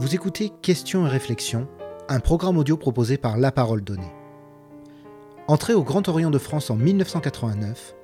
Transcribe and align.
Vous 0.00 0.14
écoutez 0.14 0.52
Questions 0.62 1.08
et 1.08 1.10
réflexions, 1.10 1.66
un 2.08 2.20
programme 2.20 2.56
audio 2.56 2.76
proposé 2.76 3.16
par 3.16 3.36
La 3.36 3.50
Parole 3.50 3.82
Donnée. 3.82 4.12
Entré 5.48 5.74
au 5.74 5.82
Grand 5.82 6.06
Orient 6.06 6.30
de 6.30 6.38
France 6.38 6.70
en 6.70 6.76
1989, 6.76 7.96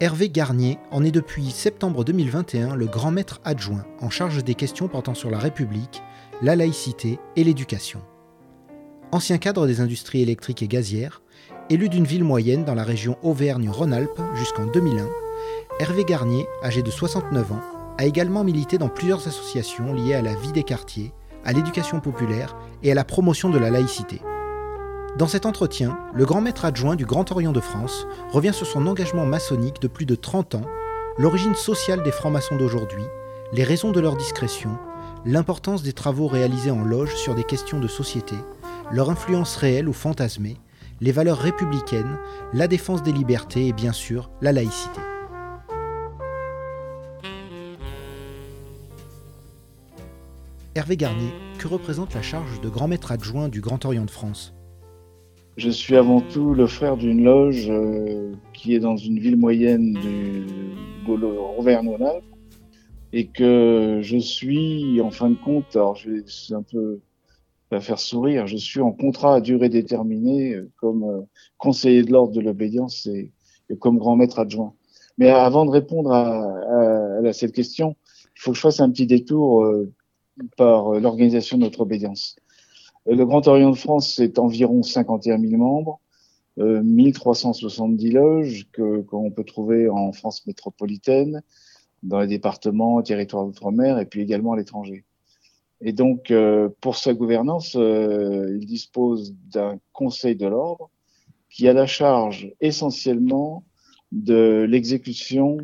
Hervé 0.00 0.28
Garnier 0.28 0.80
en 0.90 1.04
est 1.04 1.12
depuis 1.12 1.52
septembre 1.52 2.02
2021 2.02 2.74
le 2.74 2.86
grand 2.86 3.12
maître 3.12 3.40
adjoint 3.44 3.84
en 4.00 4.10
charge 4.10 4.42
des 4.42 4.56
questions 4.56 4.88
portant 4.88 5.14
sur 5.14 5.30
la 5.30 5.38
République, 5.38 6.02
la 6.42 6.56
laïcité 6.56 7.20
et 7.36 7.44
l'éducation. 7.44 8.02
Ancien 9.12 9.38
cadre 9.38 9.68
des 9.68 9.80
industries 9.80 10.22
électriques 10.22 10.64
et 10.64 10.68
gazières, 10.68 11.22
élu 11.70 11.88
d'une 11.88 12.06
ville 12.06 12.24
moyenne 12.24 12.64
dans 12.64 12.74
la 12.74 12.82
région 12.82 13.18
Auvergne-Rhône-Alpes 13.22 14.20
jusqu'en 14.34 14.66
2001, 14.66 15.08
Hervé 15.78 16.02
Garnier, 16.02 16.48
âgé 16.64 16.82
de 16.82 16.90
69 16.90 17.52
ans, 17.52 17.62
a 17.98 18.04
également 18.04 18.42
milité 18.42 18.78
dans 18.78 18.88
plusieurs 18.88 19.28
associations 19.28 19.94
liées 19.94 20.14
à 20.14 20.22
la 20.22 20.34
vie 20.34 20.52
des 20.52 20.64
quartiers, 20.64 21.14
à 21.46 21.52
l'éducation 21.52 22.00
populaire 22.00 22.56
et 22.82 22.92
à 22.92 22.94
la 22.94 23.04
promotion 23.04 23.48
de 23.48 23.58
la 23.58 23.70
laïcité. 23.70 24.20
Dans 25.16 25.28
cet 25.28 25.46
entretien, 25.46 25.96
le 26.12 26.26
grand 26.26 26.42
maître 26.42 26.66
adjoint 26.66 26.96
du 26.96 27.06
Grand 27.06 27.30
Orient 27.32 27.52
de 27.52 27.60
France 27.60 28.06
revient 28.30 28.52
sur 28.52 28.66
son 28.66 28.86
engagement 28.86 29.24
maçonnique 29.24 29.80
de 29.80 29.88
plus 29.88 30.04
de 30.04 30.14
30 30.14 30.56
ans, 30.56 30.66
l'origine 31.16 31.54
sociale 31.54 32.02
des 32.02 32.10
francs-maçons 32.10 32.56
d'aujourd'hui, 32.56 33.04
les 33.54 33.64
raisons 33.64 33.92
de 33.92 34.00
leur 34.00 34.16
discrétion, 34.16 34.76
l'importance 35.24 35.82
des 35.82 35.94
travaux 35.94 36.26
réalisés 36.26 36.70
en 36.70 36.84
loge 36.84 37.14
sur 37.14 37.34
des 37.34 37.44
questions 37.44 37.80
de 37.80 37.88
société, 37.88 38.36
leur 38.92 39.08
influence 39.08 39.56
réelle 39.56 39.88
ou 39.88 39.94
fantasmée, 39.94 40.58
les 41.00 41.12
valeurs 41.12 41.38
républicaines, 41.38 42.18
la 42.52 42.68
défense 42.68 43.02
des 43.02 43.12
libertés 43.12 43.68
et 43.68 43.72
bien 43.72 43.92
sûr 43.92 44.30
la 44.42 44.52
laïcité. 44.52 45.00
Hervé 50.76 50.98
Garnier, 50.98 51.32
que 51.58 51.68
représente 51.68 52.12
la 52.12 52.20
charge 52.20 52.60
de 52.60 52.68
grand 52.68 52.86
maître 52.86 53.10
adjoint 53.10 53.48
du 53.48 53.62
Grand 53.62 53.82
Orient 53.86 54.04
de 54.04 54.10
France? 54.10 54.52
Je 55.56 55.70
suis 55.70 55.96
avant 55.96 56.20
tout 56.20 56.52
le 56.52 56.66
frère 56.66 56.98
d'une 56.98 57.24
loge 57.24 57.70
euh, 57.70 58.34
qui 58.52 58.74
est 58.74 58.78
dans 58.78 58.98
une 58.98 59.18
ville 59.18 59.38
moyenne 59.38 59.94
du 59.94 60.44
auvergne 61.56 61.96
et 63.14 63.26
que 63.28 64.00
je 64.02 64.18
suis, 64.18 65.00
en 65.00 65.10
fin 65.10 65.30
de 65.30 65.36
compte, 65.36 65.74
alors 65.76 65.96
je 65.96 66.10
vais 66.10 66.54
un 66.54 66.62
peu 66.62 67.00
pas 67.70 67.80
faire 67.80 67.98
sourire, 67.98 68.46
je 68.46 68.58
suis 68.58 68.82
en 68.82 68.92
contrat 68.92 69.36
à 69.36 69.40
durée 69.40 69.70
déterminée 69.70 70.56
euh, 70.56 70.70
comme 70.76 71.04
euh, 71.04 71.22
conseiller 71.56 72.02
de 72.02 72.12
l'ordre 72.12 72.34
de 72.34 72.42
l'obédience 72.42 73.06
et, 73.06 73.32
comme 73.80 73.96
grand 73.96 74.16
maître 74.16 74.40
adjoint. 74.40 74.74
Mais 75.16 75.30
avant 75.30 75.64
de 75.64 75.70
répondre 75.70 76.12
à, 76.12 77.32
cette 77.32 77.52
question, 77.52 77.96
il 78.36 78.42
faut 78.42 78.50
que 78.50 78.56
je 78.58 78.60
fasse 78.60 78.80
un 78.80 78.90
petit 78.90 79.06
détour 79.06 79.64
par 80.56 80.94
euh, 80.94 81.00
l'organisation 81.00 81.58
de 81.58 81.62
notre 81.62 81.80
obédience. 81.80 82.36
Euh, 83.08 83.14
le 83.14 83.26
Grand 83.26 83.46
Orient 83.48 83.70
de 83.70 83.76
France, 83.76 84.14
c'est 84.16 84.38
environ 84.38 84.82
51 84.82 85.38
000 85.38 85.56
membres, 85.56 86.00
1370 86.58 88.08
euh, 88.08 88.12
loges 88.12 88.66
que 88.72 89.02
qu'on 89.02 89.30
peut 89.30 89.44
trouver 89.44 89.90
en 89.90 90.12
France 90.12 90.46
métropolitaine, 90.46 91.42
dans 92.02 92.20
les 92.20 92.26
départements, 92.26 93.02
territoires 93.02 93.44
d'outre-mer 93.44 93.98
et 93.98 94.06
puis 94.06 94.22
également 94.22 94.52
à 94.52 94.56
l'étranger. 94.56 95.04
Et 95.82 95.92
donc, 95.92 96.32
pour 96.80 96.96
sa 96.96 97.12
gouvernance, 97.12 97.74
il 97.74 98.64
dispose 98.64 99.34
d'un 99.50 99.78
conseil 99.92 100.34
de 100.34 100.46
l'ordre 100.46 100.88
qui 101.50 101.68
a 101.68 101.74
la 101.74 101.86
charge 101.86 102.50
essentiellement 102.62 103.62
de 104.12 104.66
l'exécution 104.68 105.58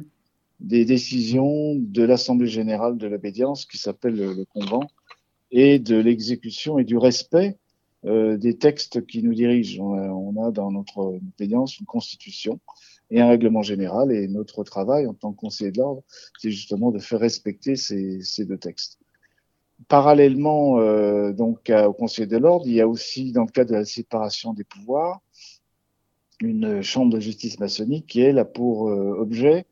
des 0.63 0.85
décisions 0.85 1.75
de 1.77 2.03
l'Assemblée 2.03 2.47
générale 2.47 2.97
de 2.97 3.07
l'obédience 3.07 3.67
qui 3.67 3.79
s'appelle 3.79 4.15
le, 4.15 4.45
convent 4.45 4.87
et 5.51 5.79
de 5.79 5.97
l'exécution 5.97 6.79
et 6.79 6.85
du 6.85 6.97
respect 6.97 7.59
euh, 8.05 8.37
des 8.37 8.57
textes 8.57 9.05
qui 9.07 9.23
nous 9.23 9.35
dirigent. 9.35 9.83
On 9.83 10.43
a, 10.43 10.51
dans 10.51 10.71
notre 10.71 10.99
obédience 10.99 11.79
une 11.79 11.87
constitution 11.87 12.61
et 13.11 13.21
un 13.21 13.29
règlement 13.29 13.63
général 13.63 14.13
et 14.13 14.29
notre 14.29 14.65
travail 14.65 15.07
en 15.07 15.15
tant 15.15 15.33
que 15.33 15.41
conseiller 15.41 15.73
de 15.73 15.79
l'ordre, 15.79 16.03
c'est 16.39 16.51
justement 16.51 16.91
de 16.93 16.99
faire 16.99 17.21
respecter 17.21 17.77
ces, 17.77 18.23
ces 18.23 18.45
deux 18.45 18.59
textes. 18.59 18.99
Parallèlement 19.89 20.79
euh, 20.79 21.33
donc 21.33 21.71
au 21.71 21.93
conseiller 21.93 22.29
de 22.29 22.37
l'ordre, 22.37 22.67
il 22.69 22.75
y 22.75 22.81
a 22.81 22.87
aussi 22.87 23.33
dans 23.33 23.43
le 23.43 23.51
cadre 23.51 23.71
de 23.71 23.77
la 23.77 23.85
séparation 23.85 24.55
des 24.55 24.65
pouvoirs 24.65 25.21
une 26.41 26.83
chambre 26.83 27.15
de 27.15 27.21
justice 27.21 27.61
maçonnique 27.61 28.07
qui 28.07 28.21
est 28.21 28.33
là 28.33 28.45
pour 28.45 28.89
euh, 28.89 29.15
objet 29.19 29.67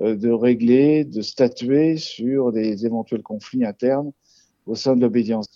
de 0.00 0.30
régler, 0.30 1.04
de 1.04 1.22
statuer 1.22 1.96
sur 1.96 2.52
des 2.52 2.86
éventuels 2.86 3.22
conflits 3.22 3.64
internes 3.64 4.12
au 4.66 4.74
sein 4.74 4.96
de 4.96 5.00
l'obédience. 5.00 5.48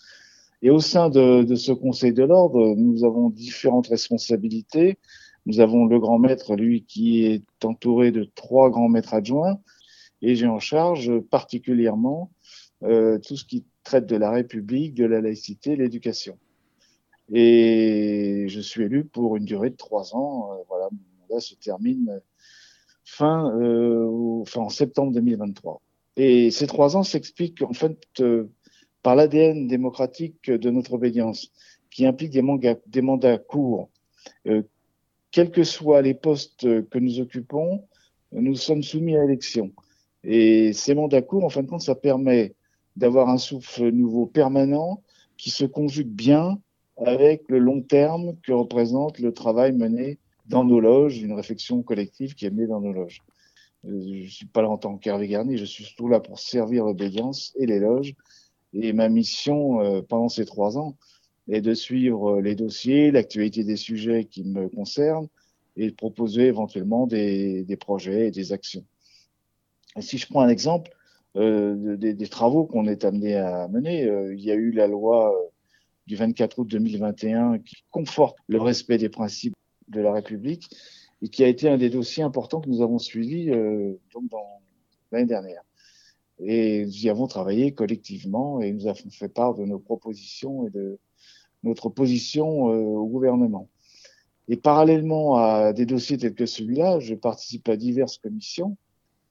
Et 0.63 0.71
au 0.71 0.81
sein 0.81 1.11
de, 1.11 1.43
de 1.43 1.55
ce 1.55 1.73
Conseil 1.73 2.13
de 2.13 2.25
l'ordre, 2.25 2.75
nous 2.77 3.05
avons 3.05 3.31
différentes 3.31 3.89
responsabilités. 3.89 4.99
Nous 5.47 5.61
avons 5.61 5.85
le 5.85 5.99
grand 5.99 6.19
maître, 6.19 6.57
lui, 6.57 6.85
qui 6.85 7.25
est 7.27 7.43
entouré 7.65 8.13
de 8.13 8.25
trois 8.35 8.71
grands 8.71 8.89
maîtres 8.89 9.13
adjoints, 9.13 9.59
et 10.23 10.35
j'ai 10.37 10.47
en 10.47 10.59
charge 10.59 11.19
particulièrement 11.21 12.31
euh, 12.83 13.19
tout 13.19 13.37
ce 13.37 13.45
qui 13.45 13.65
traite 13.83 14.07
de 14.07 14.17
la 14.17 14.31
République, 14.31 14.95
de 14.95 15.05
la 15.05 15.21
laïcité, 15.21 15.77
l'éducation. 15.77 16.39
Et 17.33 18.47
je 18.49 18.61
suis 18.61 18.85
élu 18.85 19.05
pour 19.05 19.37
une 19.37 19.45
durée 19.45 19.71
de 19.71 19.77
trois 19.77 20.15
ans. 20.15 20.51
Euh, 20.53 20.57
voilà, 20.69 20.89
mon 20.91 21.27
mandat 21.29 21.41
se 21.41 21.55
termine 21.55 22.21
fin, 23.05 23.55
euh, 23.61 24.41
enfin, 24.41 24.63
en 24.63 24.69
septembre 24.69 25.13
2023. 25.13 25.81
Et 26.17 26.51
ces 26.51 26.67
trois 26.67 26.97
ans 26.97 27.03
s'expliquent 27.03 27.63
en 27.63 27.73
fait 27.73 27.99
euh, 28.21 28.51
par 29.03 29.15
l'ADN 29.17 29.67
démocratique 29.67 30.51
de 30.51 30.71
notre 30.71 30.95
obédience, 30.95 31.51
qui 31.91 32.07
implique 32.07 32.31
des, 32.31 32.43
des 32.87 33.03
mandats 33.03 33.39
courts. 33.39 33.91
Euh, 34.47 34.63
quels 35.31 35.51
que 35.51 35.65
soient 35.65 36.03
les 36.03 36.15
postes 36.15 36.63
que 36.89 36.99
nous 36.99 37.21
occupons, 37.21 37.85
nous 38.33 38.55
sommes 38.55 38.83
soumis 38.83 39.17
à 39.17 39.25
élection. 39.25 39.73
Et 40.23 40.73
ces 40.73 40.95
mandats 40.95 41.23
courts, 41.23 41.45
en 41.45 41.51
fin 41.51 41.63
de 41.63 41.69
compte, 41.69 41.83
ça 41.83 41.95
permet 41.95 42.55
d'avoir 42.97 43.29
un 43.29 43.39
souffle 43.39 43.91
nouveau 43.91 44.27
permanent 44.27 45.03
qui 45.37 45.51
se 45.51 45.65
conjugue 45.65 46.09
bien 46.09 46.59
avec 46.97 47.43
le 47.49 47.59
long 47.59 47.83
terme 47.83 48.37
que 48.43 48.53
représente 48.53 49.19
le 49.19 49.33
travail 49.33 49.73
mené 49.73 50.19
dans 50.47 50.65
nos 50.65 50.81
loges, 50.81 51.23
une 51.23 51.33
réflexion 51.33 51.83
collective 51.83 52.35
qui 52.35 52.47
est 52.47 52.51
menée 52.51 52.67
dans 52.67 52.81
nos 52.81 52.93
loges. 52.93 53.23
Euh, 53.87 54.23
je 54.25 54.31
suis 54.31 54.47
pas 54.47 54.63
là 54.63 54.71
en 54.71 54.79
tant 54.79 54.97
qu'Hervé 54.97 55.29
Garnier, 55.29 55.57
je 55.57 55.65
suis 55.65 55.85
surtout 55.85 56.09
là 56.09 56.21
pour 56.21 56.39
servir 56.39 56.85
l'obédience 56.85 57.53
et 57.57 57.67
les 57.67 57.81
loges. 57.81 58.15
Et 58.73 58.93
ma 58.93 59.09
mission 59.09 59.81
euh, 59.81 60.03
pendant 60.03 60.29
ces 60.29 60.45
trois 60.45 60.79
ans 60.79 60.97
est 61.49 61.61
de 61.61 61.75
suivre 61.75 62.41
les 62.41 62.55
dossiers, 62.55 63.11
l'actualité 63.11 63.65
des 63.65 63.77
sujets 63.77 64.25
qui 64.25 64.45
me 64.45 64.69
concernent 64.69 65.29
et 65.77 65.91
de 65.91 65.95
proposer 65.95 66.43
éventuellement 66.43 67.07
des, 67.07 67.77
projets 67.79 68.29
et 68.29 68.31
des 68.31 68.53
actions. 68.53 68.85
Si 70.01 70.19
je 70.19 70.27
prends 70.27 70.41
un 70.41 70.49
exemple 70.49 70.91
euh, 71.37 71.97
des, 71.97 72.29
travaux 72.29 72.65
qu'on 72.65 72.87
est 72.87 73.05
amené 73.05 73.37
à 73.37 73.69
mener, 73.69 74.05
euh, 74.05 74.35
il 74.35 74.41
y 74.41 74.51
a 74.51 74.55
eu 74.55 74.71
la 74.71 74.87
loi 74.87 75.35
euh, 75.35 75.49
du 76.07 76.17
24 76.17 76.61
août 76.61 76.69
2021 76.69 77.59
qui 77.59 77.85
conforte 77.91 78.37
le 78.49 78.61
respect 78.61 78.99
des 78.99 79.09
principes 79.09 79.55
de 79.89 80.01
la 80.01 80.13
République 80.13 80.71
et 81.23 81.29
qui 81.29 81.45
a 81.45 81.49
été 81.49 81.69
un 81.69 81.79
des 81.79 81.91
dossiers 81.91 82.23
importants 82.23 82.61
que 82.61 82.69
nous 82.69 82.83
avons 82.83 82.99
suivis 82.99 83.51
euh, 83.51 83.95
donc 84.13 84.29
dans 84.31 84.61
l'année 85.13 85.27
dernière. 85.27 85.63
Et 86.41 86.85
nous 86.85 87.07
y 87.07 87.09
avons 87.09 87.27
travaillé 87.27 87.73
collectivement 87.73 88.61
et 88.61 88.73
nous 88.73 88.87
avons 88.87 89.11
fait 89.11 89.29
part 89.29 89.55
de 89.55 89.65
nos 89.65 89.79
propositions 89.79 90.67
et 90.67 90.71
de 90.71 90.99
notre 91.63 91.89
position 91.89 92.71
euh, 92.71 92.77
au 92.77 93.07
gouvernement. 93.07 93.69
Et 94.49 94.57
parallèlement 94.57 95.37
à 95.37 95.73
des 95.73 95.87
dossiers 95.87 96.19
tels 96.19 96.35
que 96.35 96.47
celui-là, 96.47 97.01
je 97.01 97.15
participe 97.15 97.69
à 97.69 97.77
diverses 97.77 98.19
commissions 98.19 98.77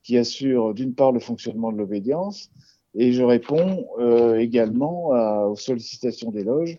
qui 0.02 0.18
assurent 0.18 0.74
d'une 0.74 0.94
part 0.94 1.12
le 1.12 1.20
fonctionnement 1.20 1.70
de 1.70 1.78
l'obédience 1.78 2.50
et 2.94 3.12
je 3.12 3.22
réponds 3.22 3.86
euh, 3.98 4.38
également 4.38 5.12
à, 5.12 5.46
aux 5.46 5.56
sollicitations 5.56 6.30
des 6.30 6.44
loges 6.44 6.78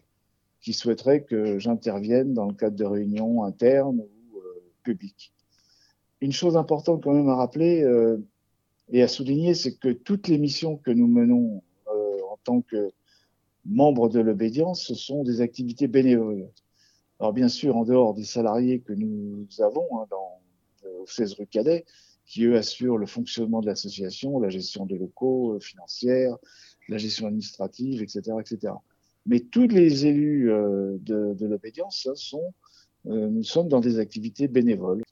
qui 0.65 0.73
souhaiteraient 0.73 1.21
que 1.21 1.59
j'intervienne 1.59 2.33
dans 2.33 2.47
le 2.47 2.55
cadre 2.55 2.75
de 2.75 2.85
réunions 2.85 3.43
internes 3.43 3.99
ou 3.99 4.39
euh, 4.39 4.63
publiques. 4.81 5.31
Une 6.21 6.31
chose 6.31 6.57
importante 6.57 7.03
quand 7.03 7.13
même 7.13 7.29
à 7.29 7.35
rappeler 7.35 7.83
euh, 7.83 8.17
et 8.89 9.03
à 9.03 9.07
souligner, 9.07 9.53
c'est 9.53 9.75
que 9.75 9.89
toutes 9.89 10.27
les 10.27 10.39
missions 10.39 10.75
que 10.77 10.89
nous 10.89 11.05
menons 11.05 11.61
euh, 11.87 12.17
en 12.31 12.39
tant 12.43 12.61
que 12.61 12.91
membres 13.63 14.09
de 14.09 14.19
l'obédience, 14.19 14.87
ce 14.87 14.95
sont 14.95 15.21
des 15.21 15.39
activités 15.41 15.87
bénévoles. 15.87 16.49
Alors 17.19 17.31
bien 17.31 17.47
sûr, 17.47 17.77
en 17.77 17.83
dehors 17.83 18.15
des 18.15 18.23
salariés 18.23 18.79
que 18.79 18.93
nous 18.93 19.47
avons 19.59 19.99
hein, 19.99 20.07
dans 20.09 20.41
euh, 20.85 21.05
16 21.05 21.33
rue 21.33 21.45
Cadet, 21.45 21.85
qui 22.25 22.43
eux 22.45 22.57
assurent 22.57 22.97
le 22.97 23.05
fonctionnement 23.05 23.61
de 23.61 23.67
l'association, 23.67 24.39
la 24.39 24.49
gestion 24.49 24.87
des 24.87 24.97
locaux 24.97 25.53
euh, 25.53 25.59
financières, 25.59 26.35
la 26.89 26.97
gestion 26.97 27.27
administrative, 27.27 28.01
etc., 28.01 28.37
etc. 28.39 28.73
Mais 29.25 29.39
tous 29.39 29.67
les 29.67 30.05
élus 30.05 30.51
euh, 30.51 30.97
de, 31.01 31.33
de 31.33 31.45
l'obédience 31.47 32.07
sont, 32.15 32.53
euh, 33.07 33.27
nous 33.27 33.43
sommes 33.43 33.67
dans 33.67 33.79
des 33.79 33.99
activités 33.99 34.47
bénévoles. 34.47 35.03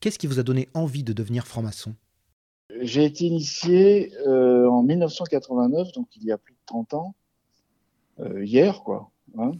Qu'est-ce 0.00 0.18
qui 0.18 0.26
vous 0.26 0.40
a 0.40 0.42
donné 0.42 0.68
envie 0.74 1.04
de 1.04 1.12
devenir 1.12 1.46
franc-maçon? 1.46 1.94
J'ai 2.80 3.04
été 3.04 3.26
initié 3.26 4.12
euh, 4.26 4.68
en 4.68 4.82
1989, 4.82 5.92
donc 5.92 6.08
il 6.16 6.24
y 6.24 6.32
a 6.32 6.38
plus 6.38 6.54
de 6.54 6.58
30 6.66 6.94
ans, 6.94 7.14
hier, 8.40 8.82
quoi. 8.84 9.10
Hein. 9.38 9.52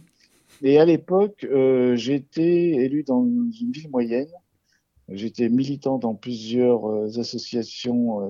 Et 0.61 0.79
à 0.79 0.85
l'époque, 0.85 1.45
j'étais 1.95 2.69
élu 2.69 3.03
dans 3.03 3.25
une 3.25 3.71
ville 3.71 3.89
moyenne. 3.89 4.31
J'étais 5.09 5.49
militant 5.49 5.97
dans 5.97 6.15
plusieurs 6.15 6.85
associations 7.19 8.21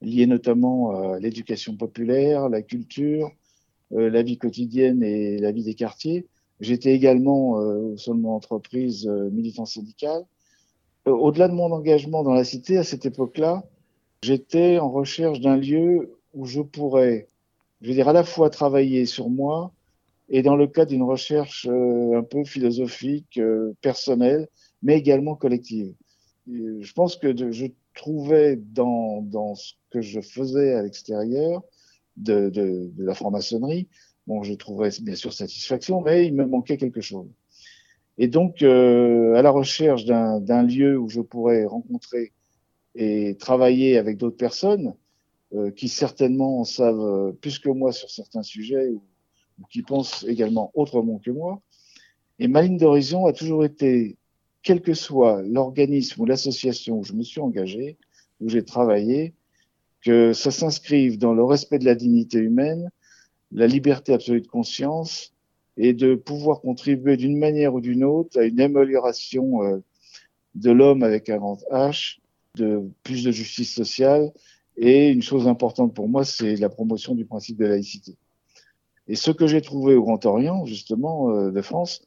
liées 0.00 0.26
notamment 0.26 0.92
à 0.92 1.18
l'éducation 1.18 1.76
populaire, 1.76 2.48
la 2.48 2.62
culture, 2.62 3.32
la 3.92 4.22
vie 4.22 4.38
quotidienne 4.38 5.02
et 5.02 5.38
la 5.38 5.52
vie 5.52 5.64
des 5.64 5.74
quartiers. 5.74 6.26
J'étais 6.60 6.92
également 6.92 7.56
sein 7.96 8.14
de 8.14 8.20
mon 8.20 8.34
entreprise 8.34 9.06
militant 9.06 9.66
syndical. 9.66 10.24
Au-delà 11.04 11.48
de 11.48 11.54
mon 11.54 11.72
engagement 11.72 12.22
dans 12.22 12.32
la 12.32 12.44
cité, 12.44 12.78
à 12.78 12.84
cette 12.84 13.04
époque-là, 13.04 13.64
j'étais 14.22 14.78
en 14.78 14.90
recherche 14.90 15.40
d'un 15.40 15.56
lieu 15.56 16.16
où 16.34 16.46
je 16.46 16.60
pourrais, 16.60 17.28
je 17.80 17.88
veux 17.88 17.94
dire, 17.94 18.08
à 18.08 18.12
la 18.12 18.24
fois 18.24 18.50
travailler 18.50 19.06
sur 19.06 19.28
moi 19.28 19.72
et 20.28 20.42
dans 20.42 20.56
le 20.56 20.66
cadre 20.66 20.90
d'une 20.90 21.02
recherche 21.02 21.66
euh, 21.68 22.18
un 22.18 22.22
peu 22.22 22.44
philosophique, 22.44 23.38
euh, 23.38 23.74
personnelle, 23.82 24.48
mais 24.82 24.96
également 24.96 25.34
collective. 25.34 25.92
je 26.48 26.92
pense 26.94 27.16
que 27.16 27.52
je 27.52 27.66
trouvais 27.94 28.56
dans, 28.56 29.20
dans 29.22 29.54
ce 29.54 29.74
que 29.90 30.00
je 30.00 30.20
faisais 30.20 30.72
à 30.72 30.82
l'extérieur 30.82 31.62
de, 32.16 32.50
de, 32.50 32.90
de, 32.94 33.04
la 33.04 33.14
franc-maçonnerie, 33.14 33.88
bon, 34.26 34.42
je 34.42 34.54
trouvais 34.54 34.90
bien 35.00 35.14
sûr 35.14 35.32
satisfaction, 35.32 36.00
mais 36.00 36.26
il 36.26 36.34
me 36.34 36.46
manquait 36.46 36.76
quelque 36.76 37.00
chose. 37.00 37.28
Et 38.18 38.28
donc, 38.28 38.62
euh, 38.62 39.34
à 39.34 39.42
la 39.42 39.50
recherche 39.50 40.04
d'un 40.04 40.62
lieu 40.62 40.98
où 40.98 41.08
je 41.08 41.20
pourrais 41.20 41.64
rencontrer 41.64 42.32
et 42.94 43.36
travailler 43.38 43.96
avec 43.96 44.18
d'autres 44.18 44.36
personnes 44.36 44.94
euh, 45.54 45.70
qui 45.70 45.88
certainement 45.88 46.60
en 46.60 46.64
savent 46.64 47.00
euh, 47.00 47.32
plus 47.32 47.58
que 47.58 47.70
moi 47.70 47.92
sur 47.92 48.10
certains 48.10 48.42
sujets 48.42 48.90
ou, 48.90 49.02
qui 49.70 49.82
pensent 49.82 50.24
également 50.28 50.70
autrement 50.74 51.18
que 51.18 51.30
moi. 51.30 51.62
Et 52.38 52.48
ma 52.48 52.62
ligne 52.62 52.76
d'horizon 52.76 53.26
a 53.26 53.32
toujours 53.32 53.64
été, 53.64 54.16
quel 54.62 54.82
que 54.82 54.94
soit 54.94 55.42
l'organisme 55.42 56.20
ou 56.20 56.26
l'association 56.26 56.98
où 56.98 57.04
je 57.04 57.12
me 57.12 57.22
suis 57.22 57.40
engagé, 57.40 57.96
où 58.40 58.48
j'ai 58.48 58.64
travaillé, 58.64 59.34
que 60.02 60.32
ça 60.32 60.50
s'inscrive 60.50 61.18
dans 61.18 61.32
le 61.32 61.44
respect 61.44 61.78
de 61.78 61.84
la 61.84 61.94
dignité 61.94 62.38
humaine, 62.38 62.90
la 63.52 63.66
liberté 63.66 64.12
absolue 64.12 64.40
de 64.40 64.48
conscience 64.48 65.32
et 65.76 65.94
de 65.94 66.14
pouvoir 66.14 66.60
contribuer 66.60 67.16
d'une 67.16 67.38
manière 67.38 67.74
ou 67.74 67.80
d'une 67.80 68.04
autre 68.04 68.38
à 68.38 68.44
une 68.44 68.60
amélioration 68.60 69.62
euh, 69.62 69.78
de 70.54 70.70
l'homme 70.70 71.02
avec 71.02 71.28
un 71.28 71.38
grand 71.38 71.58
H, 71.70 72.18
de 72.56 72.82
plus 73.02 73.24
de 73.24 73.30
justice 73.30 73.74
sociale. 73.74 74.32
Et 74.76 75.08
une 75.10 75.22
chose 75.22 75.48
importante 75.48 75.94
pour 75.94 76.08
moi, 76.08 76.24
c'est 76.24 76.56
la 76.56 76.68
promotion 76.68 77.14
du 77.14 77.24
principe 77.24 77.58
de 77.58 77.66
laïcité. 77.66 78.16
Et 79.08 79.16
ce 79.16 79.30
que 79.30 79.46
j'ai 79.46 79.60
trouvé 79.60 79.94
au 79.94 80.02
Grand 80.02 80.24
Orient, 80.26 80.64
justement, 80.64 81.30
euh, 81.30 81.50
de 81.50 81.62
France, 81.62 82.02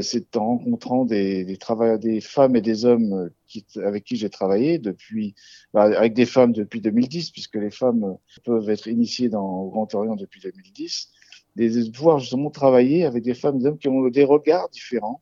c'est 0.00 0.36
en 0.36 0.46
rencontrant 0.46 1.04
des, 1.04 1.44
des, 1.44 1.58
des 1.98 2.20
femmes 2.20 2.56
et 2.56 2.62
des 2.62 2.84
hommes 2.86 3.30
qui, 3.46 3.66
avec 3.84 4.04
qui 4.04 4.16
j'ai 4.16 4.30
travaillé 4.30 4.78
depuis, 4.78 5.34
bah, 5.74 5.82
avec 5.82 6.14
des 6.14 6.24
femmes 6.24 6.52
depuis 6.52 6.80
2010, 6.80 7.30
puisque 7.30 7.56
les 7.56 7.70
femmes 7.70 8.16
peuvent 8.44 8.70
être 8.70 8.86
initiées 8.86 9.28
dans, 9.28 9.60
au 9.60 9.70
Grand 9.70 9.94
Orient 9.94 10.16
depuis 10.16 10.40
2010, 10.40 11.10
de 11.56 11.90
pouvoir 11.90 12.18
justement 12.18 12.50
travailler 12.50 13.04
avec 13.04 13.22
des 13.22 13.34
femmes 13.34 13.56
et 13.56 13.58
des 13.60 13.66
hommes 13.66 13.78
qui 13.78 13.88
ont 13.88 14.08
des 14.08 14.24
regards 14.24 14.70
différents 14.70 15.20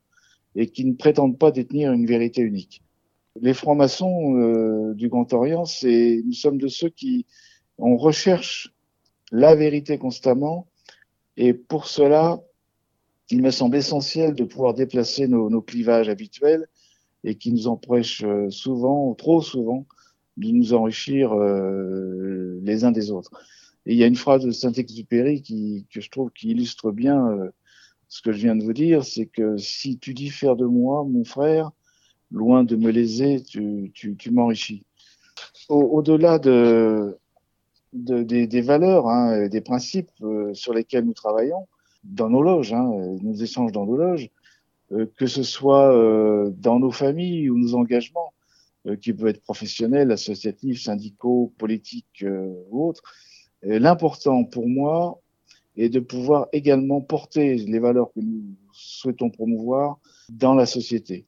et 0.54 0.68
qui 0.68 0.84
ne 0.84 0.94
prétendent 0.94 1.38
pas 1.38 1.50
détenir 1.50 1.92
une 1.92 2.06
vérité 2.06 2.42
unique. 2.42 2.82
Les 3.40 3.54
francs-maçons 3.54 4.36
euh, 4.36 4.94
du 4.94 5.08
Grand 5.08 5.32
Orient, 5.32 5.64
c'est 5.64 6.22
nous 6.24 6.34
sommes 6.34 6.58
de 6.58 6.68
ceux 6.68 6.90
qui 6.90 7.26
on 7.78 7.96
recherche 7.96 8.72
la 9.32 9.54
vérité 9.54 9.98
constamment 9.98 10.68
et 11.36 11.54
pour 11.54 11.86
cela, 11.86 12.40
il 13.30 13.42
me 13.42 13.50
semble 13.50 13.76
essentiel 13.76 14.34
de 14.34 14.44
pouvoir 14.44 14.74
déplacer 14.74 15.28
nos, 15.28 15.62
clivages 15.62 16.08
habituels 16.08 16.66
et 17.24 17.36
qui 17.36 17.52
nous 17.52 17.69
empêchent 17.69 18.24
euh, 18.24 18.50
souvent, 18.50 19.14
trop 19.14 19.40
souvent, 19.40 19.86
de 20.36 20.48
nous 20.48 20.74
enrichir 20.74 21.32
euh, 21.32 22.58
les 22.62 22.84
uns 22.84 22.90
des 22.90 23.10
autres. 23.10 23.30
Et 23.86 23.92
il 23.92 23.98
y 23.98 24.04
a 24.04 24.06
une 24.06 24.16
phrase 24.16 24.44
de 24.44 24.50
Saint-Exupéry 24.50 25.42
que 25.90 26.00
je 26.00 26.10
trouve 26.10 26.30
qui 26.30 26.50
illustre 26.50 26.90
bien 26.90 27.28
euh, 27.28 27.50
ce 28.08 28.22
que 28.22 28.32
je 28.32 28.38
viens 28.38 28.56
de 28.56 28.64
vous 28.64 28.72
dire, 28.72 29.04
c'est 29.04 29.26
que 29.26 29.56
si 29.56 29.98
tu 29.98 30.14
diffères 30.14 30.56
de 30.56 30.66
moi, 30.66 31.04
mon 31.04 31.24
frère, 31.24 31.70
loin 32.30 32.64
de 32.64 32.76
me 32.76 32.90
léser, 32.90 33.42
tu, 33.42 34.30
m'enrichis. 34.30 34.84
Au-delà 35.69 36.38
de, 36.38 37.16
de, 37.94 38.22
des, 38.22 38.60
valeurs, 38.60 39.08
hein, 39.08 39.48
des 39.48 39.60
principes 39.62 40.10
sur 40.52 40.74
lesquels 40.74 41.04
nous 41.04 41.14
travaillons 41.14 41.66
dans 42.04 42.28
nos 42.28 42.43
loges, 42.43 42.72
hein, 42.72 42.90
nos 43.22 43.34
échanges 43.34 43.72
dans 43.72 43.87
nos 43.87 43.96
loges, 43.96 44.31
euh, 44.93 45.06
que 45.16 45.26
ce 45.26 45.43
soit 45.43 45.94
euh, 45.94 46.50
dans 46.56 46.78
nos 46.78 46.90
familles 46.90 47.49
ou 47.49 47.58
nos 47.58 47.75
engagements, 47.75 48.32
euh, 48.87 48.96
qui 48.96 49.12
peuvent 49.12 49.28
être 49.28 49.43
professionnels, 49.43 50.10
associatifs, 50.10 50.82
syndicaux, 50.82 51.52
politiques 51.58 52.25
ou 52.70 52.88
autres. 52.88 53.02
L'important 53.62 54.43
pour 54.44 54.69
moi 54.69 55.20
est 55.76 55.88
de 55.88 56.00
pouvoir 56.00 56.49
également 56.52 57.00
porter 57.00 57.54
les 57.54 57.78
valeurs 57.78 58.12
que 58.12 58.20
nous 58.20 58.56
souhaitons 58.72 59.31
promouvoir 59.31 59.98
dans 60.28 60.55
la 60.55 60.66
société. 60.66 61.26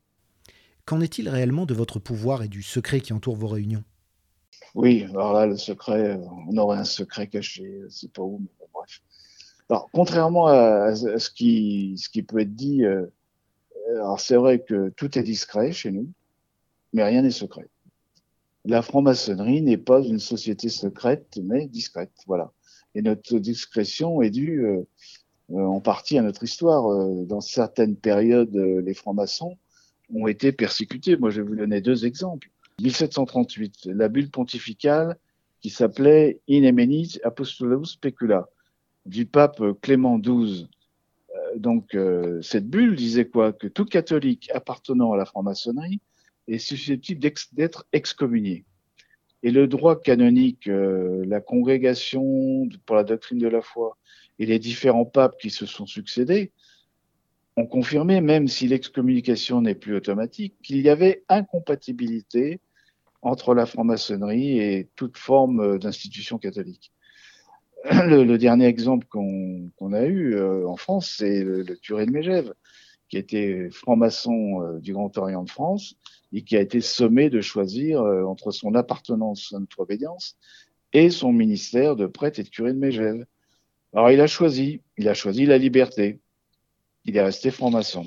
Qu'en 0.85 1.01
est-il 1.01 1.29
réellement 1.29 1.65
de 1.65 1.75
votre 1.75 2.01
pouvoir 2.01 2.43
et 2.43 2.49
du 2.49 2.63
secret 2.63 3.01
qui 3.01 3.13
entoure 3.13 3.37
vos 3.37 3.47
réunions? 3.47 3.85
Oui, 4.75 5.05
alors 5.05 5.33
là, 5.33 5.47
le 5.47 5.57
secret, 5.57 6.19
on 6.49 6.57
aurait 6.57 6.79
un 6.79 6.85
secret 6.85 7.29
caché, 7.29 7.83
c'est 7.89 8.13
pas 8.13 8.23
où, 8.23 8.41
mais. 8.41 8.64
Alors, 9.71 9.89
contrairement 9.93 10.47
à, 10.47 10.95
ce, 10.95 11.31
qui, 11.31 11.95
ce 11.97 12.09
qui 12.09 12.23
peut 12.23 12.41
être 12.41 12.55
dit, 12.55 12.85
euh, 12.85 13.07
alors 13.93 14.21
c'est 14.21 14.37
vrai 14.37 14.61
que 14.61 14.91
tout 14.91 15.19
est 15.19 15.23
discret 15.23 15.73
chez 15.73 15.91
nous, 15.91 16.09
mais 16.93 17.03
rien 17.03 17.23
n'est 17.23 17.31
secret. 17.31 17.69
La 18.67 18.83
franc-maçonnerie 18.83 19.63
n'est 19.63 19.79
pas 19.79 20.01
une 20.01 20.19
société 20.19 20.69
secrète, 20.69 21.39
mais 21.43 21.67
discrète, 21.67 22.13
voilà. 22.27 22.53
Et 22.95 23.03
notre 23.03 23.39
discrétion 23.39 24.23
est 24.23 24.31
due 24.31 24.65
euh, 24.67 24.83
euh, 25.53 25.65
en 25.65 25.81
partie 25.81 26.19
à 26.19 26.23
notre 26.23 26.45
histoire. 26.45 26.85
dans 27.27 27.41
certaines 27.41 27.97
périodes, 27.97 28.55
les 28.55 28.95
francs-maçons 28.95 29.57
ont 30.15 30.27
été 30.27 30.53
persécutés. 30.53 31.17
Moi, 31.17 31.31
je 31.31 31.41
vais 31.41 31.49
vous 31.49 31.57
donner 31.57 31.81
deux 31.81 32.07
exemples. 32.07 32.51
1738, 32.83 33.87
la 33.87 34.09
bulle 34.09 34.31
pontificale 34.31 35.17
qui 35.61 35.71
s'appelait 35.71 36.41
In 36.49 36.65
Emenis 36.65 37.19
Apostolus 37.25 37.87
Specula 37.87 38.49
du 39.07 39.27
pape 39.27 39.63
Clément 39.81 40.19
XII. 40.19 40.69
Euh, 41.35 41.59
donc, 41.59 41.95
euh, 41.95 42.41
cette 42.43 42.69
bulle 42.69 42.97
disait 42.97 43.27
quoi? 43.27 43.53
Que 43.53 43.67
tout 43.67 43.85
catholique 43.85 44.51
appartenant 44.55 45.13
à 45.13 45.17
la 45.17 45.25
franc-maçonnerie 45.25 46.01
est 46.49 46.59
susceptible 46.59 47.21
d'être 47.53 47.87
excommunié. 47.93 48.65
Et 49.43 49.51
le 49.51 49.67
droit 49.67 50.01
canonique, 50.01 50.69
euh, 50.69 51.25
la 51.27 51.41
congrégation 51.41 52.69
pour 52.87 52.97
la 52.97 53.05
doctrine 53.05 53.39
de 53.39 53.49
la 53.49 53.61
foi 53.61 53.99
et 54.39 54.47
les 54.47 54.59
différents 54.59 55.05
papes 55.05 55.39
qui 55.39 55.51
se 55.51 55.67
sont 55.67 55.87
succédés 55.87 56.53
ont 57.57 57.67
confirmé, 57.67 58.21
même 58.21 58.49
si 58.49 58.67
l'excommunication 58.67 59.61
n'est 59.61 59.75
plus 59.75 59.95
automatique, 59.95 60.55
qu'il 60.63 60.81
y 60.81 60.89
avait 60.89 61.25
incompatibilité 61.29 62.61
entre 63.23 63.55
la 63.55 63.65
franc-maçonnerie 63.65 64.59
et 64.59 64.89
toute 64.97 65.17
forme 65.17 65.79
d'institution 65.79 66.39
catholique. 66.39 66.94
le, 68.07 68.37
dernier 68.39 68.65
exemple 68.65 69.07
qu'on 69.09 69.93
a 69.93 70.05
eu 70.05 70.37
euh, 70.37 70.67
en 70.67 70.77
France, 70.77 71.17
c'est 71.19 71.45
le, 71.45 71.65
curé 71.65 72.07
de 72.07 72.13
Mégève, 72.13 72.55
qui 73.11 73.19
était 73.19 73.69
franc-maçon 73.71 74.63
euh, 74.63 74.79
du 74.81 74.95
Grand 74.95 75.17
Orient 75.19 75.45
de 75.45 75.51
France 75.51 75.95
et 76.33 76.43
qui 76.43 76.57
a 76.57 76.63
été 76.63 76.81
sommé 76.81 77.29
de 77.29 77.43
choisir 77.43 78.01
euh, 78.01 78.25
entre 78.25 78.53
son 78.53 78.75
appartenance 78.75 79.53
à 79.53 79.61
notre 79.61 79.81
obédience 79.81 80.39
et 80.95 81.11
son 81.11 81.31
ministère 81.31 81.95
de 81.95 82.07
prêtre 82.07 82.41
et 82.41 82.43
de 82.43 82.49
curé 82.49 82.73
de 82.73 82.79
Mégève. 82.79 83.27
Alors 83.93 84.11
il 84.11 84.21
a 84.23 84.27
choisi, 84.27 84.81
il 84.97 85.07
a 85.07 85.15
choisi 85.15 85.45
la 85.45 85.59
liberté. 85.59 86.21
Il 87.05 87.19
est 87.19 87.23
resté 87.23 87.51
franc-maçon. 87.51 88.07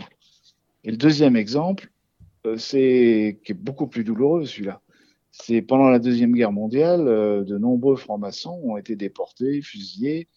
Et 0.83 0.89
le 0.89 0.97
deuxième 0.97 1.35
exemple, 1.35 1.91
c'est 2.57 3.37
qui 3.43 3.51
est 3.51 3.55
beaucoup 3.55 3.85
plus 3.85 4.03
douloureux 4.03 4.45
celui-là 4.45 4.81
c'est 5.43 5.61
pendant 5.61 5.89
la 5.89 5.99
Deuxième 5.99 6.33
Guerre 6.33 6.51
mondiale, 6.51 7.07
euh, 7.07 7.43
de 7.43 7.57
nombreux 7.57 7.95
francs-maçons 7.95 8.59
ont 8.63 8.77
été 8.77 8.95
déportés, 8.95 9.61
fusillés, 9.61 10.27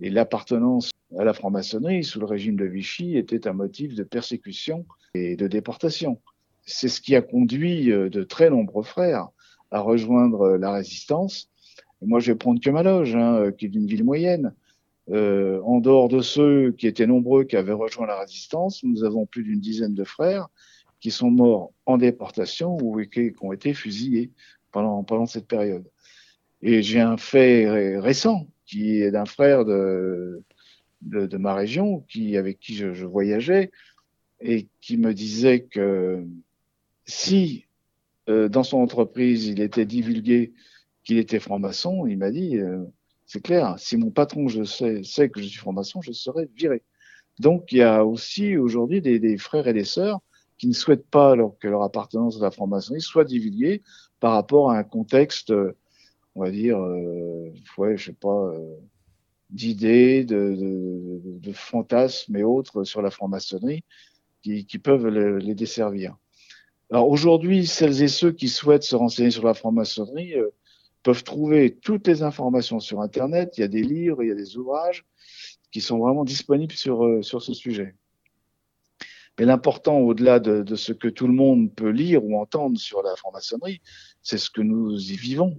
et 0.00 0.10
l'appartenance 0.10 0.90
à 1.16 1.24
la 1.24 1.32
franc-maçonnerie 1.32 2.04
sous 2.04 2.18
le 2.18 2.26
régime 2.26 2.56
de 2.56 2.64
Vichy 2.64 3.16
était 3.16 3.46
un 3.46 3.52
motif 3.52 3.94
de 3.94 4.02
persécution 4.02 4.84
et 5.14 5.36
de 5.36 5.46
déportation. 5.46 6.20
C'est 6.64 6.88
ce 6.88 7.00
qui 7.00 7.14
a 7.14 7.22
conduit 7.22 7.92
euh, 7.92 8.08
de 8.08 8.22
très 8.24 8.50
nombreux 8.50 8.82
frères 8.82 9.28
à 9.70 9.80
rejoindre 9.80 10.56
la 10.56 10.72
résistance. 10.72 11.48
moi, 12.02 12.20
je 12.20 12.32
vais 12.32 12.38
prendre 12.38 12.60
que 12.60 12.70
ma 12.70 12.82
loge, 12.82 13.14
hein, 13.14 13.36
euh, 13.36 13.50
qui 13.52 13.66
est 13.66 13.68
d'une 13.68 13.86
ville 13.86 14.04
moyenne. 14.04 14.54
Euh, 15.10 15.60
en 15.62 15.80
dehors 15.80 16.08
de 16.08 16.20
ceux 16.20 16.72
qui 16.72 16.86
étaient 16.86 17.06
nombreux 17.06 17.44
qui 17.44 17.56
avaient 17.56 17.72
rejoint 17.72 18.06
la 18.06 18.20
résistance, 18.20 18.82
nous 18.82 19.04
avons 19.04 19.26
plus 19.26 19.42
d'une 19.42 19.60
dizaine 19.60 19.94
de 19.94 20.04
frères 20.04 20.48
qui 21.02 21.10
sont 21.10 21.30
morts 21.30 21.72
en 21.84 21.98
déportation 21.98 22.78
ou 22.80 23.02
qui, 23.02 23.34
ont 23.42 23.52
été 23.52 23.74
fusillés 23.74 24.30
pendant, 24.70 25.04
pendant 25.04 25.26
cette 25.26 25.48
période. 25.48 25.84
Et 26.62 26.82
j'ai 26.82 27.00
un 27.00 27.18
fait 27.18 27.98
récent 27.98 28.46
qui 28.64 29.02
est 29.02 29.10
d'un 29.10 29.26
frère 29.26 29.64
de, 29.64 30.42
de, 31.02 31.36
ma 31.36 31.54
région, 31.54 32.00
qui, 32.08 32.36
avec 32.36 32.58
qui 32.60 32.74
je, 32.74 33.04
voyageais, 33.04 33.70
et 34.40 34.68
qui 34.80 34.96
me 34.96 35.12
disait 35.12 35.62
que 35.64 36.24
si 37.04 37.66
euh, 38.28 38.48
dans 38.48 38.62
son 38.62 38.78
entreprise 38.78 39.46
il 39.46 39.60
était 39.60 39.84
divulgué 39.84 40.52
qu'il 41.04 41.18
était 41.18 41.40
franc-maçon, 41.40 42.06
il 42.06 42.18
m'a 42.18 42.30
dit, 42.30 42.58
euh, 42.58 42.84
c'est 43.26 43.42
clair, 43.42 43.74
si 43.78 43.96
mon 43.96 44.10
patron 44.10 44.48
je 44.48 44.62
sais, 44.62 45.02
sait 45.02 45.28
que 45.28 45.40
je 45.40 45.46
suis 45.48 45.58
franc-maçon, 45.58 46.00
je 46.00 46.12
serai 46.12 46.48
viré. 46.56 46.82
Donc 47.40 47.72
il 47.72 47.78
y 47.78 47.82
a 47.82 48.04
aussi 48.04 48.56
aujourd'hui 48.56 49.00
des, 49.00 49.36
frères 49.38 49.66
et 49.66 49.72
des 49.72 49.84
sœurs 49.84 50.20
qui 50.62 50.68
ne 50.68 50.74
souhaitent 50.74 51.08
pas 51.08 51.34
que 51.58 51.66
leur 51.66 51.82
appartenance 51.82 52.36
à 52.36 52.44
la 52.44 52.52
franc-maçonnerie 52.52 53.02
soit 53.02 53.24
divulguée 53.24 53.82
par 54.20 54.34
rapport 54.34 54.70
à 54.70 54.78
un 54.78 54.84
contexte, 54.84 55.52
on 56.36 56.40
va 56.40 56.52
dire, 56.52 56.78
euh, 56.78 57.50
ouais, 57.78 57.96
je 57.96 58.04
sais 58.04 58.12
pas, 58.12 58.28
euh, 58.28 58.76
d'idées, 59.50 60.22
de, 60.22 60.54
de, 60.54 61.20
de, 61.40 61.52
fantasmes 61.52 62.36
et 62.36 62.44
autres 62.44 62.84
sur 62.84 63.02
la 63.02 63.10
franc-maçonnerie 63.10 63.82
qui, 64.40 64.64
qui, 64.64 64.78
peuvent 64.78 65.08
les 65.08 65.56
desservir. 65.56 66.16
Alors 66.92 67.08
aujourd'hui, 67.08 67.66
celles 67.66 68.00
et 68.00 68.06
ceux 68.06 68.30
qui 68.30 68.46
souhaitent 68.46 68.84
se 68.84 68.94
renseigner 68.94 69.32
sur 69.32 69.44
la 69.44 69.54
franc-maçonnerie 69.54 70.34
euh, 70.34 70.50
peuvent 71.02 71.24
trouver 71.24 71.74
toutes 71.74 72.06
les 72.06 72.22
informations 72.22 72.78
sur 72.78 73.00
Internet. 73.00 73.58
Il 73.58 73.62
y 73.62 73.64
a 73.64 73.68
des 73.68 73.82
livres, 73.82 74.22
il 74.22 74.28
y 74.28 74.32
a 74.32 74.36
des 74.36 74.56
ouvrages 74.56 75.04
qui 75.72 75.80
sont 75.80 75.98
vraiment 75.98 76.22
disponibles 76.22 76.74
sur, 76.74 77.04
euh, 77.04 77.20
sur 77.20 77.42
ce 77.42 77.52
sujet. 77.52 77.96
Mais 79.38 79.46
l'important, 79.46 79.98
au-delà 79.98 80.40
de, 80.40 80.74
ce 80.74 80.92
que 80.92 81.08
tout 81.08 81.26
le 81.26 81.32
monde 81.32 81.74
peut 81.74 81.90
lire 81.90 82.24
ou 82.24 82.38
entendre 82.38 82.78
sur 82.78 83.02
la 83.02 83.16
franc-maçonnerie, 83.16 83.80
c'est 84.22 84.38
ce 84.38 84.50
que 84.50 84.60
nous 84.60 84.98
y 84.98 85.16
vivons, 85.16 85.56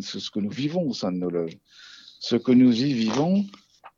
c'est 0.00 0.20
ce 0.20 0.30
que 0.30 0.40
nous 0.40 0.50
vivons 0.50 0.88
au 0.88 0.94
sein 0.94 1.12
de 1.12 1.18
nos 1.18 1.30
loges 1.30 1.58
ce 2.24 2.36
que 2.36 2.52
nous 2.52 2.82
y 2.82 2.94
vivons 2.94 3.44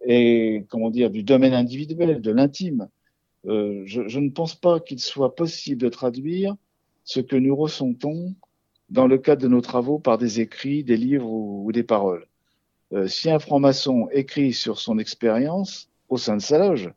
est, 0.01 0.67
comment 0.69 0.91
dire, 0.91 1.11
du 1.11 1.23
domaine 1.23 1.55
individuel, 1.55 2.21
de 2.21 2.33
l'intime. 2.33 2.89
Euh, 3.47 3.85
je, 3.87 4.19
ne 4.19 4.31
pense 4.31 4.57
pas 4.57 4.81
qu'il 4.81 4.99
soit 4.99 5.37
possible 5.37 5.81
de 5.81 5.89
traduire 5.89 6.57
ce 7.05 7.21
que 7.21 7.37
nous 7.37 7.55
ressentons 7.55 8.35
dans 8.91 9.07
le 9.07 9.19
cadre 9.19 9.43
de 9.43 9.47
nos 9.47 9.61
travaux 9.61 10.01
par 10.01 10.19
des 10.19 10.41
écrits, 10.41 10.83
des 10.83 10.97
livres 10.97 11.31
ou, 11.31 11.67
ou 11.67 11.71
des 11.71 11.85
paroles. 11.85 12.27
Euh, 12.93 13.07
si 13.07 13.31
un 13.31 13.39
franc-maçon 13.39 14.09
écrit 14.11 14.53
sur 14.53 14.81
son 14.81 14.99
expérience 14.99 15.89
au 16.09 16.17
sein 16.17 16.37
de 16.37 16.43
sa 16.43 16.59
loge, 16.59 16.91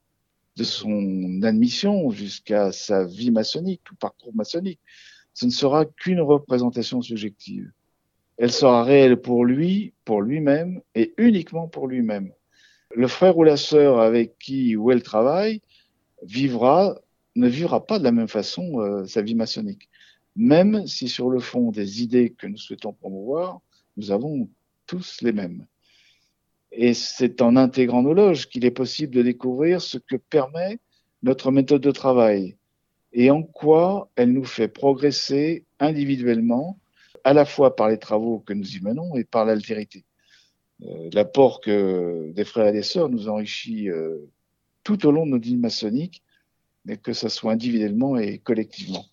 de 0.60 0.64
son 0.64 1.42
admission 1.44 2.12
jusqu'à 2.12 2.72
sa 2.72 3.06
vie 3.06 3.32
maçonnique 3.32 3.82
ou 3.92 3.96
parcours 3.96 4.36
maçonnique, 4.36 4.80
ce 5.34 5.46
ne 5.46 5.52
sera 5.52 5.86
qu'une 5.86 6.22
représentation 6.22 7.02
subjective 7.02 7.72
elle 8.40 8.54
sera 8.54 8.86
réelle 8.86 9.18
pour 9.18 9.44
lui, 9.44 9.94
pour 10.06 10.22
lui-même 10.22 10.82
et 10.96 11.14
uniquement 11.18 11.68
pour 11.68 11.88
lui-même. 11.88 12.32
Le 12.96 13.08
frère 13.10 13.38
ou 13.38 13.44
la 13.44 13.58
sœur 13.58 14.00
avec 14.00 14.40
qui 14.40 14.78
ou 14.78 14.92
elle 14.92 15.04
travaille 15.04 15.62
vivra, 16.24 16.98
ne 17.36 17.50
vivra 17.50 17.86
pas 17.86 18.00
de 18.00 18.06
la 18.06 18.14
même 18.14 18.30
façon 18.30 18.80
euh, 18.80 19.06
sa 19.06 19.22
vie 19.22 19.36
maçonnique. 19.36 19.90
Même 20.38 20.88
si 20.88 21.10
sur 21.10 21.30
le 21.30 21.40
fond 21.40 21.72
des 21.72 22.02
idées 22.02 22.30
que 22.30 22.48
nous 22.48 22.58
souhaitons 22.58 22.94
promouvoir, 22.94 23.60
nous 23.98 24.10
avons 24.10 24.50
tous 24.88 25.22
les 25.22 25.34
mêmes. 25.34 25.66
Et 26.72 26.94
c'est 26.94 27.42
en 27.42 27.56
intégrant 27.56 28.04
nos 28.04 28.14
loges 28.14 28.48
qu'il 28.48 28.66
est 28.66 28.72
possible 28.72 29.14
de 29.14 29.24
découvrir 29.24 29.82
ce 29.82 29.98
que 29.98 30.16
permet 30.16 30.80
notre 31.24 31.52
méthode 31.52 31.82
de 31.82 31.92
travail 31.92 32.56
et 33.14 33.32
en 33.32 33.44
quoi 33.44 34.12
elle 34.16 34.34
nous 34.34 34.46
fait 34.46 34.68
progresser 34.68 35.66
individuellement 35.80 36.80
à 37.24 37.34
la 37.34 37.46
fois 37.46 37.76
par 37.76 37.90
les 37.90 37.98
travaux 37.98 38.40
que 38.40 38.54
nous 38.54 38.76
y 38.76 38.82
menons 38.82 39.16
et 39.16 39.24
par 39.24 39.46
l'altérité. 39.46 40.06
Euh, 40.84 41.10
L'apport 41.14 41.60
que 41.60 42.32
des 42.34 42.46
frères 42.46 42.68
et 42.68 42.72
des 42.72 42.84
sœurs 42.84 43.10
nous 43.10 43.28
enrichit 43.28 43.90
euh, 43.90 44.18
tout 44.84 45.06
au 45.06 45.12
long 45.12 45.26
de 45.26 45.32
nos 45.32 45.40
dînes 45.40 45.60
maçonniques, 45.60 46.24
mais 46.86 46.98
que 46.98 47.14
ce 47.14 47.28
soit 47.30 47.52
individuellement 47.52 48.18
et 48.18 48.38
collectivement. 48.40 49.06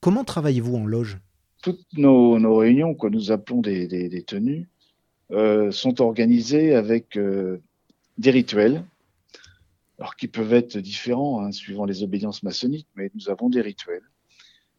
Comment 0.00 0.24
travaillez-vous 0.24 0.76
en 0.76 0.86
loge? 0.86 1.18
Toutes 1.62 1.86
nos, 1.96 2.38
nos, 2.38 2.56
réunions, 2.56 2.94
que 2.94 3.06
nous 3.06 3.32
appelons 3.32 3.60
des, 3.60 3.86
des, 3.86 4.08
des 4.08 4.22
tenues, 4.22 4.68
sont 5.30 6.00
organisées 6.00 6.74
avec 6.74 7.16
euh, 7.16 7.60
des 8.18 8.30
rituels, 8.30 8.84
alors 9.98 10.16
qui 10.16 10.28
peuvent 10.28 10.54
être 10.54 10.78
différents 10.78 11.40
hein, 11.40 11.52
suivant 11.52 11.84
les 11.84 12.02
obédiences 12.02 12.42
maçonniques, 12.42 12.88
mais 12.94 13.10
nous 13.14 13.30
avons 13.30 13.48
des 13.48 13.60
rituels 13.60 14.04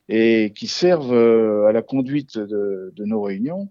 et 0.09 0.53
qui 0.55 0.67
servent 0.67 1.13
euh, 1.13 1.67
à 1.67 1.71
la 1.71 1.81
conduite 1.81 2.37
de, 2.37 2.93
nos 2.97 3.21
réunions. 3.21 3.69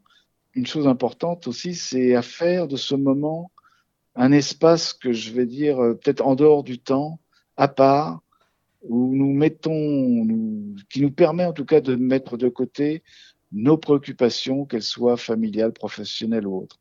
Une 0.54 0.66
chose 0.66 0.86
importante 0.86 1.46
aussi, 1.46 1.74
c'est 1.74 2.14
à 2.14 2.22
faire 2.22 2.68
de 2.68 2.76
ce 2.76 2.94
moment 2.94 3.50
un 4.14 4.32
espace 4.32 4.92
que 4.92 5.12
je 5.12 5.32
vais 5.32 5.46
dire 5.46 5.82
euh, 5.82 5.94
peut-être 5.94 6.26
en 6.26 6.34
dehors 6.34 6.62
du 6.62 6.78
temps, 6.78 7.20
à 7.56 7.68
part, 7.68 8.20
où 8.82 9.14
nous 9.14 9.32
mettons, 9.32 10.26
qui 10.90 11.00
nous 11.00 11.10
permet 11.10 11.44
en 11.44 11.52
tout 11.52 11.64
cas 11.64 11.80
de 11.80 11.96
mettre 11.96 12.36
de 12.36 12.48
côté 12.48 13.02
nos 13.52 13.76
préoccupations, 13.78 14.64
qu'elles 14.64 14.82
soient 14.82 15.16
familiales, 15.16 15.72
professionnelles 15.72 16.46
ou 16.46 16.56
autres. 16.56 16.80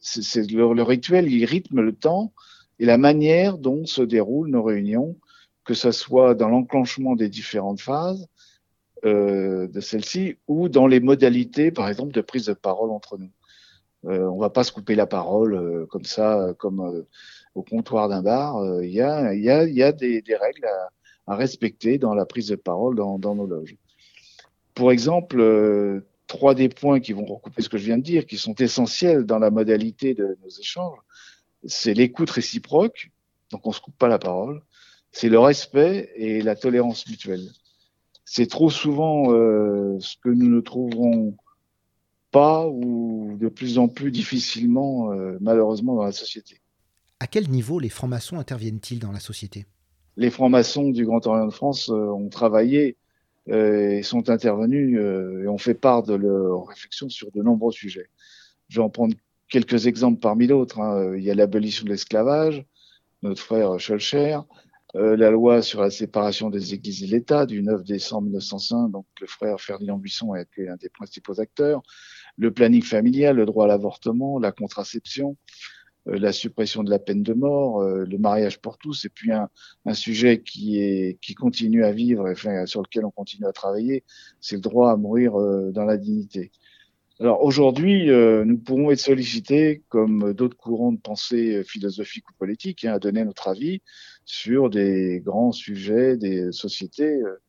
C'est 0.00 0.50
le, 0.50 0.72
le, 0.74 0.82
rituel, 0.82 1.30
il 1.32 1.44
rythme 1.44 1.80
le 1.80 1.92
temps 1.92 2.32
et 2.78 2.86
la 2.86 2.98
manière 2.98 3.58
dont 3.58 3.84
se 3.86 4.02
déroulent 4.02 4.50
nos 4.50 4.62
réunions, 4.62 5.16
que 5.64 5.74
ce 5.74 5.90
soit 5.90 6.34
dans 6.34 6.48
l'enclenchement 6.48 7.16
des 7.16 7.28
différentes 7.28 7.80
phases, 7.80 8.28
euh, 9.04 9.68
de 9.68 9.80
celle-ci 9.80 10.36
ou 10.46 10.68
dans 10.68 10.86
les 10.86 11.00
modalités, 11.00 11.70
par 11.70 11.88
exemple, 11.88 12.12
de 12.12 12.20
prise 12.20 12.46
de 12.46 12.52
parole 12.52 12.90
entre 12.90 13.18
nous. 13.18 13.30
Euh, 14.06 14.28
on 14.28 14.38
va 14.38 14.50
pas 14.50 14.64
se 14.64 14.72
couper 14.72 14.94
la 14.94 15.06
parole 15.06 15.54
euh, 15.54 15.86
comme 15.86 16.04
ça, 16.04 16.54
comme 16.58 16.80
euh, 16.80 17.02
au 17.54 17.62
comptoir 17.62 18.08
d'un 18.08 18.22
bar. 18.22 18.56
Euh, 18.58 18.84
il 18.84 18.92
y 18.92 19.00
a, 19.00 19.34
y, 19.34 19.50
a, 19.50 19.64
y, 19.64 19.82
a, 19.82 19.92
des, 19.92 20.22
des 20.22 20.36
règles 20.36 20.64
à, 20.64 21.32
à, 21.32 21.36
respecter 21.36 21.98
dans 21.98 22.14
la 22.14 22.26
prise 22.26 22.48
de 22.48 22.56
parole 22.56 22.96
dans, 22.96 23.18
dans 23.18 23.34
nos 23.34 23.46
loges. 23.46 23.76
Pour 24.78 24.92
exemple, 24.92 26.02
trois 26.28 26.54
des 26.54 26.68
points 26.68 27.00
qui 27.00 27.12
vont 27.12 27.24
recouper 27.24 27.62
ce 27.62 27.68
que 27.68 27.78
je 27.78 27.84
viens 27.84 27.98
de 27.98 28.02
dire, 28.02 28.26
qui 28.26 28.38
sont 28.38 28.54
essentiels 28.54 29.24
dans 29.24 29.38
la 29.38 29.50
modalité 29.50 30.14
de 30.14 30.38
nos 30.42 30.48
échanges, 30.48 30.98
c'est 31.66 31.94
l'écoute 31.94 32.30
réciproque, 32.30 33.10
donc 33.50 33.66
on 33.66 33.72
se 33.72 33.80
coupe 33.80 33.98
pas 33.98 34.08
la 34.08 34.20
parole, 34.20 34.62
c'est 35.10 35.28
le 35.28 35.40
respect 35.40 36.12
et 36.14 36.40
la 36.42 36.54
tolérance 36.54 37.08
mutuelle 37.08 37.48
c'est 38.30 38.46
trop 38.46 38.68
souvent 38.68 39.32
euh, 39.32 39.96
ce 40.00 40.16
que 40.22 40.28
nous 40.28 40.48
ne 40.48 40.60
trouverons 40.60 41.34
pas 42.30 42.68
ou 42.68 43.36
de 43.40 43.48
plus 43.48 43.78
en 43.78 43.88
plus 43.88 44.10
difficilement, 44.10 45.12
euh, 45.12 45.38
malheureusement, 45.40 45.94
dans 45.94 46.04
la 46.04 46.12
société. 46.12 46.60
À 47.20 47.26
quel 47.26 47.48
niveau 47.48 47.80
les 47.80 47.88
francs-maçons 47.88 48.38
interviennent-ils 48.38 48.98
dans 48.98 49.12
la 49.12 49.20
société? 49.20 49.64
Les 50.16 50.30
francs-maçons 50.30 50.90
du 50.90 51.06
Grand 51.06 51.26
Orient 51.26 51.46
de 51.46 51.52
France 51.52 51.88
euh, 51.88 52.12
ont 52.12 52.28
travaillé 52.28 52.90
euh, 52.90 53.07
et 53.48 54.02
sont 54.02 54.30
intervenus 54.30 54.98
euh, 54.98 55.44
et 55.44 55.48
ont 55.48 55.58
fait 55.58 55.74
part 55.74 56.02
de 56.02 56.14
leurs 56.14 56.66
réflexions 56.66 57.08
sur 57.08 57.30
de 57.32 57.42
nombreux 57.42 57.72
sujets. 57.72 58.10
Je 58.68 58.80
vais 58.80 58.84
en 58.84 58.90
prendre 58.90 59.14
quelques 59.48 59.86
exemples 59.86 60.20
parmi 60.20 60.46
d'autres. 60.46 60.80
Hein. 60.80 61.14
Il 61.16 61.22
y 61.22 61.30
a 61.30 61.34
l'abolition 61.34 61.84
de 61.84 61.90
l'esclavage, 61.90 62.64
notre 63.22 63.40
frère 63.40 63.78
Schulcher, 63.80 64.38
euh, 64.96 65.16
la 65.16 65.30
loi 65.30 65.60
sur 65.60 65.82
la 65.82 65.90
séparation 65.90 66.48
des 66.48 66.72
églises 66.72 67.02
et 67.02 67.06
l'État 67.06 67.44
du 67.44 67.62
9 67.62 67.84
décembre 67.84 68.22
1905, 68.24 68.88
donc 68.90 69.06
le 69.20 69.26
frère 69.26 69.60
Ferdinand 69.60 69.98
Buisson 69.98 70.32
a 70.32 70.40
été 70.40 70.68
un 70.68 70.76
des 70.76 70.88
principaux 70.88 71.40
acteurs, 71.40 71.82
le 72.38 72.52
planning 72.52 72.82
familial, 72.82 73.36
le 73.36 73.44
droit 73.44 73.66
à 73.66 73.68
l'avortement, 73.68 74.38
la 74.38 74.50
contraception, 74.50 75.36
la 76.16 76.32
suppression 76.32 76.82
de 76.82 76.90
la 76.90 76.98
peine 76.98 77.22
de 77.22 77.34
mort, 77.34 77.80
euh, 77.82 78.04
le 78.04 78.18
mariage 78.18 78.60
pour 78.60 78.78
tous, 78.78 79.04
et 79.04 79.08
puis 79.08 79.32
un, 79.32 79.48
sujet 79.94 80.42
qui 80.42 80.80
est 80.80 81.18
qui 81.20 81.34
continue 81.34 81.84
à 81.84 81.92
vivre, 81.92 82.28
enfin, 82.30 82.66
sur 82.66 82.82
lequel 82.82 83.04
on 83.04 83.10
continue 83.10 83.46
à 83.46 83.52
travailler, 83.52 84.04
c'est 84.40 84.56
le 84.56 84.62
droit 84.62 84.90
à 84.90 84.96
mourir 84.96 85.38
euh, 85.38 85.70
dans 85.72 85.84
la 85.84 85.96
dignité. 85.96 86.50
Alors 87.20 87.42
aujourd'hui, 87.42 88.10
euh, 88.10 88.44
nous 88.44 88.58
pourrons 88.58 88.92
être 88.92 89.00
sollicités, 89.00 89.82
comme 89.88 90.32
d'autres 90.34 90.56
courants 90.56 90.92
de 90.92 91.00
pensée 91.00 91.64
philosophiques 91.64 92.30
ou 92.30 92.34
politiques, 92.38 92.84
hein, 92.84 92.94
à 92.94 92.98
donner 93.00 93.24
notre 93.24 93.48
avis 93.48 93.82
sur 94.28 94.68
des 94.68 95.22
grands 95.24 95.52
sujets 95.52 96.18
des 96.18 96.52
sociétés 96.52 97.22
euh, 97.22 97.40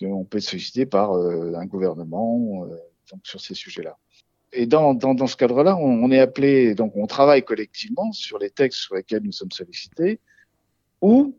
qu'on 0.00 0.24
peut 0.24 0.38
être 0.38 0.44
sollicité 0.44 0.86
par 0.86 1.12
euh, 1.12 1.52
un 1.54 1.66
gouvernement 1.66 2.64
euh, 2.64 2.76
donc 3.12 3.20
sur 3.24 3.40
ces 3.40 3.54
sujets-là. 3.54 3.98
Et 4.56 4.66
dans, 4.66 4.94
dans, 4.94 5.26
ce 5.26 5.36
cadre-là, 5.36 5.76
on, 5.76 6.10
est 6.10 6.18
appelé, 6.18 6.74
donc 6.74 6.96
on 6.96 7.06
travaille 7.06 7.44
collectivement 7.44 8.10
sur 8.12 8.38
les 8.38 8.48
textes 8.48 8.80
sur 8.80 8.94
lesquels 8.94 9.22
nous 9.22 9.32
sommes 9.32 9.50
sollicités, 9.50 10.18
ou 11.02 11.38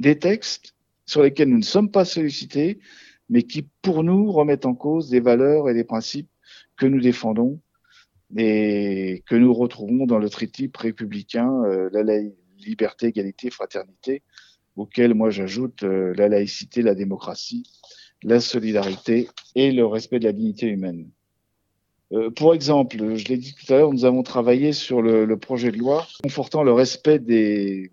des 0.00 0.18
textes 0.18 0.74
sur 1.04 1.22
lesquels 1.22 1.48
nous 1.50 1.58
ne 1.58 1.62
sommes 1.62 1.90
pas 1.90 2.06
sollicités, 2.06 2.80
mais 3.28 3.42
qui, 3.42 3.68
pour 3.82 4.02
nous, 4.02 4.32
remettent 4.32 4.64
en 4.64 4.74
cause 4.74 5.10
des 5.10 5.20
valeurs 5.20 5.68
et 5.68 5.74
des 5.74 5.84
principes 5.84 6.30
que 6.76 6.86
nous 6.86 7.00
défendons 7.00 7.60
et 8.36 9.22
que 9.26 9.34
nous 9.34 9.52
retrouvons 9.52 10.06
dans 10.06 10.18
le 10.18 10.30
tritipe 10.30 10.76
républicain, 10.76 11.50
euh, 11.64 11.90
la 11.92 12.18
liberté, 12.58 13.08
égalité, 13.08 13.50
fraternité, 13.50 14.22
auquel 14.76 15.14
moi 15.14 15.28
j'ajoute 15.28 15.82
euh, 15.82 16.14
la 16.16 16.28
laïcité, 16.28 16.80
la 16.80 16.94
démocratie, 16.94 17.70
la 18.22 18.40
solidarité 18.40 19.28
et 19.54 19.70
le 19.70 19.84
respect 19.84 20.18
de 20.18 20.24
la 20.24 20.32
dignité 20.32 20.66
humaine. 20.66 21.10
Euh, 22.12 22.30
pour 22.30 22.54
exemple, 22.54 23.16
je 23.16 23.28
l'ai 23.28 23.36
dit 23.36 23.54
tout 23.54 23.72
à 23.72 23.76
l'heure, 23.76 23.92
nous 23.92 24.04
avons 24.04 24.22
travaillé 24.22 24.72
sur 24.72 25.02
le, 25.02 25.26
le, 25.26 25.36
projet 25.36 25.70
de 25.70 25.76
loi 25.76 26.06
confortant 26.22 26.62
le 26.62 26.72
respect 26.72 27.18
des, 27.18 27.90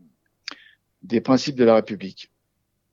des 1.04 1.20
principes 1.20 1.56
de 1.56 1.66
la 1.66 1.76
République. 1.76 2.32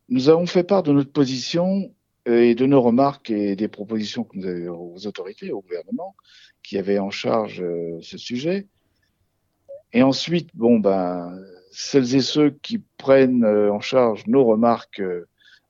Nous 0.09 0.29
avons 0.29 0.47
fait 0.47 0.64
part 0.64 0.83
de 0.83 0.93
notre 0.93 1.12
position 1.12 1.95
euh, 2.29 2.41
et 2.41 2.55
de 2.55 2.67
nos 2.67 2.83
remarques 2.83 3.31
et 3.31 3.55
des 3.55 3.69
propositions 3.69 4.25
que 4.25 4.37
nous 4.37 4.47
avons 4.47 4.95
aux 4.95 5.07
autorités, 5.07 5.52
au 5.52 5.61
gouvernement, 5.61 6.17
qui 6.62 6.76
avaient 6.76 6.99
en 6.99 7.11
charge 7.11 7.62
euh, 7.62 7.99
ce 8.00 8.19
sujet. 8.19 8.67
Et 9.93 10.02
ensuite, 10.02 10.50
bon, 10.55 10.81
ben, 10.81 11.38
celles 11.71 12.17
et 12.17 12.21
ceux 12.21 12.50
qui 12.50 12.79
prennent 12.97 13.45
en 13.45 13.81
charge 13.81 14.26
nos 14.26 14.45
remarques, 14.45 15.02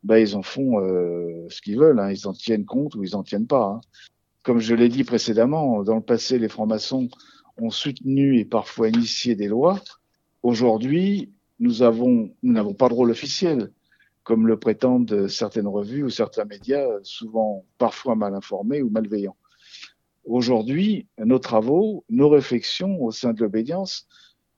ben, 0.02 0.18
ils 0.18 0.36
en 0.36 0.42
font 0.42 0.80
euh, 0.80 1.46
ce 1.48 1.60
qu'ils 1.60 1.78
veulent, 1.78 2.00
hein. 2.00 2.10
ils 2.10 2.26
en 2.26 2.32
tiennent 2.32 2.64
compte 2.64 2.94
ou 2.94 3.04
ils 3.04 3.16
en 3.16 3.22
tiennent 3.22 3.46
pas. 3.46 3.64
Hein 3.64 3.80
comme 4.42 4.58
je 4.58 4.74
l'ai 4.74 4.88
dit 4.88 5.04
précédemment, 5.04 5.82
dans 5.82 5.96
le 5.96 6.02
passé, 6.02 6.38
les 6.38 6.48
francs-maçons 6.48 7.08
ont 7.58 7.70
soutenu 7.70 8.38
et 8.38 8.44
parfois 8.44 8.88
initié 8.88 9.34
des 9.34 9.48
lois. 9.48 9.80
Aujourd'hui, 10.42 11.32
nous 11.60 11.82
avons, 11.82 12.34
nous 12.42 12.52
n'avons 12.52 12.74
pas 12.74 12.88
de 12.88 12.94
rôle 12.94 13.10
officiel, 13.10 13.70
comme 14.24 14.46
le 14.46 14.58
prétendent 14.58 15.28
certaines 15.28 15.68
revues 15.68 16.02
ou 16.02 16.10
certains 16.10 16.44
médias, 16.44 16.86
souvent 17.02 17.64
parfois 17.78 18.16
mal 18.16 18.34
informés 18.34 18.82
ou 18.82 18.90
malveillants. 18.90 19.36
Aujourd'hui, 20.24 21.06
nos 21.18 21.38
travaux, 21.38 22.04
nos 22.08 22.28
réflexions 22.28 23.00
au 23.02 23.10
sein 23.10 23.32
de 23.32 23.40
l'obédience 23.40 24.06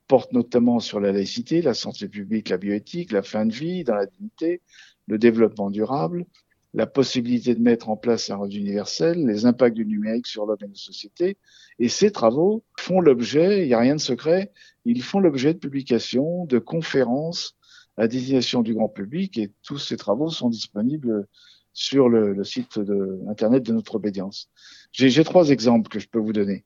portent 0.08 0.32
notamment 0.32 0.80
sur 0.80 1.00
la 1.00 1.12
laïcité, 1.12 1.62
la 1.62 1.72
santé 1.74 2.08
publique, 2.08 2.50
la 2.50 2.58
bioéthique, 2.58 3.12
la 3.12 3.22
fin 3.22 3.46
de 3.46 3.52
vie 3.52 3.84
dans 3.84 3.94
la 3.94 4.06
dignité, 4.06 4.60
le 5.06 5.18
développement 5.18 5.70
durable, 5.70 6.26
la 6.74 6.86
possibilité 6.86 7.54
de 7.54 7.62
mettre 7.62 7.88
en 7.88 7.96
place 7.96 8.30
un 8.30 8.36
revenu 8.36 8.56
universel, 8.56 9.24
les 9.24 9.46
impacts 9.46 9.76
du 9.76 9.86
numérique 9.86 10.26
sur 10.26 10.44
l'homme 10.44 10.58
et 10.62 10.66
nos 10.66 10.74
sociétés. 10.74 11.38
Et 11.78 11.88
ces 11.88 12.10
travaux 12.10 12.64
font 12.78 13.00
l'objet, 13.00 13.62
il 13.62 13.68
n'y 13.68 13.74
a 13.74 13.78
rien 13.78 13.94
de 13.94 14.00
secret, 14.00 14.52
ils 14.84 15.02
font 15.02 15.20
l'objet 15.20 15.54
de 15.54 15.58
publications, 15.58 16.44
de 16.46 16.58
conférences 16.58 17.56
à 17.96 18.08
destination 18.08 18.62
du 18.62 18.74
grand 18.74 18.88
public 18.88 19.38
et 19.38 19.52
tous 19.62 19.78
ces 19.78 19.96
travaux 19.96 20.30
sont 20.30 20.50
disponibles 20.50 21.28
sur 21.72 22.08
le, 22.08 22.42
site 22.42 22.80
de, 22.80 23.20
internet 23.28 23.62
de 23.62 23.72
notre 23.72 23.94
obédience. 23.94 24.50
J'ai 24.90 25.24
trois 25.24 25.50
exemples 25.50 25.88
que 25.88 26.00
je 26.00 26.08
peux 26.08 26.18
vous 26.18 26.32
donner. 26.32 26.64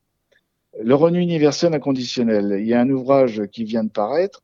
Le 0.81 0.95
revenu 0.95 1.21
universel 1.21 1.75
inconditionnel. 1.75 2.57
Il 2.61 2.67
y 2.67 2.73
a 2.73 2.81
un 2.81 2.89
ouvrage 2.89 3.43
qui 3.53 3.65
vient 3.65 3.85
de 3.85 3.91
paraître 3.91 4.43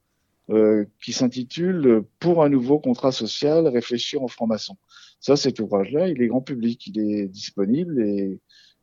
euh, 0.50 0.84
qui 1.02 1.14
s'intitule 1.14 2.02
Pour 2.18 2.44
un 2.44 2.50
nouveau 2.50 2.78
contrat 2.78 3.12
social, 3.12 3.66
réfléchir 3.66 4.22
en 4.22 4.28
franc-maçon. 4.28 4.76
Ça, 5.24 5.36
cet 5.36 5.58
ouvrage-là, 5.58 6.08
il 6.08 6.20
est 6.20 6.26
grand 6.26 6.42
public, 6.42 6.86
il 6.86 7.00
est 7.00 7.28
disponible 7.28 7.98
et 8.06 8.40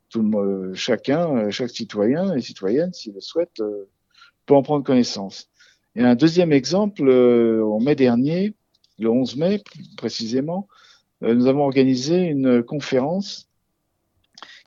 tout 0.08 0.22
le, 0.24 0.74
chacun, 0.74 1.48
chaque 1.50 1.70
citoyen 1.70 2.34
et 2.34 2.40
citoyenne, 2.40 2.92
s'il 2.92 3.14
le 3.14 3.20
souhaite, 3.20 3.60
euh, 3.60 3.88
peut 4.44 4.54
en 4.54 4.64
prendre 4.64 4.84
connaissance. 4.84 5.50
Et 5.94 6.02
un 6.02 6.16
deuxième 6.16 6.50
exemple, 6.50 7.06
euh, 7.06 7.64
en 7.64 7.78
mai 7.78 7.94
dernier, 7.94 8.56
le 8.98 9.08
11 9.08 9.36
mai 9.36 9.62
précisément, 9.96 10.66
nous 11.20 11.46
avons 11.46 11.62
organisé 11.62 12.24
une 12.24 12.64
conférence 12.64 13.48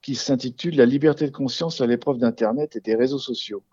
qui 0.02 0.16
s'intitule 0.16 0.78
La 0.78 0.86
liberté 0.86 1.26
de 1.26 1.32
conscience 1.32 1.82
à 1.82 1.88
l'épreuve 1.88 2.20
d'Internet 2.20 2.78
et 2.78 2.80
des 2.80 2.96
réseaux 2.96 3.20
sociaux. 3.20 3.64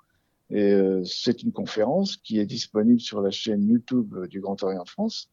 Et 0.51 0.73
euh, 0.73 1.05
c'est 1.05 1.45
une 1.45 1.53
conférence 1.53 2.17
qui 2.17 2.41
est 2.41 2.47
disponible 2.47 3.01
sur 3.01 3.21
la 3.21 3.31
chaîne 3.31 3.65
YouTube 3.65 4.27
du 4.27 4.41
Grand 4.41 4.61
Orient 4.65 4.83
de 4.83 4.89
France, 4.89 5.31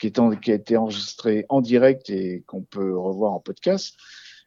qui, 0.00 0.08
est 0.08 0.40
qui 0.40 0.50
a 0.50 0.54
été 0.54 0.76
enregistrée 0.76 1.46
en 1.48 1.60
direct 1.60 2.10
et 2.10 2.42
qu'on 2.46 2.62
peut 2.62 2.96
revoir 2.96 3.32
en 3.32 3.40
podcast. 3.40 3.96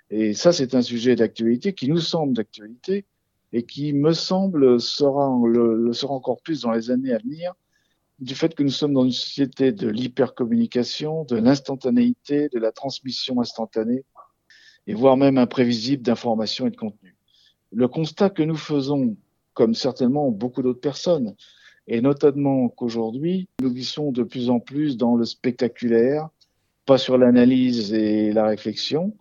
Et 0.10 0.34
ça, 0.34 0.52
c'est 0.52 0.76
un 0.76 0.82
sujet 0.82 1.16
d'actualité 1.16 1.74
qui 1.74 1.90
nous 1.90 2.00
semble 2.00 2.34
d'actualité 2.34 3.06
et 3.54 3.64
qui 3.64 3.94
me 3.94 4.14
semble 4.14 4.80
sera 4.82 5.32
le, 5.48 5.76
le 5.76 5.94
sera 5.94 6.14
encore 6.14 6.42
plus 6.42 6.62
dans 6.62 6.72
les 6.72 6.92
années 6.92 7.14
à 7.14 7.20
venir 7.20 7.54
du 8.20 8.36
fait 8.36 8.56
que 8.56 8.64
nous 8.64 8.70
sommes 8.70 8.94
dans 8.94 9.06
une 9.06 9.12
société 9.12 9.72
de 9.72 9.88
l'hypercommunication, 9.88 11.26
de 11.26 11.36
l'instantanéité, 11.36 12.48
de 12.50 12.60
la 12.60 12.72
transmission 12.72 13.42
instantanée 13.42 14.06
et 14.88 14.94
voire 14.94 15.18
même 15.18 15.38
imprévisible 15.38 16.04
d'informations 16.04 16.68
et 16.68 16.72
de 16.72 16.76
contenu. 16.76 17.16
Le 17.72 17.88
constat 17.88 18.30
que 18.30 18.44
nous 18.44 18.56
faisons 18.56 19.18
comme 19.54 19.76
certainement 19.76 20.30
beaucoup 20.32 20.62
d'autres 20.62 20.80
personnes. 20.80 21.36
Et 21.88 22.02
notamment 22.02 22.70
qu'aujourd'hui, 22.70 23.48
nous 23.62 23.72
glissons 23.72 24.12
de 24.12 24.24
plus 24.24 24.50
en 24.50 24.60
plus 24.60 24.98
dans 24.98 25.16
le 25.16 25.26
spectaculaire, 25.26 26.30
pas 26.86 26.98
sur 26.98 27.18
l'analyse 27.18 27.94
et 27.94 28.32
la 28.32 28.46
réflexion, 28.46 29.16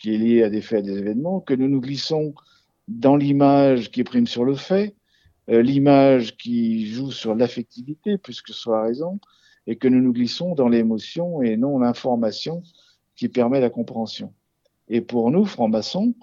qui 0.00 0.14
est 0.14 0.18
liée 0.18 0.42
à 0.42 0.50
des 0.50 0.60
faits, 0.60 0.80
à 0.80 0.82
des 0.82 0.98
événements, 0.98 1.40
que 1.40 1.54
nous 1.54 1.68
nous 1.68 1.80
glissons 1.80 2.34
dans 2.88 3.16
l'image 3.16 3.90
qui 3.90 4.04
prime 4.04 4.26
sur 4.26 4.44
le 4.44 4.54
fait, 4.54 4.94
euh, 5.48 5.62
l'image 5.62 6.36
qui 6.36 6.86
joue 6.86 7.10
sur 7.10 7.34
l'affectivité 7.34 8.18
plus 8.18 8.42
que 8.42 8.52
sur 8.52 8.72
la 8.72 8.82
raison, 8.82 9.18
et 9.66 9.76
que 9.76 9.88
nous 9.88 10.00
nous 10.00 10.12
glissons 10.12 10.54
dans 10.54 10.68
l'émotion 10.68 11.42
et 11.42 11.56
non 11.56 11.78
l'information 11.78 12.62
qui 13.16 13.28
permet 13.28 13.60
la 13.60 13.70
compréhension. 13.70 14.32
Et 14.88 15.00
pour 15.00 15.30
nous, 15.30 15.44
francs-maçons, 15.44 16.14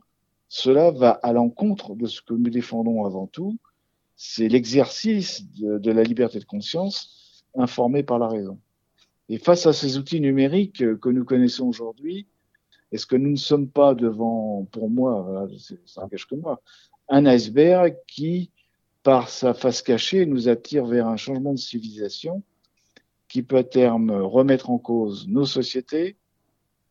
cela 0.47 0.91
va 0.91 1.11
à 1.11 1.33
l'encontre 1.33 1.95
de 1.95 2.05
ce 2.05 2.21
que 2.21 2.33
nous 2.33 2.49
défendons 2.49 3.05
avant 3.05 3.27
tout, 3.27 3.57
c'est 4.25 4.47
l'exercice 4.47 5.43
de, 5.51 5.91
la 5.91 6.01
liberté 6.01 6.39
de 6.39 6.45
conscience 6.45 7.43
informée 7.55 8.03
par 8.03 8.19
la 8.19 8.29
raison. 8.29 8.57
Et 9.27 9.37
face 9.37 9.65
à 9.65 9.73
ces 9.73 9.97
outils 9.97 10.21
numériques 10.21 10.97
que 10.99 11.09
nous 11.09 11.25
connaissons 11.25 11.67
aujourd'hui, 11.67 12.25
est-ce 12.93 13.05
que 13.05 13.17
nous 13.17 13.31
ne 13.31 13.35
sommes 13.35 13.67
pas 13.67 13.93
devant, 13.93 14.65
pour 14.71 14.89
moi, 14.89 15.45
ça 15.85 16.01
n'engage 16.01 16.25
que 16.25 16.35
moi, 16.35 16.61
un 17.09 17.25
iceberg 17.25 17.97
qui, 18.07 18.49
par 19.03 19.27
sa 19.27 19.53
face 19.53 19.81
cachée, 19.81 20.25
nous 20.25 20.47
attire 20.47 20.85
vers 20.85 21.07
un 21.07 21.17
changement 21.17 21.51
de 21.51 21.59
civilisation 21.59 22.43
qui 23.27 23.43
peut 23.43 23.57
à 23.57 23.63
terme 23.65 24.09
remettre 24.09 24.69
en 24.69 24.77
cause 24.77 25.27
nos 25.27 25.45
sociétés, 25.45 26.15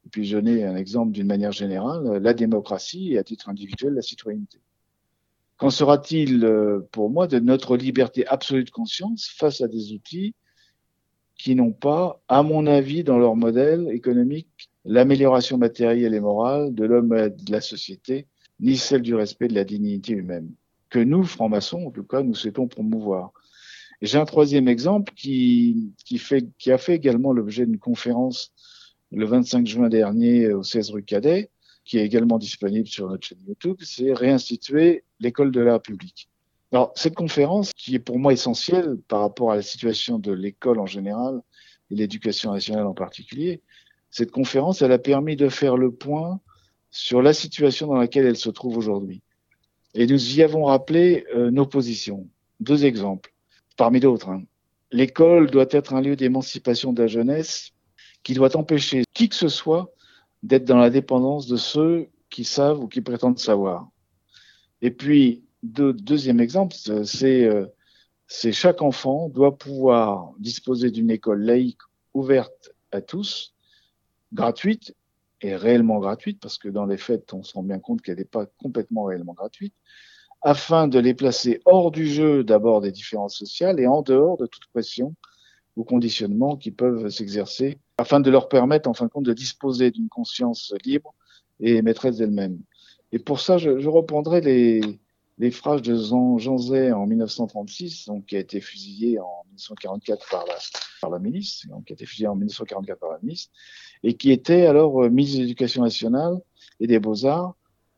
et 0.05 0.09
puis 0.11 0.27
je 0.27 0.37
n'ai 0.37 0.65
un 0.65 0.77
exemple 0.77 1.13
d'une 1.13 1.29
manière 1.29 1.53
générale, 1.53 2.19
la 2.19 2.35
démocratie 2.35 3.15
et 3.15 3.19
à 3.19 3.25
titre 3.25 3.49
individuel 3.49 3.95
la 3.95 4.03
citoyenneté. 4.03 4.61
Qu'en 5.63 5.71
sera-t-il 5.71 6.45
euh, 6.45 6.81
pour 6.91 7.09
moi 7.09 7.29
de 7.29 7.39
notre 7.39 7.77
liberté 7.77 8.27
absolue 8.27 8.65
de 8.65 8.71
conscience 8.71 9.33
face 9.39 9.61
à 9.61 9.69
des 9.69 9.93
outils 9.93 10.35
qui 11.39 11.55
n'ont 11.55 11.71
pas, 11.71 12.21
à 12.27 12.43
mon 12.43 12.67
avis, 12.67 13.05
dans 13.05 13.17
leur 13.17 13.37
modèle 13.37 13.89
économique, 13.93 14.71
l'amélioration 14.85 15.59
matérielle 15.59 16.15
et 16.15 16.21
morale 16.21 16.75
de 16.75 16.85
l'homme 16.85 17.15
et 17.15 17.31
de 17.31 17.53
la 17.53 17.61
société, 17.61 18.27
ni 18.59 18.77
celle 18.77 19.03
du 19.03 19.15
respect 19.15 19.47
de 19.47 19.55
la 19.55 19.63
dignité 19.63 20.15
humaine, 20.15 20.51
que 20.91 20.99
nous, 20.99 21.23
francs-maçons, 21.23 21.87
en 21.87 21.91
tout 21.93 22.03
cas, 22.03 22.25
nous 22.25 22.35
souhaitons 22.35 22.67
promouvoir. 22.67 23.31
J'ai 24.01 24.19
un 24.19 24.25
troisième 24.25 24.67
exemple 24.67 25.13
qui, 25.15 25.93
qui, 26.05 26.73
a 26.73 26.79
fait 26.79 26.97
également 26.97 27.33
l'objet 27.33 27.67
d'une 27.67 27.79
conférence 27.79 28.53
le 29.13 29.27
25 29.27 29.65
juin 29.65 29.89
dernier 29.89 30.53
au 30.53 30.65
16 30.65 30.91
rue 30.91 31.05
Cadet, 31.05 31.51
qui 31.85 31.99
est 31.99 32.05
également 32.05 32.39
disponible 32.39 32.89
sur 32.89 33.09
notre 33.09 33.29
chaîne 33.29 33.45
YouTube, 33.47 33.77
c'est 33.83 34.13
réinstituer 34.13 35.05
l'école 35.23 35.53
de 35.53 35.61
l'art 35.61 35.81
public. 35.81 36.29
Alors, 36.73 36.93
cette 36.95 37.15
conférence, 37.15 37.73
qui 37.77 37.95
est 37.95 37.99
pour 37.99 38.19
moi 38.19 38.33
essentielle 38.33 38.97
par 39.09 39.21
rapport 39.21 39.53
à 39.53 39.57
la 39.57 39.63
situation 39.63 40.19
de 40.19 40.33
l'école 40.33 40.81
en 40.81 40.87
général 40.87 41.43
et 41.91 41.95
l'éducation 41.95 42.53
nationale 42.53 42.87
en 42.87 42.95
particulier, 42.95 43.61
cette 44.11 44.31
conférence, 44.31 44.83
elle 44.83 44.93
a 44.93 44.99
permis 44.99 45.37
de 45.37 45.49
faire 45.49 45.77
le 45.77 45.93
point 45.93 46.41
sur 46.91 47.23
la 47.23 47.33
situation 47.33 47.87
dans 47.87 47.97
laquelle 47.97 48.27
elle 48.27 48.37
se 48.37 48.51
trouve 48.51 48.77
aujourd'hui. 48.77 49.23
Et 49.95 50.07
nous 50.07 50.39
y 50.39 50.43
avons 50.43 50.65
rappelé 50.65 51.27
euh, 51.35 51.51
nos 51.51 51.67
positions. 51.67 52.27
Deux 52.61 52.85
exemples, 52.85 53.33
parmi 53.77 54.01
d'autres. 54.01 54.31
Hein. 54.31 54.43
L'école 54.91 55.51
doit 55.51 55.67
être 55.71 55.95
un 55.95 56.01
lieu 56.01 56.17
d'émancipation 56.17 56.93
de 56.93 57.03
la 57.03 57.09
jeunesse 57.09 57.73
qui 58.23 58.35
doit 58.35 58.57
empêcher 58.57 59.05
qui 59.15 59.29
que 59.29 59.35
ce 59.35 59.49
soit 59.49 59.93
d'être 60.43 60.65
dans 60.65 60.79
la 60.79 60.91
dépendance 60.91 61.47
de 61.47 61.57
ceux 61.57 62.09
qui 62.31 62.45
savent 62.45 62.81
ou 62.81 62.89
qui 62.89 63.01
prétendent 63.01 63.39
savoir. 63.39 63.92
Et 64.83 64.91
puis, 64.91 65.45
deuxième 65.63 66.41
exemple, 66.41 66.75
c'est 67.05 67.47
euh, 67.47 67.67
c'est 68.27 68.53
chaque 68.53 68.83
enfant 68.83 69.29
doit 69.29 69.59
pouvoir 69.59 70.33
disposer 70.39 70.91
d'une 70.91 71.11
école 71.11 71.43
laïque 71.43 71.83
ouverte 72.15 72.73
à 72.91 73.01
tous, 73.03 73.55
gratuite 74.33 74.95
et 75.43 75.55
réellement 75.55 75.99
gratuite, 75.99 76.41
parce 76.41 76.57
que 76.57 76.69
dans 76.69 76.87
les 76.87 76.97
faits, 76.97 77.33
on 77.35 77.43
se 77.43 77.53
rend 77.53 77.63
bien 77.63 77.79
compte 77.79 78.01
qu'elle 78.01 78.17
n'est 78.17 78.25
pas 78.25 78.47
complètement 78.57 79.05
réellement 79.05 79.35
gratuite, 79.35 79.75
afin 80.41 80.89
de 80.89 80.99
les 80.99 81.15
placer 81.15 81.61
hors 81.67 81.91
du 81.91 82.07
jeu 82.07 82.43
d'abord 82.43 82.81
des 82.81 82.91
différences 82.91 83.37
sociales 83.37 83.79
et 83.79 83.87
en 83.87 84.03
dehors 84.03 84.39
de 84.39 84.47
toute 84.47 84.67
pression 84.73 85.15
ou 85.77 85.85
conditionnement 85.85 86.57
qui 86.57 86.71
peuvent 86.71 87.09
s'exercer 87.09 87.79
afin 87.99 88.19
de 88.21 88.31
leur 88.31 88.49
permettre, 88.49 88.89
en 88.89 88.95
fin 88.95 89.07
de 89.07 89.11
compte, 89.11 89.27
de 89.27 89.35
disposer 89.35 89.91
d'une 89.91 90.09
conscience 90.09 90.75
libre 90.85 91.15
et 91.61 91.83
maîtresse 91.83 92.17
d'elle-même. 92.17 92.59
Et 93.13 93.19
pour 93.19 93.41
ça, 93.41 93.59
je, 93.59 93.79
je 93.79 93.89
reprendrai 93.89 94.41
les, 94.41 94.81
les 95.39 95.51
phrases 95.51 95.83
de 95.83 95.97
Jean, 95.97 96.59
Zay 96.59 96.93
en 96.93 97.07
1936, 97.07 98.07
donc, 98.07 98.27
qui 98.27 98.37
a 98.37 98.41
été 98.41 98.61
fusillé 98.61 99.19
en 99.19 99.45
1944 99.49 100.29
par 100.31 100.47
la, 100.47 100.55
par 101.01 101.11
la 101.11 101.19
milice, 101.19 101.67
donc, 101.69 101.85
qui 101.85 101.93
a 101.93 101.95
été 101.95 102.07
fusillé 102.07 102.29
en 102.29 102.35
1944 102.35 102.99
par 102.99 103.11
la 103.11 103.19
milice, 103.23 103.51
et 104.03 104.15
qui 104.15 104.31
était 104.31 104.67
alors 104.67 105.03
euh, 105.03 105.11
ministre 105.11 105.39
de 105.39 105.43
l'Éducation 105.43 105.83
nationale 105.83 106.39
et 106.81 106.87
des 106.87 106.99
Beaux-Arts, 106.99 107.55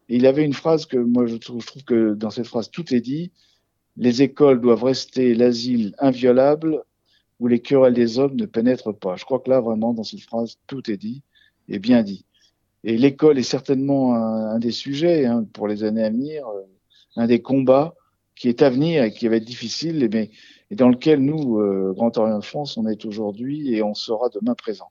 il 0.09 0.27
avait 0.27 0.45
une 0.45 0.53
phrase 0.53 0.87
que 0.87 0.99
moi 0.99 1.27
je 1.27 1.37
trouve, 1.37 1.63
je 1.63 1.67
trouve 1.67 1.85
que 1.85 2.15
dans 2.15 2.31
cette 2.31 2.47
phrase 2.47 2.71
tout 2.71 2.95
est 2.95 3.01
dit. 3.01 3.33
Les 3.97 4.23
écoles 4.23 4.61
doivent 4.61 4.85
rester 4.85 5.35
l'asile 5.35 5.95
inviolable 5.99 6.83
où 7.41 7.47
les 7.47 7.61
querelles 7.61 7.95
des 7.95 8.19
hommes 8.19 8.37
ne 8.37 8.47
pénètrent 8.47 8.97
pas. 8.97 9.17
Je 9.17 9.25
crois 9.25 9.41
que 9.41 9.51
là 9.51 9.61
vraiment 9.61 9.95
dans 9.95 10.03
cette 10.03 10.21
phrase 10.21 10.59
tout 10.67 10.91
est 10.91 10.97
dit 10.97 11.23
et 11.69 11.79
bien 11.79 12.03
dit. 12.03 12.27
Et 12.85 12.97
l'école 12.97 13.39
est 13.39 13.43
certainement 13.43 14.15
un, 14.15 14.59
des 14.59 14.71
sujets 14.71 15.27
hein, 15.27 15.45
pour 15.53 15.67
les 15.69 15.85
années 15.85 16.05
à 16.05 16.11
venir, 16.11 16.47
euh, 16.47 16.63
un 17.17 17.27
des 17.27 17.43
combats 17.43 17.95
qui 18.37 18.49
est 18.49 18.63
à 18.63 18.71
venir 18.71 19.03
et 19.05 19.13
qui 19.13 19.29
va 19.29 19.37
être 19.37 19.45
difficile, 19.45 20.09
mais 20.13 20.31
et 20.71 20.77
dans 20.77 20.89
lequel 20.89 21.21
nous, 21.21 21.61
euh, 21.61 21.93
Grand 21.95 22.17
Orient 22.19 22.39
de 22.39 22.45
France, 22.45 22.77
on 22.77 22.87
est 22.87 23.05
aujourd'hui 23.05 23.75
et 23.75 23.83
on 23.83 23.95
sera 23.95 24.29
demain 24.29 24.55
présent. 24.55 24.91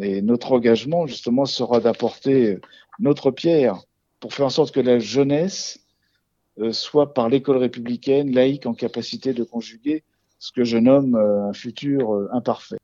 Et 0.00 0.22
notre 0.22 0.52
engagement, 0.52 1.06
justement, 1.06 1.44
sera 1.44 1.80
d'apporter 1.80 2.58
notre 2.98 3.30
pierre 3.30 3.82
pour 4.20 4.32
faire 4.32 4.46
en 4.46 4.50
sorte 4.50 4.72
que 4.72 4.80
la 4.80 4.98
jeunesse 4.98 5.82
euh, 6.58 6.72
soit 6.72 7.14
par 7.14 7.28
l'école 7.28 7.56
républicaine 7.56 8.34
laïque 8.34 8.66
en 8.66 8.74
capacité 8.74 9.32
de 9.32 9.42
conjuguer 9.42 10.04
ce 10.38 10.52
que 10.52 10.64
je 10.64 10.76
nomme 10.76 11.14
euh, 11.14 11.48
un 11.48 11.52
futur 11.54 12.14
euh, 12.14 12.28
imparfait. 12.32 12.76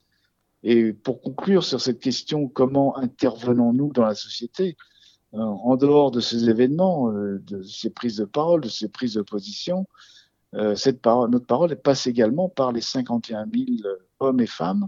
Et 0.63 0.93
pour 0.93 1.21
conclure 1.21 1.63
sur 1.63 1.79
cette 1.79 1.99
question, 1.99 2.47
comment 2.47 2.97
intervenons-nous 2.97 3.93
dans 3.93 4.05
la 4.05 4.15
société 4.15 4.75
en 5.31 5.77
dehors 5.77 6.09
de 6.09 6.21
ces 6.21 6.49
événements, 6.49 7.11
de 7.11 7.61
ces 7.61 7.91
prises 7.91 8.17
de 8.17 8.25
parole, 8.25 8.61
de 8.61 8.67
ces 8.67 8.89
prises 8.89 9.13
de 9.13 9.21
position, 9.21 9.87
parole, 11.03 11.29
notre 11.29 11.45
parole 11.45 11.75
passe 11.75 12.07
également 12.07 12.49
par 12.49 12.71
les 12.71 12.81
51 12.81 13.45
000 13.45 13.65
hommes 14.19 14.39
et 14.39 14.47
femmes 14.47 14.87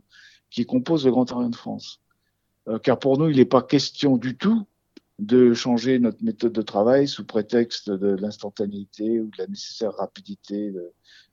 qui 0.50 0.66
composent 0.66 1.06
le 1.06 1.12
Grand 1.12 1.32
Orient 1.32 1.50
de 1.50 1.56
France. 1.56 2.02
car 2.82 2.98
pour 2.98 3.20
nous, 3.20 3.30
il 3.30 3.38
n'est 3.38 3.46
pas 3.46 3.62
question 3.62 4.18
du 4.18 4.36
tout 4.36 4.66
de 5.22 5.54
changer 5.54 6.00
notre 6.00 6.24
méthode 6.24 6.52
de 6.52 6.64
travail 6.64 7.08
sous 7.08 7.24
prétexte 7.24 7.92
de 7.92 8.16
l'instantanéité 8.16 9.20
ou 9.20 9.28
de 9.28 9.38
la 9.38 9.48
nécessaire 9.48 9.94
rapidité 9.94 10.74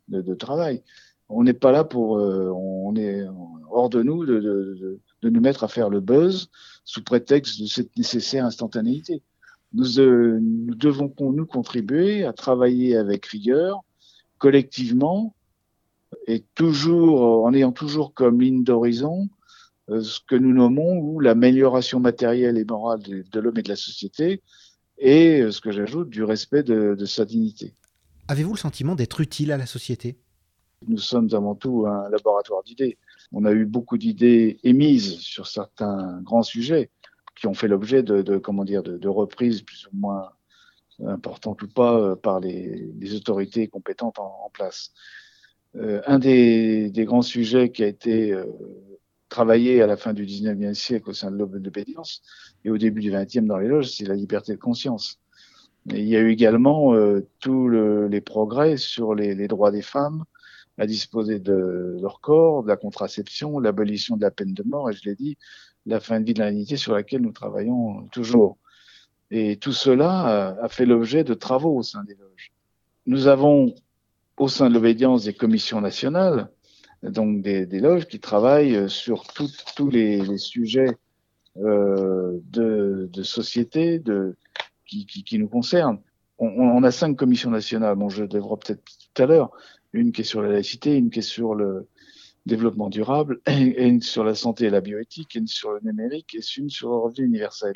de, 0.09 0.35
travail. 0.35 0.83
On 1.29 1.43
n'est 1.43 1.53
pas 1.55 1.73
là 1.73 1.85
pour, 1.85 2.19
euh, 2.19 2.51
on 2.55 2.97
est 2.97 3.25
hors 3.71 3.91
de 3.91 4.03
nous 4.03 4.25
de, 4.25 4.41
de, 4.41 5.01
de, 5.23 5.31
nous 5.31 5.41
mettre 5.41 5.65
à 5.65 5.69
faire 5.69 5.91
le 5.91 6.01
buzz 6.01 6.51
sous 6.85 7.03
prétexte 7.03 7.61
de 7.61 7.67
cette 7.67 7.97
nécessaire 7.97 8.45
instantanéité. 8.45 9.23
Nous, 9.75 10.01
euh, 10.01 10.39
nous 10.41 10.75
devons 10.75 11.13
nous 11.19 11.47
contribuer 11.47 12.25
à 12.25 12.33
travailler 12.33 12.97
avec 12.97 13.27
rigueur, 13.27 13.83
collectivement, 14.39 15.35
et 16.27 16.45
toujours 16.55 17.45
en 17.45 17.53
ayant 17.53 17.73
toujours 17.73 18.15
comme 18.15 18.41
ligne 18.41 18.65
d'horizon 18.65 19.29
euh, 19.91 20.03
ce 20.03 20.21
que 20.27 20.35
nous 20.37 20.53
nommons 20.53 20.99
ou 20.99 21.21
l'amélioration 21.21 22.01
matérielle 22.01 22.59
et 22.59 22.65
morale 22.65 23.01
de, 23.01 23.41
l'homme 23.41 23.59
et 23.59 23.63
de 23.63 23.69
la 23.69 23.77
société, 23.77 24.43
et 24.99 25.41
euh, 25.41 25.51
ce 25.51 25.61
que 25.61 25.71
j'ajoute 25.71 26.11
du 26.11 26.25
respect 26.25 26.63
de, 26.63 26.95
de 26.99 27.07
sa 27.07 27.25
dignité. 27.25 27.75
Avez-vous 28.29 28.53
le 28.53 28.59
sentiment 28.59 28.95
d'être 28.95 29.21
utile 29.21 29.53
à 29.53 29.57
la 29.57 29.67
société? 29.67 30.19
Nous 30.87 30.99
sommes 30.99 31.29
avant 31.33 31.55
tout 31.55 31.87
un 31.87 32.09
laboratoire 32.09 32.63
d'idées. 32.63 32.99
On 33.33 33.45
a 33.45 33.53
eu 33.53 33.67
beaucoup 33.67 33.99
d'idées 33.99 34.59
émises 34.63 35.19
sur 35.19 35.47
certains 35.47 36.21
grands 36.23 36.43
sujets 36.43 36.91
qui 37.35 37.47
ont 37.47 37.55
fait 37.55 37.69
l'objet 37.69 38.03
de, 38.03 38.23
de, 38.23 38.39
comment 38.39 38.65
dire 38.65 38.83
de, 38.83 38.97
de, 38.97 39.09
reprises 39.09 39.63
plus 39.63 39.87
ou 39.87 39.97
moins 39.97 40.31
importantes 41.07 41.63
ou 41.63 41.69
pas 41.69 41.99
euh, 41.99 42.17
par 42.17 42.41
les, 42.41 43.15
autorités 43.15 43.69
compétentes 43.69 44.19
en, 44.19 44.51
place. 44.53 44.93
Euh, 45.77 46.01
un 46.07 46.19
des, 46.19 46.91
grands 46.97 47.23
sujets 47.23 47.71
qui 47.71 47.85
a 47.85 47.87
été 47.87 48.33
euh, 48.33 48.45
travaillé 49.29 49.83
à 49.83 49.87
la 49.87 49.97
fin 49.97 50.13
du 50.13 50.25
19e 50.25 50.75
siècle 50.75 51.11
au 51.11 51.13
sein 51.13 51.31
de 51.31 51.37
l'obédience 51.37 52.23
et 52.65 52.71
au 52.71 52.79
début 52.79 53.01
du 53.01 53.13
20e 53.13 53.47
dans 53.47 53.59
les 53.59 53.69
loges, 53.69 53.91
c'est 53.91 54.07
la 54.07 54.15
liberté 54.15 54.53
de 54.53 54.59
conscience. 54.59 55.21
Il 55.87 56.07
y 56.09 56.17
a 56.17 56.21
eu 56.21 56.31
également 56.31 56.93
tous 57.41 57.69
le, 57.69 58.09
les 58.09 58.21
progrès 58.21 58.77
sur 58.77 59.15
les, 59.15 59.49
droits 59.49 59.71
des 59.71 59.81
femmes 59.81 60.25
à 60.79 60.87
disposer 60.87 61.39
de 61.39 61.99
leur 62.01 62.21
corps, 62.21 62.63
de 62.63 62.69
la 62.69 62.77
contraception, 62.77 63.59
l'abolition 63.59 64.17
de 64.17 64.23
la 64.23 64.31
peine 64.31 64.55
de 64.55 64.63
mort, 64.63 64.91
et 64.91 64.93
je 64.93 65.09
l'ai 65.09 65.15
dit, 65.15 65.37
la 65.87 66.01
fin 66.01 66.21
de 66.21 66.25
vie 66.25 66.35
de 66.35 66.41
l'indignité 66.41 66.77
sur 66.77 66.95
laquelle 66.95 67.23
nous 67.23 67.33
travaillons 67.33 68.07
toujours. 68.09 68.59
Et 69.31 69.57
tout 69.57 69.73
cela 69.73 70.55
a, 70.57 70.65
a 70.65 70.69
fait 70.69 70.87
l'objet 70.87 71.25
de 71.25 71.35
travaux 71.35 71.77
au 71.77 71.83
sein 71.83 72.05
des 72.05 72.15
loges. 72.15 72.53
Nous 73.07 73.27
avons 73.27 73.75
au 74.37 74.49
sein 74.49 74.69
de 74.69 74.75
l'obédience 74.75 75.25
des 75.25 75.35
commissions 75.35 75.81
nationales 75.81 76.49
donc 77.03 77.43
des, 77.43 77.67
loges 77.81 78.07
qui 78.07 78.21
travaillent 78.21 78.77
euh, 78.77 78.89
sur 78.89 79.25
tous 79.27 79.91
les, 79.91 80.39
sujets 80.39 80.97
euh, 81.59 82.39
de, 82.51 83.23
société 83.23 84.03
qui, 84.87 85.39
nous 85.39 85.49
concernent. 85.49 86.01
On, 86.39 86.83
a 86.85 86.93
cinq 86.93 87.17
commissions 87.17 87.51
nationales, 87.51 87.97
bon, 87.97 88.09
je 88.09 88.25
développe 88.25 88.65
peut-être 88.65 88.85
tout 88.85 89.23
à 89.23 89.27
l'heure, 89.27 89.51
une 89.93 90.13
qui 90.13 90.23
est 90.23 90.25
sur 90.25 90.43
la 90.43 90.51
laïcité, 90.51 90.97
une 90.97 91.11
qui 91.11 91.21
est 91.21 91.23
sur 91.23 91.55
le 91.55 91.89
développement 92.47 92.89
durable, 92.89 93.41
et 93.47 93.87
une 93.87 94.03
sur 94.03 94.25
la 94.25 94.35
santé 94.35 94.67
et 94.67 94.71
la 94.71 94.81
bioéthique, 94.81 95.35
une 95.35 95.47
sur 95.47 95.73
le 95.73 95.81
numérique 95.83 96.35
et 96.35 96.41
une 96.59 96.71
sur 96.71 96.91
le 96.91 96.97
revenu 96.97 97.27
universel. 97.27 97.75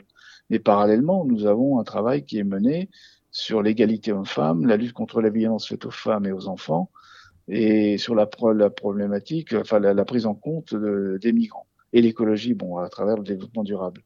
Mais 0.51 0.59
parallèlement, 0.59 1.25
nous 1.25 1.47
avons 1.47 1.79
un 1.79 1.85
travail 1.85 2.25
qui 2.25 2.39
est 2.39 2.45
mené 2.45 2.91
sur 3.31 3.63
l'égalité 3.63 4.13
homme-femme, 4.13 4.67
la 4.67 4.77
lutte 4.77 4.93
contre 4.93 5.21
la 5.23 5.31
violence 5.31 5.69
faite 5.69 5.87
aux 5.87 5.91
femmes 5.91 6.27
et 6.27 6.33
aux 6.33 6.49
enfants, 6.49 6.91
et 7.49 7.99
sur 7.99 8.15
la, 8.15 8.27
problématique, 8.27 9.55
enfin 9.55 9.79
la, 9.79 10.05
prise 10.05 10.27
en 10.27 10.35
compte 10.35 10.75
de, 10.75 11.19
des 11.21 11.33
migrants 11.33 11.67
et 11.93 12.01
l'écologie, 12.01 12.55
bon, 12.55 12.79
à 12.79 12.89
travers 12.89 13.17
le 13.17 13.23
développement 13.23 13.65
durable. 13.65 14.03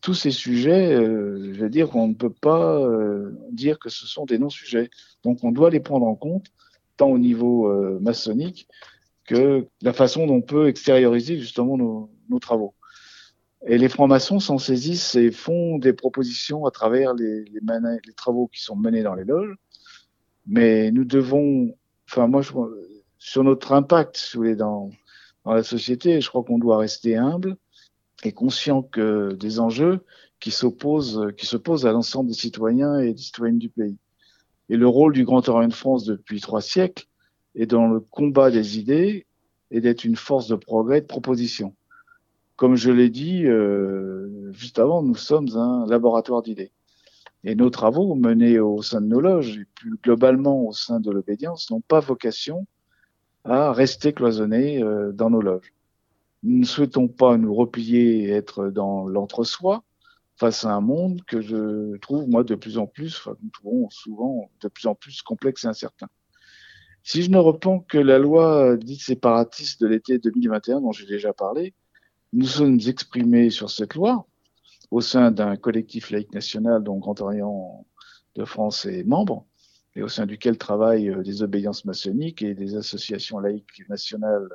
Tous 0.00 0.14
ces 0.14 0.30
sujets, 0.30 0.94
euh, 0.94 1.52
je 1.54 1.60
veux 1.60 1.70
dire 1.70 1.88
qu'on 1.88 2.08
ne 2.08 2.14
peut 2.14 2.32
pas 2.32 2.78
euh, 2.78 3.32
dire 3.50 3.78
que 3.78 3.88
ce 3.88 4.06
sont 4.06 4.24
des 4.24 4.38
non-sujets. 4.38 4.90
Donc 5.22 5.42
on 5.42 5.52
doit 5.52 5.70
les 5.70 5.80
prendre 5.80 6.06
en 6.06 6.14
compte, 6.14 6.46
tant 6.96 7.08
au 7.08 7.18
niveau 7.18 7.68
euh, 7.68 7.98
maçonnique 8.00 8.68
que 9.24 9.66
la 9.82 9.92
façon 9.92 10.26
dont 10.26 10.36
on 10.36 10.42
peut 10.42 10.68
extérioriser 10.68 11.38
justement 11.38 11.76
nos, 11.76 12.10
nos 12.28 12.38
travaux. 12.38 12.74
Et 13.66 13.78
les 13.78 13.88
francs-maçons 13.88 14.38
s'en 14.38 14.58
saisissent 14.58 15.16
et 15.16 15.32
font 15.32 15.78
des 15.78 15.92
propositions 15.92 16.66
à 16.66 16.70
travers 16.70 17.14
les, 17.14 17.44
les, 17.44 17.60
les 18.06 18.12
travaux 18.12 18.46
qui 18.46 18.62
sont 18.62 18.76
menés 18.76 19.02
dans 19.02 19.14
les 19.14 19.24
loges. 19.24 19.56
Mais 20.46 20.92
nous 20.92 21.04
devons 21.04 21.74
enfin 22.08 22.26
moi, 22.26 22.42
je, 22.42 22.52
sur 23.18 23.44
notre 23.44 23.72
impact, 23.72 24.16
si 24.16 24.36
vous 24.36 24.42
voulez, 24.42 24.56
dans, 24.56 24.90
dans 25.44 25.52
la 25.52 25.62
société, 25.62 26.20
je 26.20 26.28
crois 26.28 26.44
qu'on 26.44 26.58
doit 26.58 26.78
rester 26.78 27.16
humble 27.16 27.56
et 28.24 28.32
conscient 28.32 28.82
que 28.82 29.32
des 29.34 29.60
enjeux 29.60 30.04
qui 30.40 30.50
s'opposent, 30.50 31.32
qui 31.36 31.46
se 31.46 31.56
posent 31.56 31.86
à 31.86 31.92
l'ensemble 31.92 32.28
des 32.28 32.36
citoyens 32.36 32.98
et 32.98 33.12
des 33.12 33.20
citoyennes 33.20 33.58
du 33.58 33.70
pays. 33.70 33.96
Et 34.68 34.76
le 34.76 34.88
rôle 34.88 35.12
du 35.12 35.24
Grand 35.24 35.48
Orient 35.48 35.68
de 35.68 35.74
France 35.74 36.04
depuis 36.04 36.40
trois 36.40 36.60
siècles 36.60 37.06
est 37.54 37.66
dans 37.66 37.86
le 37.86 38.00
combat 38.00 38.50
des 38.50 38.78
idées 38.78 39.26
et 39.70 39.80
d'être 39.80 40.04
une 40.04 40.16
force 40.16 40.48
de 40.48 40.56
progrès, 40.56 41.00
de 41.00 41.06
proposition. 41.06 41.74
Comme 42.56 42.76
je 42.76 42.90
l'ai 42.90 43.10
dit 43.10 43.46
euh, 43.46 44.50
juste 44.52 44.78
avant, 44.78 45.02
nous 45.02 45.14
sommes 45.14 45.56
un 45.56 45.86
laboratoire 45.86 46.42
d'idées. 46.42 46.72
Et 47.44 47.54
nos 47.54 47.70
travaux 47.70 48.14
menés 48.14 48.58
au 48.58 48.82
sein 48.82 49.00
de 49.00 49.06
nos 49.06 49.20
loges 49.20 49.58
et 49.58 49.66
plus 49.74 49.96
globalement 50.02 50.66
au 50.66 50.72
sein 50.72 51.00
de 51.00 51.10
l'obédience 51.10 51.70
n'ont 51.70 51.80
pas 51.80 52.00
vocation 52.00 52.66
à 53.44 53.72
rester 53.72 54.12
cloisonnés 54.12 54.82
euh, 54.82 55.12
dans 55.12 55.30
nos 55.30 55.40
loges. 55.40 55.72
Nous 56.42 56.58
ne 56.60 56.64
souhaitons 56.64 57.08
pas 57.08 57.36
nous 57.36 57.54
replier 57.54 58.24
et 58.24 58.30
être 58.30 58.68
dans 58.68 59.06
l'entre-soi 59.06 59.84
face 60.36 60.64
à 60.64 60.72
un 60.72 60.80
monde 60.80 61.22
que 61.24 61.40
je 61.40 61.96
trouve, 61.98 62.28
moi, 62.28 62.44
de 62.44 62.54
plus 62.54 62.78
en 62.78 62.86
plus, 62.86 63.16
enfin, 63.16 63.36
nous 63.42 63.50
trouvons 63.50 63.90
souvent 63.90 64.50
de 64.60 64.68
plus 64.68 64.86
en 64.86 64.94
plus 64.94 65.22
complexe 65.22 65.64
et 65.64 65.68
incertain. 65.68 66.08
Si 67.02 67.22
je 67.22 67.30
ne 67.30 67.38
reprends 67.38 67.80
que 67.80 67.98
la 67.98 68.18
loi 68.18 68.76
dite 68.76 69.00
séparatiste 69.00 69.80
de 69.80 69.86
l'été 69.86 70.18
2021 70.18 70.80
dont 70.80 70.92
j'ai 70.92 71.06
déjà 71.06 71.32
parlé, 71.32 71.74
nous 72.32 72.46
sommes 72.46 72.80
exprimés 72.86 73.50
sur 73.50 73.70
cette 73.70 73.94
loi, 73.94 74.26
au 74.90 75.00
sein 75.00 75.30
d'un 75.30 75.56
collectif 75.56 76.10
laïque 76.10 76.34
national 76.34 76.82
dont 76.82 76.98
Grand 76.98 77.20
Orient 77.20 77.86
de 78.34 78.44
France 78.44 78.84
est 78.86 79.04
membre, 79.04 79.46
et 79.94 80.02
au 80.02 80.08
sein 80.08 80.26
duquel 80.26 80.58
travaillent 80.58 81.08
euh, 81.08 81.22
des 81.22 81.42
obédiences 81.42 81.84
maçonniques 81.84 82.42
et 82.42 82.54
des 82.54 82.76
associations 82.76 83.38
laïques 83.38 83.88
nationales, 83.88 84.48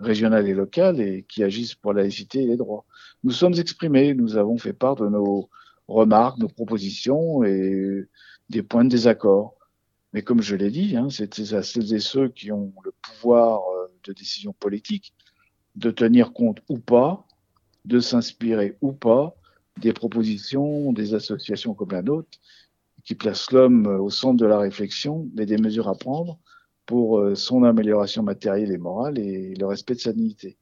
régionales 0.00 0.48
et 0.48 0.54
locales, 0.54 1.00
et 1.00 1.24
qui 1.28 1.44
agissent 1.44 1.74
pour 1.74 1.92
la 1.92 2.02
laïcité 2.02 2.42
et 2.42 2.46
les 2.46 2.56
droits. 2.56 2.84
Nous 3.22 3.30
sommes 3.30 3.54
exprimés, 3.54 4.14
nous 4.14 4.36
avons 4.36 4.58
fait 4.58 4.72
part 4.72 4.96
de 4.96 5.08
nos 5.08 5.48
remarques, 5.88 6.38
nos 6.38 6.48
propositions 6.48 7.44
et 7.44 8.08
des 8.48 8.62
points 8.62 8.84
de 8.84 8.90
désaccord. 8.90 9.56
Mais 10.12 10.22
comme 10.22 10.42
je 10.42 10.56
l'ai 10.56 10.70
dit, 10.70 10.96
hein, 10.96 11.08
c'est 11.10 11.38
à 11.52 11.62
celles 11.62 11.94
et 11.94 12.00
ceux 12.00 12.28
qui 12.28 12.50
ont 12.50 12.72
le 12.84 12.92
pouvoir 13.02 13.60
euh, 13.60 13.86
de 14.04 14.12
décision 14.12 14.52
politique 14.52 15.14
de 15.76 15.90
tenir 15.90 16.32
compte 16.32 16.58
ou 16.68 16.78
pas, 16.78 17.26
de 17.84 18.00
s'inspirer 18.00 18.76
ou 18.80 18.92
pas 18.92 19.36
des 19.78 19.92
propositions, 19.92 20.92
des 20.92 21.14
associations 21.14 21.74
comme 21.74 21.92
la 21.92 22.02
nôtre, 22.02 22.38
qui 23.04 23.14
placent 23.14 23.50
l'homme 23.52 23.86
au 23.86 24.10
centre 24.10 24.36
de 24.36 24.46
la 24.46 24.58
réflexion 24.58 25.28
et 25.38 25.46
des 25.46 25.56
mesures 25.56 25.88
à 25.88 25.94
prendre 25.94 26.38
pour 26.90 27.20
euh, 27.20 27.36
son 27.36 27.62
amélioration 27.62 28.24
matérielle 28.24 28.72
et 28.72 28.76
morale 28.76 29.16
et 29.16 29.54
le 29.54 29.64
respect 29.64 29.94
de 29.94 30.00
sa 30.00 30.12
dignité. 30.12 30.56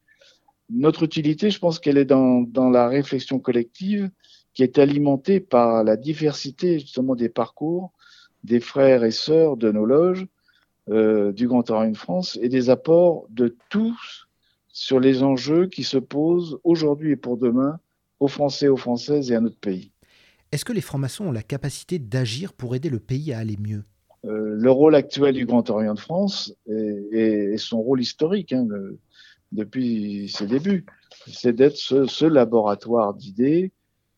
Notre 0.69 1.03
utilité, 1.03 1.51
je 1.51 1.59
pense 1.59 1.79
qu'elle 1.79 1.97
est 1.97 2.05
dans, 2.05 2.45
la 2.71 2.87
réflexion 2.87 3.39
collective 3.39 4.11
qui 4.53 4.63
est 4.63 4.77
alimenté 4.79 5.41
par 5.41 5.83
la 5.85 5.97
diversité 5.97 6.81
justement 6.81 7.15
des 7.15 7.31
parcours 7.31 7.93
des 8.45 8.61
frères 8.61 9.05
et 9.05 9.11
sœurs 9.11 9.57
de 9.57 9.73
nos 9.73 9.87
loges 9.87 10.27
euh, 10.91 11.33
du 11.33 11.49
Grand 11.49 11.71
Orient 11.71 11.93
de 11.93 11.97
France 11.97 12.39
et 12.43 12.51
des 12.51 12.69
apports 12.69 13.25
de 13.31 13.57
tous 13.71 14.29
sur 14.69 15.01
les 15.01 15.23
enjeux 15.23 15.67
qui 15.67 15.83
se 15.83 15.97
posent 15.97 16.61
aujourd'hui 16.63 17.13
et 17.13 17.17
pour 17.17 17.39
demain 17.39 17.81
aux 18.21 18.29
Français, 18.29 18.69
aux 18.69 18.77
Françaises 18.77 19.31
et 19.31 19.35
à 19.35 19.41
notre 19.41 19.59
pays. 19.59 19.93
Est-ce 20.53 20.67
que 20.67 20.75
les 20.75 20.83
francs-maçons 20.83 21.29
ont 21.29 21.33
la 21.33 21.43
capacité 21.43 21.99
d'agir 21.99 22.53
pour 22.53 22.77
aider 22.77 22.91
le 22.91 23.01
pays 23.01 23.33
à 23.33 23.39
aller 23.39 23.57
mieux? 23.57 23.85
Le 24.31 24.71
rôle 24.71 24.95
actuel 24.95 25.35
du 25.35 25.47
Grand 25.47 25.71
Orient 25.71 25.95
de 25.95 26.01
France 26.01 26.55
et, 26.67 27.57
son 27.57 27.81
rôle 27.81 28.01
historique 28.01 28.53
hein, 28.53 28.67
depuis 29.53 30.29
ses 30.29 30.47
débuts, 30.47 30.85
c'est 31.27 31.55
d'être 31.55 31.77
ce, 31.77 32.07
ce, 32.07 32.27
laboratoire 32.27 33.15
d'idées 33.15 33.73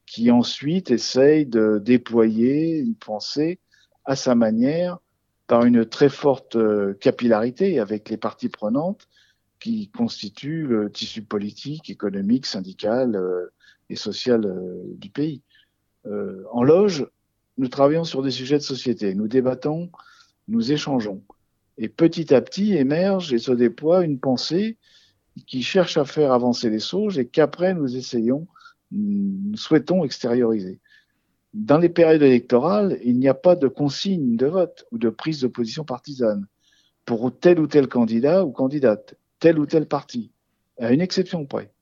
qui 0.07 0.31
ensuite 0.33 0.91
essaye 0.91 1.47
de 1.47 1.81
déployer 1.83 2.79
une 2.79 2.97
pensée 2.97 3.61
à 4.05 4.17
sa 4.17 4.35
manière 4.35 4.99
par 5.47 5.65
une 5.65 5.85
très 5.85 6.09
forte 6.09 6.55
euh, 6.55 6.95
capillarité 6.95 7.81
avec 7.81 8.09
les 8.09 8.17
parties 8.17 8.49
prenantes 8.49 9.09
qui 9.59 9.89
constituent 9.89 10.67
le 10.67 10.91
tissu 10.91 11.23
politique, 11.23 11.91
économique, 11.91 12.47
syndical 12.47 13.17
euh, 13.17 13.53
et 13.89 13.97
social 13.97 14.45
euh, 14.45 14.83
du 14.97 15.11
pays. 15.11 15.43
en 16.53 16.63
loge, 16.63 17.07
nous 17.61 17.69
travaillons 17.69 18.05
sur 18.05 18.23
des 18.23 18.31
sujets 18.31 18.59
de 18.59 18.63
société, 18.63 19.15
nous 19.15 19.29
débattons, 19.29 19.91
nous 20.49 20.73
échangeons. 20.73 21.23
Et 21.79 21.89
petit 21.89 22.35
à 22.35 22.41
petit 22.41 22.75
émerge 22.75 23.33
et 23.33 23.39
se 23.39 23.53
déploie 23.53 24.05
une 24.05 24.19
pensée 24.19 24.77
qui 25.47 25.63
cherche 25.63 25.97
à 25.97 26.05
faire 26.05 26.33
avancer 26.33 26.69
les 26.71 26.81
choses 26.81 27.19
et 27.19 27.27
qu'après 27.27 27.75
nous 27.75 27.97
essayons, 27.97 28.47
nous 28.91 29.57
souhaitons 29.57 30.05
extérioriser 30.05 30.81
dans 31.55 31.79
les 31.79 31.89
périodes 31.89 32.23
électorales, 32.23 32.99
il 33.03 33.19
n'y 33.19 33.29
a 33.29 33.35
pas 33.35 33.57
de 33.57 33.69
consigne 33.69 34.37
de 34.37 34.47
vote 34.47 34.87
ou 34.93 34.99
de 34.99 35.11
prise 35.11 35.41
de 35.41 35.49
position 35.49 35.85
partisane 35.85 36.47
pour 37.05 37.37
tel 37.37 37.59
ou 37.59 37.67
tel 37.67 37.89
candidat 37.89 38.45
ou 38.45 38.53
candidate, 38.53 39.17
tel 39.41 39.59
ou 39.59 39.67
tel 39.67 39.87
parti, 39.87 40.31
à 40.79 40.93
une 40.93 41.01
exception 41.01 41.45
près. 41.47 41.73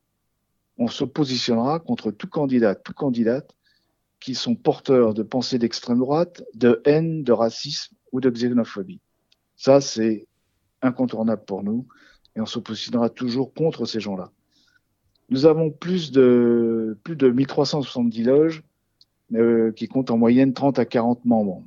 On 0.79 0.89
se 0.89 1.05
positionnera 1.05 1.81
contre 1.81 2.11
tout 2.11 2.29
candidat, 2.29 2.75
tout 2.75 2.95
candidate 2.95 3.55
qui 4.21 4.35
sont 4.35 4.55
porteurs 4.55 5.15
de 5.15 5.23
pensées 5.23 5.59
d'extrême 5.59 5.99
droite, 5.99 6.43
de 6.55 6.81
haine, 6.85 7.23
de 7.23 7.33
racisme 7.33 7.95
ou 8.13 8.21
de 8.21 8.31
xénophobie. 8.31 9.01
Ça, 9.57 9.81
c'est 9.81 10.27
incontournable 10.83 11.45
pour 11.45 11.63
nous 11.63 11.87
et 12.37 12.41
on 12.41 12.47
se 12.47 12.59
positionnera 12.59 13.11
toujours 13.11 13.53
contre 13.53 13.85
ces 13.85 14.01
gens-là. 14.01 14.31
Nous 15.31 15.45
avons 15.45 15.71
plus 15.71 16.11
de, 16.11 16.97
plus 17.05 17.17
de 17.17 17.29
1370 17.29 18.23
loges 18.25 18.63
euh, 19.35 19.73
qui 19.73 19.89
compte 19.89 20.11
en 20.11 20.17
moyenne 20.17 20.55
30 20.55 20.79
à 20.79 20.87
40 20.87 21.25
membres. 21.25 21.65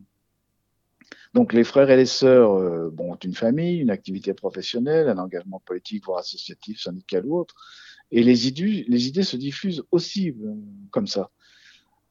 Donc 1.33 1.53
les 1.53 1.63
frères 1.63 1.89
et 1.89 1.95
les 1.95 2.05
sœurs 2.05 2.53
euh, 2.53 2.93
ont 2.97 3.15
une 3.15 3.35
famille, 3.35 3.77
une 3.77 3.91
activité 3.91 4.33
professionnelle, 4.33 5.07
un 5.09 5.17
engagement 5.17 5.61
politique, 5.63 6.05
voire 6.05 6.19
associatif, 6.19 6.81
syndical 6.81 7.25
ou 7.25 7.37
autre. 7.37 7.55
Et 8.09 8.23
les 8.23 8.47
idées, 8.47 8.85
les 8.87 9.07
idées 9.07 9.23
se 9.23 9.37
diffusent 9.37 9.83
aussi 9.91 10.31
euh, 10.31 10.55
comme 10.89 11.07
ça. 11.07 11.29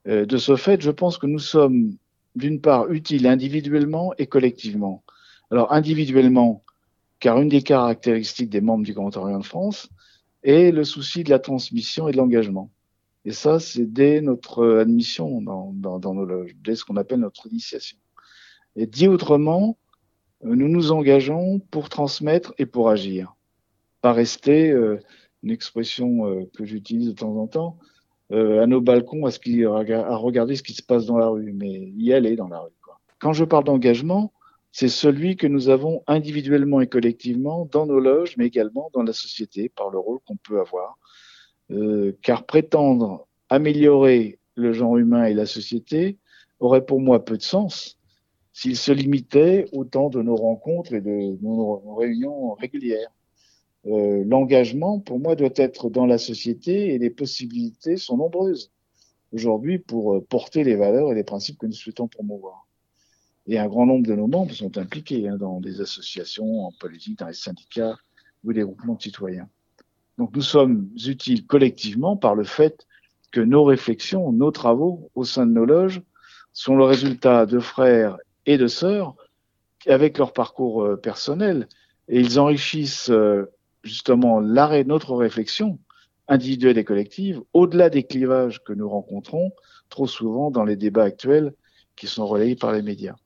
De 0.06 0.36
ce 0.36 0.56
fait, 0.56 0.80
je 0.80 0.90
pense 0.90 1.18
que 1.18 1.26
nous 1.26 1.38
sommes 1.38 1.96
d'une 2.34 2.60
part 2.60 2.90
utiles 2.90 3.26
individuellement 3.26 4.14
et 4.18 4.26
collectivement. 4.26 5.04
Alors 5.50 5.72
individuellement, 5.72 6.64
car 7.18 7.40
une 7.40 7.48
des 7.48 7.62
caractéristiques 7.62 8.50
des 8.50 8.60
membres 8.60 8.84
du 8.84 8.94
Grand 8.94 9.16
Orient 9.16 9.38
de 9.38 9.44
France 9.44 9.88
est 10.42 10.70
le 10.70 10.84
souci 10.84 11.22
de 11.22 11.30
la 11.30 11.38
transmission 11.38 12.08
et 12.08 12.12
de 12.12 12.16
l'engagement. 12.16 12.70
Et 13.24 13.32
ça, 13.32 13.60
c'est 13.60 13.84
dès 13.84 14.22
notre 14.22 14.78
admission 14.78 15.42
dans, 15.42 16.14
nos 16.14 16.24
loges, 16.24 16.56
dès 16.62 16.74
ce 16.74 16.84
qu'on 16.84 16.96
appelle 16.96 17.20
notre 17.20 17.46
initiation. 17.46 17.98
Et 18.76 18.86
dit 18.86 19.08
autrement, 19.08 19.76
euh, 20.44 20.54
nous 20.54 20.68
nous 20.68 20.92
engageons 20.92 21.58
pour 21.70 21.90
transmettre 21.90 22.54
et 22.56 22.64
pour 22.64 22.88
agir. 22.88 23.34
Pas 24.00 24.14
rester, 24.14 24.70
euh, 24.70 24.98
une 25.42 25.50
expression 25.50 26.26
euh, 26.26 26.50
que 26.56 26.64
j'utilise 26.64 27.08
de 27.08 27.12
temps 27.12 27.36
en 27.36 27.46
temps, 27.46 27.78
à 28.32 28.66
nos 28.66 28.80
balcons 28.80 29.26
à, 29.26 29.30
ce 29.30 29.92
à 29.92 30.16
regarder 30.16 30.54
ce 30.54 30.62
qui 30.62 30.72
se 30.72 30.82
passe 30.82 31.06
dans 31.06 31.18
la 31.18 31.28
rue, 31.28 31.52
mais 31.52 31.92
y 31.96 32.12
aller 32.12 32.36
dans 32.36 32.48
la 32.48 32.60
rue. 32.60 32.70
Quoi. 32.82 33.00
Quand 33.18 33.32
je 33.32 33.44
parle 33.44 33.64
d'engagement, 33.64 34.32
c'est 34.72 34.88
celui 34.88 35.36
que 35.36 35.46
nous 35.46 35.68
avons 35.68 36.02
individuellement 36.06 36.80
et 36.80 36.86
collectivement 36.86 37.68
dans 37.72 37.86
nos 37.86 37.98
loges, 37.98 38.36
mais 38.36 38.46
également 38.46 38.90
dans 38.92 39.02
la 39.02 39.12
société 39.12 39.68
par 39.68 39.90
le 39.90 39.98
rôle 39.98 40.18
qu'on 40.24 40.36
peut 40.36 40.60
avoir 40.60 40.96
euh, 41.72 42.16
car 42.22 42.46
prétendre 42.46 43.26
améliorer 43.48 44.38
le 44.54 44.72
genre 44.72 44.96
humain 44.96 45.24
et 45.24 45.34
la 45.34 45.46
société 45.46 46.18
aurait 46.58 46.84
pour 46.84 47.00
moi 47.00 47.24
peu 47.24 47.36
de 47.36 47.42
sens 47.42 47.98
s'il 48.52 48.76
se 48.76 48.90
limitait 48.92 49.66
au 49.72 49.84
temps 49.84 50.10
de 50.10 50.20
nos 50.22 50.36
rencontres 50.36 50.94
et 50.94 51.00
de 51.00 51.36
nos 51.42 51.94
réunions 51.96 52.54
régulières. 52.54 53.10
Euh, 53.86 54.24
L'engagement, 54.26 55.00
pour 55.00 55.18
moi, 55.18 55.36
doit 55.36 55.50
être 55.56 55.88
dans 55.90 56.06
la 56.06 56.18
société 56.18 56.94
et 56.94 56.98
les 56.98 57.10
possibilités 57.10 57.96
sont 57.96 58.16
nombreuses 58.16 58.70
aujourd'hui 59.32 59.78
pour 59.78 60.14
euh, 60.14 60.20
porter 60.20 60.64
les 60.64 60.76
valeurs 60.76 61.12
et 61.12 61.14
les 61.14 61.24
principes 61.24 61.58
que 61.58 61.66
nous 61.66 61.72
souhaitons 61.72 62.08
promouvoir. 62.08 62.66
Et 63.46 63.58
un 63.58 63.68
grand 63.68 63.86
nombre 63.86 64.06
de 64.06 64.14
nos 64.14 64.26
membres 64.26 64.52
sont 64.52 64.76
impliqués 64.76 65.28
hein, 65.28 65.36
dans 65.36 65.60
des 65.60 65.80
associations 65.80 66.66
en 66.66 66.72
politique, 66.72 67.18
dans 67.18 67.28
les 67.28 67.34
syndicats 67.34 67.96
ou 68.44 68.52
des 68.52 68.62
groupements 68.62 68.94
de 68.94 69.02
citoyens. 69.02 69.48
Donc 70.18 70.34
nous 70.34 70.42
sommes 70.42 70.90
utiles 71.06 71.46
collectivement 71.46 72.16
par 72.16 72.34
le 72.34 72.44
fait 72.44 72.86
que 73.32 73.40
nos 73.40 73.64
réflexions, 73.64 74.32
nos 74.32 74.50
travaux 74.50 75.10
au 75.14 75.24
sein 75.24 75.46
de 75.46 75.52
nos 75.52 75.64
loges 75.64 76.02
sont 76.52 76.76
le 76.76 76.84
résultat 76.84 77.46
de 77.46 77.58
frères 77.60 78.18
et 78.44 78.58
de 78.58 78.66
sœurs 78.66 79.14
avec 79.86 80.18
leur 80.18 80.32
parcours 80.32 80.82
euh, 80.82 80.96
personnel 80.96 81.68
et 82.08 82.20
ils 82.20 82.38
enrichissent 82.38 83.10
justement 83.82 84.40
l'arrêt 84.40 84.84
notre 84.84 85.14
réflexion 85.14 85.78
individuelle 86.28 86.78
et 86.78 86.84
collective 86.84 87.40
au-delà 87.52 87.90
des 87.90 88.04
clivages 88.04 88.62
que 88.62 88.72
nous 88.72 88.88
rencontrons 88.88 89.52
trop 89.88 90.06
souvent 90.06 90.50
dans 90.50 90.64
les 90.64 90.76
débats 90.76 91.04
actuels 91.04 91.54
qui 91.96 92.06
sont 92.06 92.26
relayés 92.26 92.56
par 92.56 92.72
les 92.72 92.82
médias. 92.82 93.16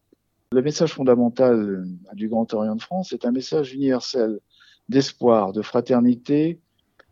Le 0.52 0.62
message 0.62 0.92
fondamental 0.92 1.54
euh, 1.54 1.84
du 2.14 2.28
Grand 2.28 2.52
Orient 2.54 2.76
de 2.76 2.82
France 2.82 3.12
est 3.12 3.24
un 3.24 3.32
message 3.32 3.74
universel 3.74 4.40
d'espoir, 4.88 5.52
de 5.52 5.62
fraternité, 5.62 6.60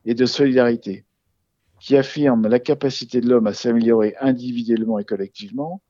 et 0.04 0.14
de 0.14 0.26
solidarité, 0.26 1.04
qui 1.80 1.96
affirme 1.96 2.48
la 2.48 2.58
capacité 2.58 3.20
de 3.20 3.28
l'homme 3.28 3.46
à 3.46 3.54
s'améliorer 3.54 4.14
individuellement 4.20 4.98
et 4.98 5.04
collectivement, 5.04 5.82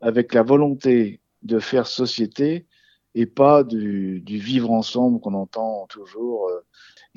avec 0.00 0.34
la 0.34 0.42
volonté 0.42 1.20
de 1.42 1.58
faire 1.58 1.86
société 1.86 2.66
et 3.14 3.26
pas 3.26 3.64
du, 3.64 4.22
vivre 4.26 4.70
ensemble 4.70 5.20
qu'on 5.20 5.34
entend 5.34 5.86
toujours, 5.88 6.48
euh, 6.48 6.60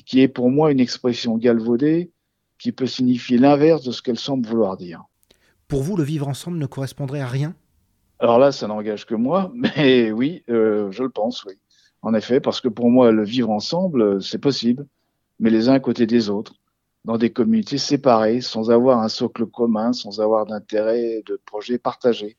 qui 0.03 0.21
est 0.21 0.27
pour 0.27 0.49
moi 0.49 0.71
une 0.71 0.79
expression 0.79 1.37
galvaudée 1.37 2.11
qui 2.57 2.71
peut 2.71 2.87
signifier 2.87 3.37
l'inverse 3.37 3.83
de 3.83 3.91
ce 3.91 4.01
qu'elle 4.01 4.19
semble 4.19 4.47
vouloir 4.47 4.77
dire. 4.77 5.03
Pour 5.67 5.83
vous, 5.83 5.95
le 5.95 6.03
vivre 6.03 6.27
ensemble 6.27 6.57
ne 6.57 6.65
correspondrait 6.65 7.21
à 7.21 7.27
rien? 7.27 7.55
Alors 8.19 8.39
là, 8.39 8.51
ça 8.51 8.67
n'engage 8.67 9.05
que 9.05 9.15
moi, 9.15 9.51
mais 9.55 10.11
oui, 10.11 10.43
euh, 10.49 10.91
je 10.91 11.03
le 11.03 11.09
pense, 11.09 11.43
oui. 11.45 11.53
En 12.01 12.13
effet, 12.13 12.39
parce 12.39 12.61
que 12.61 12.69
pour 12.69 12.89
moi, 12.89 13.11
le 13.11 13.23
vivre 13.23 13.49
ensemble, 13.49 14.21
c'est 14.21 14.39
possible 14.39 14.85
mais 15.39 15.49
les 15.49 15.69
uns 15.69 15.73
à 15.73 15.79
côté 15.79 16.05
des 16.05 16.29
autres, 16.29 16.53
dans 17.05 17.17
des 17.17 17.31
communautés 17.31 17.77
séparées, 17.77 18.41
sans 18.41 18.71
avoir 18.71 18.99
un 18.99 19.09
socle 19.09 19.45
commun, 19.45 19.93
sans 19.93 20.19
avoir 20.19 20.45
d'intérêt, 20.45 21.23
de 21.25 21.39
projets 21.45 21.77
partagés, 21.77 22.37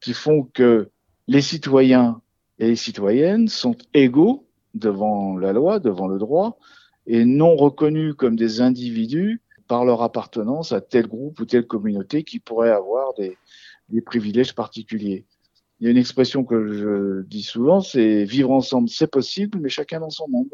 qui 0.00 0.12
font 0.12 0.42
que 0.42 0.90
les 1.26 1.40
citoyens 1.40 2.20
et 2.58 2.68
les 2.68 2.76
citoyennes 2.76 3.48
sont 3.48 3.76
égaux 3.94 4.46
devant 4.74 5.38
la 5.38 5.52
loi, 5.52 5.80
devant 5.80 6.06
le 6.06 6.18
droit, 6.18 6.58
et 7.06 7.24
non 7.24 7.56
reconnus 7.56 8.14
comme 8.14 8.36
des 8.36 8.60
individus 8.60 9.40
par 9.68 9.84
leur 9.84 10.02
appartenance 10.02 10.72
à 10.72 10.80
tel 10.80 11.06
groupe 11.06 11.40
ou 11.40 11.44
telle 11.44 11.66
communauté 11.66 12.22
qui 12.22 12.38
pourrait 12.38 12.70
avoir 12.70 13.14
des, 13.14 13.36
des 13.88 14.00
privilèges 14.00 14.54
particuliers. 14.54 15.24
Il 15.80 15.84
y 15.84 15.88
a 15.88 15.90
une 15.90 15.98
expression 15.98 16.44
que 16.44 16.72
je 16.72 17.22
dis 17.26 17.42
souvent, 17.42 17.80
c'est 17.80 18.24
vivre 18.24 18.50
ensemble, 18.50 18.88
c'est 18.88 19.10
possible, 19.10 19.58
mais 19.60 19.68
chacun 19.68 20.00
dans 20.00 20.10
son 20.10 20.28
monde. 20.28 20.48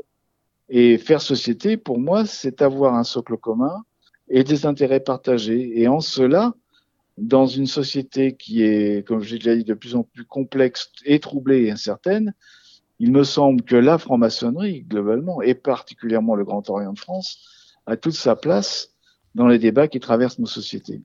Et 0.68 0.98
faire 0.98 1.20
société, 1.20 1.76
pour 1.76 1.98
moi, 1.98 2.24
c'est 2.26 2.62
avoir 2.62 2.94
un 2.94 3.04
socle 3.04 3.36
commun 3.36 3.84
et 4.28 4.42
des 4.42 4.66
intérêts 4.66 5.00
partagés. 5.00 5.80
Et 5.80 5.86
en 5.86 6.00
cela, 6.00 6.54
dans 7.18 7.46
une 7.46 7.66
société 7.66 8.34
qui 8.34 8.62
est, 8.62 9.06
comme 9.06 9.20
j'ai 9.20 9.38
déjà 9.38 9.54
dit, 9.54 9.64
de 9.64 9.74
plus 9.74 9.94
en 9.94 10.02
plus 10.02 10.24
complexe 10.24 10.90
et 11.04 11.20
troublée 11.20 11.64
et 11.64 11.70
incertaine, 11.70 12.34
il 13.02 13.10
me 13.10 13.24
semble 13.24 13.62
que 13.62 13.74
la 13.74 13.98
franc-maçonnerie, 13.98 14.82
globalement, 14.84 15.42
et 15.42 15.54
particulièrement 15.56 16.36
le 16.36 16.44
Grand 16.44 16.70
Orient 16.70 16.92
de 16.92 16.98
France, 17.00 17.80
a 17.86 17.96
toute 17.96 18.14
sa 18.14 18.36
place 18.36 18.90
dans 19.34 19.48
les 19.48 19.58
débats 19.58 19.88
qui 19.88 19.98
traversent 19.98 20.38
nos 20.38 20.46
sociétés. 20.46 21.02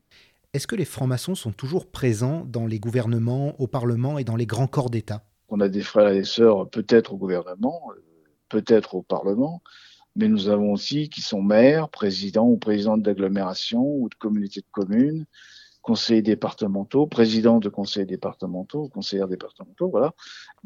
Est-ce 0.53 0.67
que 0.67 0.75
les 0.75 0.85
francs-maçons 0.85 1.33
sont 1.33 1.51
toujours 1.51 1.87
présents 1.87 2.45
dans 2.45 2.67
les 2.67 2.77
gouvernements, 2.77 3.59
au 3.59 3.65
Parlement 3.65 4.19
et 4.19 4.23
dans 4.23 4.35
les 4.35 4.45
grands 4.45 4.67
corps 4.67 4.91
d'État? 4.91 5.23
On 5.49 5.59
a 5.59 5.69
des 5.69 5.81
frères 5.81 6.09
et 6.09 6.19
des 6.19 6.23
sœurs 6.23 6.69
peut-être 6.69 7.13
au 7.13 7.17
gouvernement, 7.17 7.81
peut-être 8.47 8.93
au 8.93 9.01
Parlement, 9.01 9.63
mais 10.15 10.27
nous 10.27 10.49
avons 10.49 10.73
aussi 10.73 11.09
qui 11.09 11.21
sont 11.21 11.41
maires, 11.41 11.89
présidents 11.89 12.45
ou 12.45 12.57
présidentes 12.57 13.01
d'agglomération 13.01 13.83
ou 13.83 14.07
de 14.07 14.15
communautés 14.15 14.61
de 14.61 14.67
communes, 14.71 15.25
conseillers 15.87 16.21
départementaux, 16.21 17.07
présidents 17.07 17.59
de 17.59 17.69
conseils 17.69 18.05
départementaux, 18.05 18.89
conseillers 18.89 19.25
départementaux, 19.27 19.89
voilà. 19.89 20.13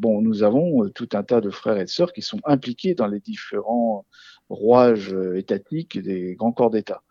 Bon, 0.02 0.20
nous 0.20 0.42
avons 0.42 0.90
tout 0.90 1.10
un 1.14 1.22
tas 1.22 1.42
de 1.42 1.52
frères 1.52 1.78
et 1.78 1.84
de 1.86 1.90
sœurs 1.90 2.12
qui 2.12 2.24
sont 2.24 2.40
impliqués 2.44 2.96
dans 2.96 3.06
les 3.06 3.20
différents 3.20 4.08
rouages 4.50 5.16
étatiques 5.36 6.00
des 6.00 6.34
grands 6.34 6.52
corps 6.52 6.72
d'État. 6.72 7.04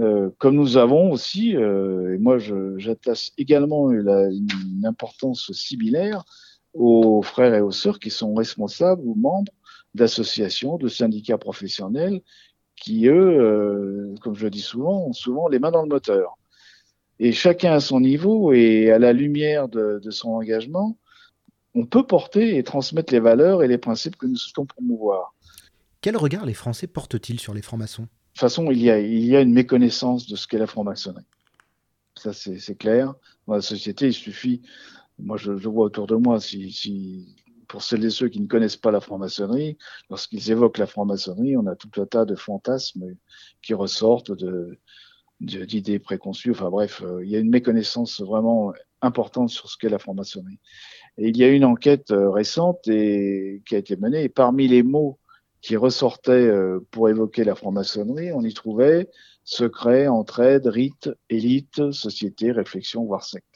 Euh, 0.00 0.30
comme 0.38 0.56
nous 0.56 0.78
avons 0.78 1.12
aussi, 1.12 1.54
euh, 1.58 2.14
et 2.14 2.18
moi 2.18 2.38
j'attache 2.38 3.32
également 3.36 3.90
une, 3.90 4.82
importance 4.86 5.52
similaire 5.52 6.24
aux 6.72 7.20
frères 7.20 7.54
et 7.54 7.60
aux 7.60 7.70
sœurs 7.70 7.98
qui 7.98 8.08
sont 8.08 8.32
responsables 8.32 9.02
ou 9.04 9.14
membres 9.14 9.52
d'associations, 9.94 10.78
de 10.78 10.88
syndicats 10.88 11.36
professionnels 11.36 12.22
qui, 12.76 13.08
eux, 13.08 13.12
euh, 13.12 14.14
comme 14.22 14.36
je 14.36 14.44
le 14.44 14.50
dis 14.50 14.62
souvent, 14.62 15.08
ont 15.08 15.12
souvent 15.12 15.48
les 15.48 15.58
mains 15.58 15.70
dans 15.70 15.82
le 15.82 15.88
moteur. 15.90 16.38
Et 17.18 17.32
chacun 17.32 17.74
à 17.74 17.80
son 17.80 18.00
niveau 18.00 18.54
et 18.54 18.90
à 18.90 18.98
la 18.98 19.12
lumière 19.12 19.68
de 19.68 20.10
son 20.10 20.30
engagement, 20.30 20.96
on 21.76 21.86
peut 21.86 22.06
porter 22.06 22.56
et 22.56 22.62
transmettre 22.64 23.12
les 23.12 23.20
valeurs 23.20 23.62
et 23.62 23.68
les 23.68 23.78
principes 23.78 24.16
que 24.16 24.26
nous 24.26 24.36
souhaitons 24.36 24.66
promouvoir. 24.66 25.34
Quel 26.00 26.16
regard 26.16 26.46
les 26.46 26.54
Français 26.54 26.86
portent-ils 26.86 27.38
sur 27.38 27.54
les 27.54 27.62
francs-maçons? 27.62 28.02
De 28.02 28.08
toute 28.08 28.40
façon, 28.40 28.70
il 28.70 28.82
y, 28.82 28.90
a, 28.90 28.98
il 28.98 29.24
y 29.24 29.36
a 29.36 29.40
une 29.40 29.52
méconnaissance 29.52 30.26
de 30.26 30.36
ce 30.36 30.46
qu'est 30.46 30.58
la 30.58 30.66
franc-maçonnerie. 30.66 31.24
Ça, 32.16 32.32
c'est 32.32 32.78
clair. 32.78 33.14
Dans 33.46 33.54
la 33.54 33.62
société, 33.62 34.06
il 34.08 34.14
suffit, 34.14 34.62
moi 35.18 35.36
je, 35.36 35.56
je 35.56 35.68
vois 35.68 35.84
autour 35.84 36.06
de 36.06 36.16
moi, 36.16 36.40
si, 36.40 36.72
si 36.72 37.36
pour 37.68 37.82
celles 37.82 38.04
et 38.04 38.10
ceux 38.10 38.28
qui 38.28 38.40
ne 38.40 38.46
connaissent 38.46 38.76
pas 38.76 38.90
la 38.90 39.00
franc-maçonnerie, 39.00 39.76
lorsqu'ils 40.10 40.50
évoquent 40.50 40.78
la 40.78 40.86
franc-maçonnerie, 40.86 41.56
on 41.56 41.66
a 41.66 41.76
tout 41.76 42.00
un 42.00 42.06
tas 42.06 42.24
de 42.24 42.34
fantasmes 42.34 43.16
qui 43.62 43.74
ressortent 43.74 44.32
de 44.32 44.78
d'idées 45.40 45.98
préconçues. 45.98 46.52
Enfin 46.52 46.70
bref, 46.70 47.02
euh, 47.02 47.22
il 47.22 47.30
y 47.30 47.36
a 47.36 47.38
une 47.38 47.50
méconnaissance 47.50 48.22
vraiment 48.22 48.72
importante 49.02 49.50
sur 49.50 49.68
ce 49.68 49.76
qu'est 49.76 49.90
la 49.90 49.98
franc-maçonnerie. 49.98 50.58
Il 51.18 51.36
y 51.36 51.44
a 51.44 51.48
une 51.48 51.64
enquête 51.64 52.10
euh, 52.10 52.30
récente 52.30 52.88
et 52.88 53.62
qui 53.66 53.74
a 53.74 53.78
été 53.78 53.96
menée. 53.96 54.24
Et 54.24 54.28
parmi 54.28 54.68
les 54.68 54.82
mots 54.82 55.18
qui 55.62 55.76
ressortaient 55.76 56.32
euh, 56.32 56.80
pour 56.90 57.08
évoquer 57.08 57.44
la 57.44 57.54
franc-maçonnerie, 57.54 58.32
on 58.32 58.42
y 58.42 58.52
trouvait 58.52 59.08
secret, 59.44 60.08
entraide, 60.08 60.66
rite, 60.66 61.10
élite, 61.30 61.92
société, 61.92 62.50
réflexion, 62.50 63.04
voire 63.04 63.24
secte. 63.24 63.46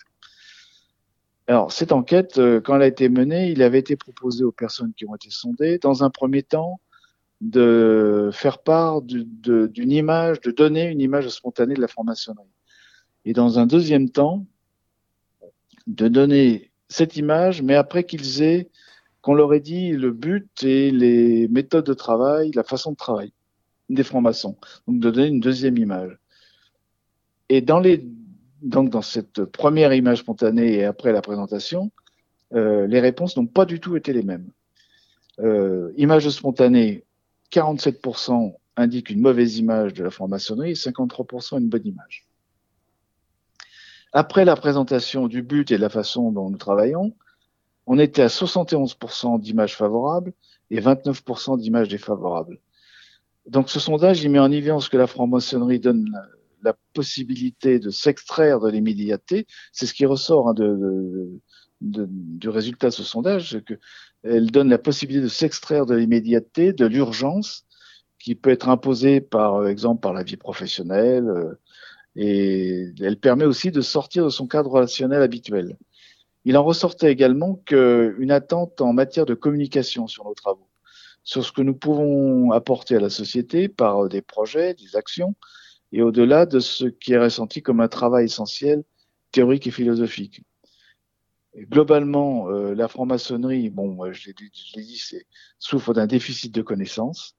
Alors, 1.48 1.72
cette 1.72 1.90
enquête, 1.90 2.38
euh, 2.38 2.60
quand 2.60 2.76
elle 2.76 2.82
a 2.82 2.86
été 2.86 3.08
menée, 3.08 3.50
il 3.50 3.60
avait 3.62 3.80
été 3.80 3.96
proposé 3.96 4.44
aux 4.44 4.52
personnes 4.52 4.92
qui 4.96 5.04
ont 5.04 5.16
été 5.16 5.30
sondées, 5.30 5.78
dans 5.78 6.04
un 6.04 6.10
premier 6.10 6.44
temps, 6.44 6.80
de 7.40 8.30
faire 8.32 8.58
part 8.58 9.02
d'une 9.02 9.90
image, 9.90 10.40
de 10.42 10.52
donner 10.52 10.86
une 10.86 11.00
image 11.00 11.28
spontanée 11.28 11.74
de 11.74 11.80
la 11.80 11.88
franc-maçonnerie. 11.88 12.46
Et 13.24 13.32
dans 13.32 13.58
un 13.58 13.66
deuxième 13.66 14.10
temps, 14.10 14.46
de 15.86 16.06
donner 16.06 16.69
cette 16.90 17.16
image, 17.16 17.62
mais 17.62 17.76
après 17.76 18.04
qu'ils 18.04 18.42
aient, 18.42 18.68
qu'on 19.22 19.34
leur 19.34 19.54
ait 19.54 19.60
dit 19.60 19.92
le 19.92 20.10
but 20.10 20.62
et 20.62 20.90
les 20.90 21.48
méthodes 21.48 21.86
de 21.86 21.94
travail, 21.94 22.50
la 22.54 22.64
façon 22.64 22.92
de 22.92 22.96
travail 22.96 23.32
des 23.88 24.04
francs-maçons. 24.04 24.56
Donc 24.86 25.00
de 25.00 25.10
donner 25.10 25.28
une 25.28 25.40
deuxième 25.40 25.78
image. 25.78 26.18
Et 27.48 27.60
dans 27.60 27.80
les 27.80 28.04
donc 28.62 28.90
dans 28.90 29.02
cette 29.02 29.44
première 29.44 29.94
image 29.94 30.18
spontanée 30.18 30.74
et 30.74 30.84
après 30.84 31.12
la 31.12 31.22
présentation, 31.22 31.90
euh, 32.52 32.86
les 32.86 33.00
réponses 33.00 33.36
n'ont 33.36 33.46
pas 33.46 33.64
du 33.64 33.80
tout 33.80 33.96
été 33.96 34.12
les 34.12 34.22
mêmes. 34.22 34.50
Euh, 35.38 35.92
image 35.96 36.28
spontanée, 36.28 37.04
47% 37.52 38.54
indiquent 38.76 39.10
une 39.10 39.20
mauvaise 39.20 39.56
image 39.58 39.94
de 39.94 40.04
la 40.04 40.10
franc-maçonnerie 40.10 40.72
et 40.72 40.74
53% 40.74 41.58
une 41.58 41.68
bonne 41.68 41.86
image. 41.86 42.26
Après 44.12 44.44
la 44.44 44.56
présentation 44.56 45.28
du 45.28 45.42
but 45.42 45.70
et 45.70 45.76
de 45.76 45.82
la 45.82 45.88
façon 45.88 46.32
dont 46.32 46.50
nous 46.50 46.58
travaillons, 46.58 47.14
on 47.86 47.98
était 47.98 48.22
à 48.22 48.26
71% 48.28 49.40
d'images 49.40 49.76
favorables 49.76 50.32
et 50.70 50.80
29% 50.80 51.58
d'images 51.58 51.88
défavorables. 51.88 52.60
Donc 53.46 53.70
ce 53.70 53.80
sondage, 53.80 54.22
il 54.22 54.30
met 54.30 54.38
en 54.38 54.50
évidence 54.50 54.88
que 54.88 54.96
la 54.96 55.06
franc-maçonnerie 55.06 55.80
donne 55.80 56.10
la 56.62 56.74
possibilité 56.92 57.78
de 57.78 57.90
s'extraire 57.90 58.60
de 58.60 58.68
l'immédiateté. 58.68 59.46
C'est 59.72 59.86
ce 59.86 59.94
qui 59.94 60.06
ressort 60.06 60.48
hein, 60.48 60.54
de, 60.54 61.30
de, 61.80 62.06
du 62.10 62.48
résultat 62.48 62.88
de 62.88 62.94
ce 62.94 63.02
sondage, 63.02 63.60
que 63.66 63.74
elle 64.22 64.50
donne 64.50 64.68
la 64.68 64.78
possibilité 64.78 65.22
de 65.22 65.28
s'extraire 65.28 65.86
de 65.86 65.94
l'immédiateté, 65.94 66.72
de 66.72 66.84
l'urgence, 66.84 67.64
qui 68.18 68.34
peut 68.34 68.50
être 68.50 68.68
imposée 68.68 69.20
par 69.20 69.66
exemple 69.66 70.00
par 70.00 70.12
la 70.12 70.22
vie 70.22 70.36
professionnelle, 70.36 71.26
euh, 71.26 71.58
et 72.16 72.92
elle 73.00 73.18
permet 73.18 73.44
aussi 73.44 73.70
de 73.70 73.80
sortir 73.80 74.24
de 74.24 74.30
son 74.30 74.46
cadre 74.46 74.70
relationnel 74.70 75.22
habituel. 75.22 75.76
Il 76.44 76.56
en 76.56 76.64
ressortait 76.64 77.12
également 77.12 77.56
qu'une 77.66 78.30
attente 78.30 78.80
en 78.80 78.92
matière 78.92 79.26
de 79.26 79.34
communication 79.34 80.06
sur 80.06 80.24
nos 80.24 80.34
travaux, 80.34 80.68
sur 81.22 81.44
ce 81.44 81.52
que 81.52 81.62
nous 81.62 81.74
pouvons 81.74 82.50
apporter 82.52 82.96
à 82.96 83.00
la 83.00 83.10
société 83.10 83.68
par 83.68 84.08
des 84.08 84.22
projets, 84.22 84.74
des 84.74 84.96
actions, 84.96 85.34
et 85.92 86.02
au-delà 86.02 86.46
de 86.46 86.60
ce 86.60 86.86
qui 86.86 87.12
est 87.12 87.18
ressenti 87.18 87.62
comme 87.62 87.80
un 87.80 87.88
travail 87.88 88.26
essentiel, 88.26 88.84
théorique 89.32 89.66
et 89.66 89.70
philosophique. 89.70 90.42
globalement, 91.56 92.48
euh, 92.48 92.74
la 92.74 92.88
franc-maçonnerie, 92.88 93.70
bon, 93.70 94.12
je 94.12 94.28
l'ai 94.28 94.34
dit, 94.34 94.50
souffre 95.58 95.92
d'un 95.94 96.06
déficit 96.06 96.54
de 96.54 96.62
connaissances, 96.62 97.36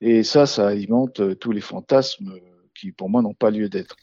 et 0.00 0.22
ça, 0.22 0.46
ça 0.46 0.68
alimente 0.68 1.20
euh, 1.20 1.34
tous 1.34 1.52
les 1.52 1.60
fantasmes 1.60 2.32
euh, 2.32 2.53
qui, 2.74 2.92
pour 2.92 3.08
moi, 3.08 3.22
n'ont 3.22 3.34
pas 3.34 3.50
lieu 3.50 3.68
d'être. 3.68 3.96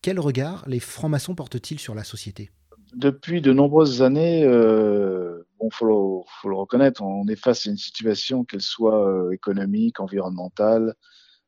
Quel 0.00 0.18
regard 0.18 0.64
les 0.68 0.80
francs-maçons 0.80 1.34
portent-ils 1.34 1.78
sur 1.78 1.94
la 1.94 2.04
société? 2.04 2.50
Depuis 2.94 3.40
de 3.40 3.52
nombreuses 3.52 4.02
années, 4.02 4.44
euh, 4.44 5.46
bon, 5.58 5.70
faut 5.70 6.26
faut 6.40 6.48
le 6.48 6.56
reconnaître, 6.56 7.02
on 7.02 7.26
est 7.28 7.36
face 7.36 7.66
à 7.66 7.70
une 7.70 7.76
situation, 7.76 8.44
qu'elle 8.44 8.60
soit 8.60 9.28
économique, 9.32 10.00
environnementale, 10.00 10.94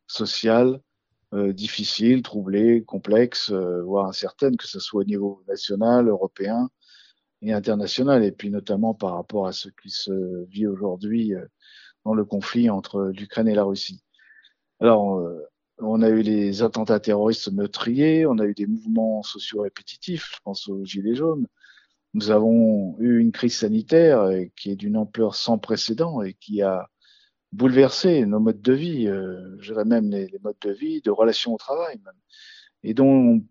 sociale, 0.06 0.80
euh, 1.34 1.52
difficiles, 1.52 2.22
troublées, 2.22 2.84
complexes, 2.84 3.50
euh, 3.50 3.82
voire 3.82 4.06
incertaines, 4.06 4.56
que 4.56 4.68
ce 4.68 4.78
soit 4.78 5.00
au 5.00 5.04
niveau 5.04 5.42
national, 5.48 6.06
européen 6.08 6.70
et 7.42 7.52
international, 7.52 8.22
et 8.22 8.30
puis 8.30 8.50
notamment 8.50 8.94
par 8.94 9.14
rapport 9.14 9.48
à 9.48 9.52
ce 9.52 9.68
qui 9.82 9.90
se 9.90 10.44
vit 10.46 10.68
aujourd'hui 10.68 11.34
euh, 11.34 11.44
dans 12.04 12.14
le 12.14 12.24
conflit 12.24 12.70
entre 12.70 13.06
l'Ukraine 13.06 13.48
et 13.48 13.54
la 13.54 13.64
Russie. 13.64 14.04
Alors, 14.80 15.20
on 15.78 16.02
a 16.02 16.08
eu 16.08 16.22
les 16.22 16.62
attentats 16.62 17.00
terroristes 17.00 17.52
meurtriers, 17.52 18.26
on 18.26 18.38
a 18.38 18.46
eu 18.46 18.54
des 18.54 18.66
mouvements 18.66 19.22
sociaux 19.22 19.62
répétitifs, 19.62 20.32
je 20.34 20.40
pense 20.44 20.68
aux 20.68 20.84
Gilets 20.84 21.14
jaunes. 21.14 21.46
Nous 22.14 22.30
avons 22.30 22.96
eu 23.00 23.18
une 23.18 23.32
crise 23.32 23.56
sanitaire 23.58 24.28
qui 24.56 24.70
est 24.70 24.76
d'une 24.76 24.96
ampleur 24.96 25.34
sans 25.34 25.58
précédent 25.58 26.22
et 26.22 26.34
qui 26.34 26.62
a 26.62 26.88
bouleverser 27.52 28.26
nos 28.26 28.40
modes 28.40 28.62
de 28.62 28.72
vie, 28.72 29.08
euh, 29.08 29.56
je 29.60 29.72
dirais 29.72 29.84
même 29.84 30.10
les, 30.10 30.28
modes 30.42 30.56
de 30.60 30.72
vie, 30.72 31.00
de 31.02 31.10
relations 31.10 31.54
au 31.54 31.58
travail 31.58 32.00
même, 32.04 32.14
et 32.82 32.94
dont, 32.94 33.42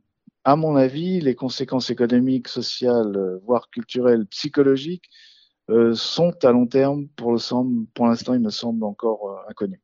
à 0.43 0.55
mon 0.55 0.75
avis, 0.75 1.21
les 1.21 1.36
conséquences 1.36 1.89
économiques, 1.89 2.47
sociales, 2.47 3.15
euh, 3.15 3.39
voire 3.45 3.69
culturelles, 3.69 4.25
psychologiques, 4.27 5.09
euh, 5.69 5.95
sont 5.95 6.33
à 6.43 6.51
long 6.51 6.67
terme, 6.67 7.07
pour 7.15 7.31
l'instant, 7.31 8.33
il 8.33 8.41
me 8.41 8.49
semble 8.49 8.83
encore 8.83 9.29
euh, 9.29 9.49
inconnus. 9.49 9.79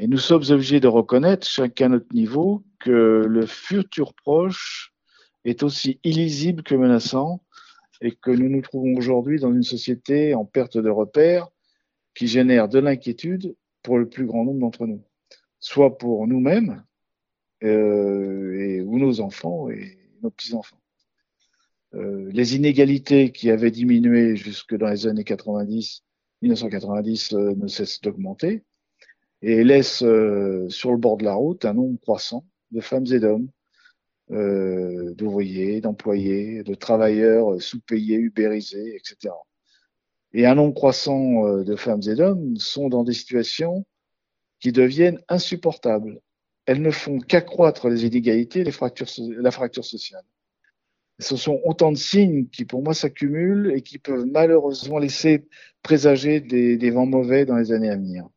Et 0.00 0.06
nous 0.06 0.18
sommes 0.18 0.44
obligés 0.50 0.78
de 0.78 0.86
reconnaître, 0.86 1.44
chacun 1.46 1.86
à 1.86 1.88
notre 1.88 2.14
niveau, 2.14 2.62
que 2.78 3.24
le 3.28 3.46
futur 3.46 4.14
proche 4.14 4.94
est 5.44 5.64
aussi 5.64 5.98
illisible 6.04 6.62
que 6.62 6.76
menaçant 6.76 7.42
et 8.00 8.12
que 8.12 8.30
nous 8.30 8.48
nous 8.48 8.62
trouvons 8.62 8.96
aujourd'hui 8.96 9.40
dans 9.40 9.52
une 9.52 9.64
société 9.64 10.34
en 10.34 10.44
perte 10.44 10.78
de 10.78 10.88
repères 10.88 11.48
qui 12.14 12.28
génère 12.28 12.68
de 12.68 12.78
l'inquiétude 12.78 13.56
pour 13.82 13.98
le 13.98 14.08
plus 14.08 14.24
grand 14.24 14.44
nombre 14.44 14.60
d'entre 14.60 14.86
nous, 14.86 15.02
soit 15.58 15.98
pour 15.98 16.28
nous-mêmes 16.28 16.84
euh, 17.64 18.52
et, 18.56 18.80
ou 18.82 19.00
nos 19.00 19.20
enfants 19.20 19.68
et 19.68 19.98
nos 20.22 20.30
petits-enfants. 20.30 20.80
Euh, 21.94 22.28
les 22.32 22.54
inégalités 22.54 23.32
qui 23.32 23.50
avaient 23.50 23.72
diminué 23.72 24.36
jusque 24.36 24.76
dans 24.76 24.90
les 24.90 25.08
années 25.08 25.24
90, 25.24 26.04
1990 26.42 27.32
euh, 27.32 27.54
ne 27.56 27.66
cessent 27.66 28.00
d'augmenter 28.00 28.62
et 29.42 29.64
laissent 29.64 30.02
euh, 30.02 30.68
sur 30.68 30.92
le 30.92 30.98
bord 30.98 31.16
de 31.16 31.24
la 31.24 31.34
route 31.34 31.64
un 31.64 31.74
nombre 31.74 32.00
croissant 32.00 32.44
de 32.70 32.80
femmes 32.80 33.06
et 33.12 33.20
d'hommes, 33.20 33.48
euh, 34.30 35.14
d'ouvriers, 35.14 35.80
d'employés, 35.80 36.62
de 36.62 36.74
travailleurs 36.74 37.60
sous-payés, 37.62 38.16
ubérisés, 38.16 38.96
etc 38.96 39.32
et 40.32 40.46
un 40.46 40.54
nombre 40.54 40.74
croissant 40.74 41.46
euh, 41.46 41.64
de 41.64 41.76
femmes 41.76 42.02
et 42.06 42.14
d'hommes 42.14 42.56
sont 42.56 42.88
dans 42.88 43.04
des 43.04 43.12
situations 43.12 43.86
qui 44.60 44.72
deviennent 44.72 45.20
insupportables. 45.28 46.20
Elles 46.66 46.82
ne 46.82 46.90
font 46.90 47.18
qu'accroître 47.18 47.88
les 47.88 48.04
inégalités, 48.04 48.64
les 48.64 48.72
fractures, 48.72 49.08
la 49.18 49.50
fracture 49.50 49.84
sociale. 49.84 50.24
Ce 51.18 51.36
sont 51.36 51.60
autant 51.64 51.90
de 51.90 51.96
signes 51.96 52.46
qui, 52.48 52.64
pour 52.64 52.82
moi, 52.82 52.94
s'accumulent 52.94 53.72
et 53.74 53.82
qui 53.82 53.98
peuvent 53.98 54.26
malheureusement 54.26 54.98
laisser 54.98 55.48
présager 55.82 56.40
des, 56.40 56.76
des, 56.76 56.90
vents 56.90 57.06
mauvais 57.06 57.44
dans 57.44 57.56
les 57.56 57.72
années 57.72 57.90
à 57.90 57.96
venir. 57.96 58.28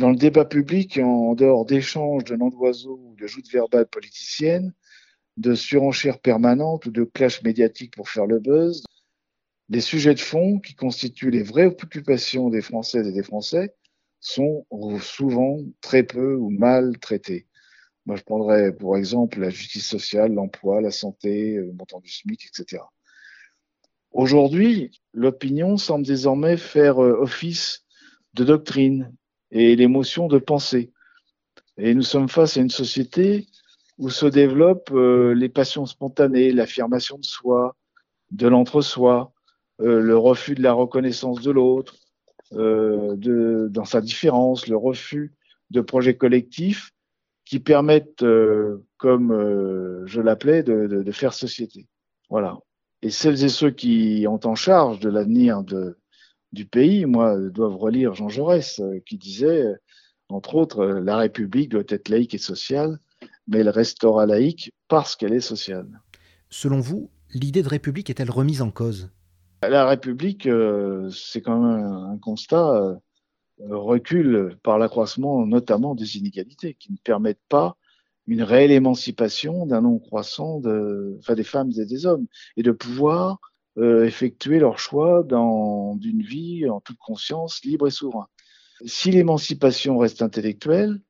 Dans 0.00 0.08
le 0.08 0.16
débat 0.16 0.46
public, 0.46 0.96
en 0.96 1.34
dehors 1.34 1.66
d'échanges 1.66 2.24
de 2.24 2.34
noms 2.34 2.48
d'oiseaux 2.48 2.98
ou 3.04 3.14
de 3.16 3.26
joutes 3.26 3.52
verbales 3.52 3.86
politiciennes, 3.86 4.72
de 5.36 5.54
surenchère 5.54 6.20
permanente 6.20 6.86
ou 6.86 6.90
de 6.90 7.04
clash 7.04 7.42
médiatique 7.42 7.94
pour 7.94 8.08
faire 8.08 8.24
le 8.24 8.38
buzz. 8.38 8.82
Les 9.68 9.82
sujets 9.82 10.14
de 10.14 10.20
fond 10.20 10.58
qui 10.58 10.74
constituent 10.74 11.30
les 11.30 11.42
vraies 11.42 11.66
occupations 11.66 12.48
des 12.48 12.62
Françaises 12.62 13.08
et 13.08 13.12
des 13.12 13.22
Français 13.22 13.74
sont 14.20 14.64
souvent 15.02 15.58
très 15.82 16.02
peu 16.02 16.34
ou 16.34 16.48
mal 16.48 16.96
traités. 16.98 17.46
Moi, 18.06 18.16
je 18.16 18.22
prendrais 18.22 18.74
pour 18.74 18.96
exemple 18.96 19.38
la 19.38 19.50
justice 19.50 19.86
sociale, 19.86 20.32
l'emploi, 20.32 20.80
la 20.80 20.92
santé, 20.92 21.56
le 21.56 21.74
montant 21.74 22.00
du 22.00 22.10
SMIC, 22.10 22.46
etc. 22.46 22.84
Aujourd'hui, 24.12 24.98
l'opinion 25.12 25.76
semble 25.76 26.06
désormais 26.06 26.56
faire 26.56 27.04
euh, 27.04 27.20
office 27.20 27.84
de 28.32 28.44
doctrine 28.44 29.14
et 29.50 29.76
l'émotion 29.76 30.28
de 30.28 30.38
pensée. 30.38 30.92
Et 31.76 31.94
nous 31.94 32.02
sommes 32.02 32.28
face 32.28 32.56
à 32.56 32.60
une 32.60 32.70
société 32.70 33.46
où 33.98 34.10
se 34.10 34.26
développent 34.26 34.92
euh, 34.92 35.34
les 35.34 35.48
passions 35.48 35.86
spontanées, 35.86 36.52
l'affirmation 36.52 37.18
de 37.18 37.24
soi, 37.24 37.76
de 38.30 38.48
l'entre-soi, 38.48 39.32
euh, 39.80 40.00
le 40.00 40.16
refus 40.16 40.54
de 40.54 40.62
la 40.62 40.72
reconnaissance 40.72 41.40
de 41.40 41.50
l'autre, 41.50 41.96
de, 42.52 43.68
dans 43.70 43.84
sa 43.84 44.00
différence, 44.00 44.66
le 44.66 44.76
refus 44.76 45.32
de 45.70 45.80
projets 45.80 46.16
collectifs 46.16 46.90
qui 47.44 47.60
permettent, 47.60 48.24
comme 48.96 50.04
je 50.06 50.20
l'appelais, 50.20 50.64
de, 50.64 50.88
de, 50.88 51.02
de 51.04 51.12
faire 51.12 51.32
société. 51.32 51.86
Voilà. 52.28 52.58
Et 53.02 53.10
celles 53.10 53.44
et 53.44 53.48
ceux 53.48 53.70
qui 53.70 54.26
ont 54.28 54.40
en 54.44 54.56
charge 54.56 54.98
de 54.98 55.08
l'avenir 55.08 55.62
du 56.52 56.66
pays, 56.66 57.06
moi, 57.06 57.36
doivent 57.36 57.76
relire 57.76 58.14
Jean 58.14 58.28
Jaurès, 58.28 58.80
euh, 58.80 58.98
qui 59.06 59.18
disait, 59.18 59.66
euh, 59.66 59.74
entre 60.28 60.54
autres, 60.56 60.80
euh, 60.80 61.00
la 61.00 61.16
République 61.16 61.70
doit 61.70 61.84
être 61.88 62.08
laïque 62.08 62.34
et 62.34 62.38
sociale, 62.38 62.98
mais 63.46 63.58
elle 63.58 63.68
restera 63.68 64.26
laïque 64.26 64.72
parce 64.88 65.16
qu'elle 65.16 65.32
est 65.32 65.40
sociale. 65.40 66.00
Selon 66.48 66.80
vous, 66.80 67.10
l'idée 67.32 67.62
de 67.62 67.68
République 67.68 68.10
est-elle 68.10 68.30
remise 68.30 68.62
en 68.62 68.70
cause? 68.70 69.10
La 69.62 69.86
République, 69.86 70.48
c'est 71.12 71.42
quand 71.42 71.60
même 71.60 71.84
un 71.84 72.16
constat, 72.18 72.98
recule 73.68 74.56
par 74.62 74.78
l'accroissement 74.78 75.44
notamment 75.44 75.94
des 75.94 76.16
inégalités 76.16 76.74
qui 76.74 76.92
ne 76.92 76.96
permettent 76.96 77.44
pas 77.50 77.76
une 78.26 78.42
réelle 78.42 78.70
émancipation 78.70 79.66
d'un 79.66 79.82
nombre 79.82 80.00
croissant 80.00 80.60
de, 80.60 81.16
enfin, 81.18 81.34
des 81.34 81.44
femmes 81.44 81.72
et 81.76 81.84
des 81.84 82.06
hommes, 82.06 82.26
et 82.56 82.62
de 82.62 82.72
pouvoir 82.72 83.38
euh, 83.78 84.04
effectuer 84.04 84.58
leur 84.58 84.78
choix 84.78 85.22
dans 85.22 85.94
d'une 85.96 86.22
vie 86.22 86.68
en 86.68 86.80
toute 86.80 86.98
conscience, 86.98 87.62
libre 87.64 87.86
et 87.86 87.90
souverain. 87.90 88.28
Si 88.86 89.10
l'émancipation 89.10 89.98
reste 89.98 90.22
intellectuelle, 90.22 91.00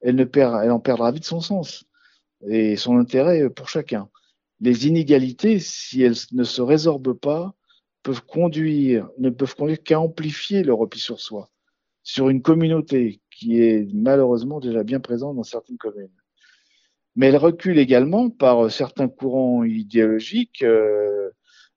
elle, 0.00 0.16
ne 0.16 0.24
perd, 0.24 0.60
elle 0.62 0.70
en 0.70 0.80
perdra 0.80 1.10
vite 1.12 1.24
son 1.24 1.40
sens 1.40 1.84
et 2.48 2.76
son 2.76 2.98
intérêt 2.98 3.50
pour 3.50 3.68
chacun. 3.68 4.08
Les 4.60 4.86
inégalités, 4.86 5.58
si 5.58 6.02
elles 6.02 6.16
ne 6.32 6.44
se 6.44 6.62
résorbent 6.62 7.18
pas, 7.18 7.54
peuvent 8.02 8.24
conduire, 8.24 9.08
ne 9.18 9.30
peuvent 9.30 9.54
conduire 9.54 9.82
qu'à 9.82 10.00
amplifier 10.00 10.62
le 10.62 10.74
repli 10.74 11.00
sur 11.00 11.20
soi, 11.20 11.50
sur 12.02 12.28
une 12.28 12.42
communauté 12.42 13.20
qui 13.30 13.60
est 13.60 13.88
malheureusement 13.92 14.60
déjà 14.60 14.82
bien 14.84 15.00
présente 15.00 15.36
dans 15.36 15.42
certaines 15.42 15.78
communes 15.78 16.10
mais 17.18 17.26
elle 17.26 17.36
recule 17.36 17.80
également 17.80 18.30
par 18.30 18.70
certains 18.70 19.08
courants 19.08 19.64
idéologiques 19.64 20.62
euh, 20.62 21.30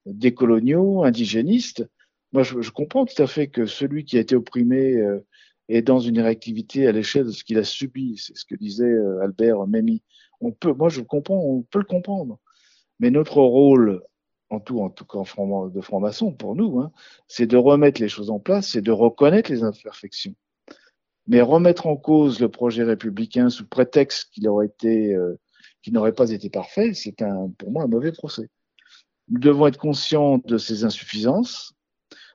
décoloniaux, 0.06 1.04
indigénistes. 1.04 1.88
Moi, 2.34 2.43
je, 2.43 2.70
comprends 2.72 3.06
tout 3.06 3.22
à 3.22 3.28
fait 3.28 3.47
que 3.47 3.66
celui 3.66 4.06
qui 4.06 4.18
a 4.18 4.22
été 4.22 4.36
opprimé 4.36 4.95
euh, 4.95 5.26
est 5.70 5.82
dans 5.82 5.99
une 5.99 6.20
réactivité 6.20 6.88
à 6.88 6.91
l'échelle 6.91 7.26
de 7.26 7.32
ce 7.32 7.43
qu'il 7.43 7.58
a 7.58 7.64
subi. 7.64 8.18
C'est 8.18 8.38
ce 8.38 8.45
que 8.45 8.56
disait 8.56 8.93
Albert 9.22 9.68
Memmi. 9.68 10.02
On 10.39 10.52
peut, 10.52 10.74
moi, 10.74 10.89
je 10.89 11.02
comprends, 11.02 11.38
on 11.38 11.62
peut 11.62 11.80
le 11.80 11.86
comprendre. 11.86 12.39
Mais 12.99 13.10
notre 13.10 13.41
rôle, 13.41 14.04
en 14.52 14.60
tout, 14.60 14.82
en 14.82 14.89
tout 14.89 15.06
cas 15.06 15.20
de 15.20 15.82
franc-maçon 15.82 16.34
pour 16.34 16.56
nous, 16.56 16.80
hein, 16.80 16.91
c'est 17.28 17.47
de 17.47 17.58
remettre 17.58 18.02
les 18.02 18.10
choses 18.10 18.30
en 18.30 18.39
place, 18.39 18.70
c'est 18.70 18.82
de 18.82 18.91
reconnaître 18.91 19.52
les 19.52 19.64
imperfections. 19.64 20.36
Mais 21.28 21.41
remettre 21.41 21.88
en 21.88 21.95
cause 21.95 22.39
le 22.39 22.49
projet 22.49 22.84
républicain 22.84 23.49
sous 23.49 23.68
prétexte 23.68 24.30
qu'il 24.32 24.47
aurait 24.47 24.68
été, 24.68 25.16
euh, 25.16 25.39
qu'il 25.82 25.93
n'aurait 25.93 26.14
pas 26.14 26.32
été 26.32 26.49
parfait, 26.49 26.93
c'est 26.93 27.22
un, 27.22 27.49
pour 27.58 27.72
moi 27.72 27.84
un 27.84 27.88
mauvais 27.88 28.12
procès. 28.12 28.49
Nous 29.32 29.39
devons 29.39 29.67
être 29.67 29.77
conscients 29.77 30.39
de 30.39 30.57
ses 30.57 30.84
insuffisances, 30.84 31.73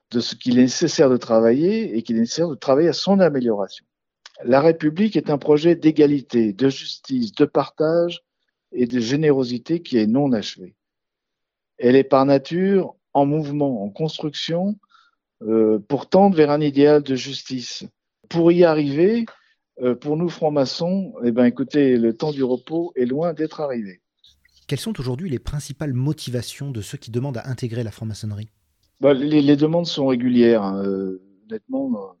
de 0.09 0.19
ce 0.19 0.35
qu'il 0.35 0.57
est 0.57 0.63
nécessaire 0.63 1.11
de 1.11 1.17
travailler 1.17 1.95
et 1.95 2.01
qu'il 2.01 2.17
est 2.17 2.21
nécessaire 2.21 2.49
de 2.49 2.55
travailler 2.55 2.89
à 2.89 2.93
son 2.93 3.19
amélioration. 3.19 3.85
La 4.43 4.61
République 4.61 5.15
est 5.15 5.29
un 5.29 5.37
projet 5.37 5.75
d'égalité, 5.75 6.53
de 6.53 6.69
justice, 6.69 7.33
de 7.33 7.45
partage 7.45 8.23
et 8.71 8.87
de 8.87 8.99
générosité 8.99 9.81
qui 9.81 9.97
est 9.97 10.07
non 10.07 10.31
achevé. 10.31 10.75
Elle 11.77 11.95
est 11.95 12.03
par 12.03 12.25
nature 12.25 12.95
en 13.13 13.27
mouvement, 13.27 13.83
en 13.83 13.89
construction, 13.89 14.79
euh, 15.43 15.77
pour 15.77 16.09
tendre 16.09 16.35
vers 16.35 16.49
un 16.49 16.61
idéal 16.61 17.03
de 17.03 17.15
justice, 17.15 17.85
pour 18.27 18.51
y 18.51 18.63
arriver, 18.63 19.25
euh, 19.81 19.93
pour 19.93 20.17
nous 20.17 20.29
francs-maçons, 20.29 21.13
eh 21.23 21.31
ben, 21.31 21.45
écoutez, 21.45 21.97
le 21.97 22.15
temps 22.17 22.31
du 22.31 22.43
repos 22.43 22.91
est 22.95 23.05
loin 23.05 23.33
d'être 23.33 23.61
arrivé. 23.61 24.01
Quelles 24.67 24.79
sont 24.79 24.99
aujourd'hui 24.99 25.29
les 25.29 25.39
principales 25.39 25.93
motivations 25.93 26.71
de 26.71 26.81
ceux 26.81 26.97
qui 26.97 27.09
demandent 27.09 27.37
à 27.37 27.47
intégrer 27.47 27.83
la 27.83 27.91
franc-maçonnerie? 27.91 28.49
Bah, 28.99 29.13
les, 29.13 29.55
demandes 29.55 29.85
sont 29.85 30.07
régulières. 30.07 30.61
Hein. 30.63 30.83
Euh, 30.83 31.21
honnêtement, 31.45 32.17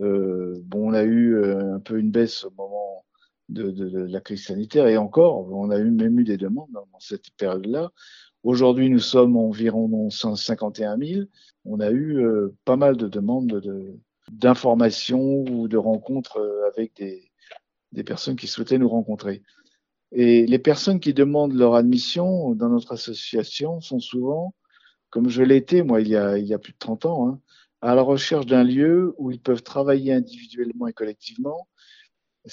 euh, 0.00 0.56
bon, 0.64 0.90
on 0.90 0.92
a 0.92 1.04
eu 1.04 1.40
un 1.44 1.78
peu 1.78 1.98
une 1.98 2.10
baisse 2.10 2.44
au 2.44 2.50
moment 2.50 3.04
de, 3.48 4.06
la 4.06 4.20
crise 4.20 4.46
sanitaire 4.46 4.88
et 4.88 4.96
encore, 4.96 5.48
on 5.52 5.70
a 5.70 5.78
eu, 5.78 5.90
même 5.90 6.18
eu 6.18 6.24
des 6.24 6.36
demandes 6.36 6.72
dans 6.72 6.98
cette 6.98 7.30
période-là. 7.36 7.92
Aujourd'hui, 8.42 8.90
nous 8.90 8.98
sommes 8.98 9.36
environ 9.36 10.10
151 10.10 10.98
000. 10.98 11.22
On 11.64 11.80
a 11.80 11.92
eu 11.92 12.24
pas 12.64 12.76
mal 12.76 12.96
de 12.96 13.08
demandes 13.08 13.60
de, 13.60 13.98
d'informations 14.30 15.44
ou 15.50 15.68
de 15.68 15.76
rencontres 15.76 16.38
euh, 16.38 16.68
avec 16.68 16.92
des 17.92 18.04
personnes 18.04 18.36
qui 18.36 18.46
souhaitaient 18.46 18.78
nous 18.78 18.88
rencontrer. 18.88 19.42
Et 20.12 20.46
les 20.46 20.58
personnes 20.58 21.00
qui 21.00 21.12
demandent 21.12 21.54
leur 21.54 21.74
admission 21.74 22.54
dans 22.54 22.68
notre 22.68 22.92
association 22.92 23.80
sont 23.80 24.00
souvent, 24.00 24.54
comme 25.10 25.28
je 25.28 25.42
moi 25.82 26.00
il 26.00 26.08
y, 26.08 26.16
a, 26.16 26.38
il 26.38 26.46
y 26.46 26.54
a 26.54 26.58
plus 26.58 26.72
de 26.72 26.78
30 26.78 27.06
ans, 27.06 27.28
hein, 27.28 27.40
à 27.80 27.94
la 27.94 28.02
recherche 28.02 28.46
d'un 28.46 28.64
lieu 28.64 29.14
où 29.18 29.30
ils 29.30 29.40
peuvent 29.40 29.62
travailler 29.62 30.12
individuellement 30.12 30.86
et 30.86 30.92
collectivement. 30.92 31.68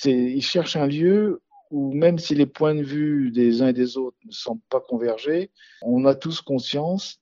Ils 0.04 0.42
cherchent 0.42 0.76
un 0.76 0.88
lieu 0.88 1.42
où 1.72 1.94
même 1.94 2.20
si 2.20 2.36
les 2.36 2.46
points 2.46 2.76
de 2.76 2.84
vue 2.84 3.32
des 3.32 3.62
uns 3.62 3.70
et 3.70 3.74
des 3.74 3.98
autres 3.98 4.18
ne 4.26 4.32
semblent 4.32 4.62
pas 4.70 4.82
converger, 4.82 5.52
on 5.82 6.06
a 6.06 6.14
tous 6.14 6.42
conscience 6.42 7.20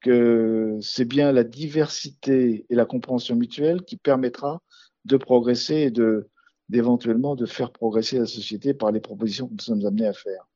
que 0.00 0.78
c'est 0.80 1.04
bien 1.04 1.32
la 1.32 1.44
diversité 1.44 2.66
et 2.68 2.74
la 2.74 2.84
compréhension 2.84 3.36
mutuelle 3.36 3.82
qui 3.82 3.96
permettra 3.96 4.62
de 5.04 5.16
progresser 5.16 5.76
et 5.76 5.90
de 5.90 6.28
d'éventuellement 6.74 7.36
de 7.36 7.46
faire 7.46 7.70
progresser 7.70 8.18
la 8.18 8.26
société 8.26 8.74
par 8.74 8.90
les 8.90 8.98
propositions 8.98 9.46
que 9.46 9.52
nous 9.52 9.60
sommes 9.60 9.86
amenés 9.86 10.08
à 10.08 10.12
faire. 10.12 10.48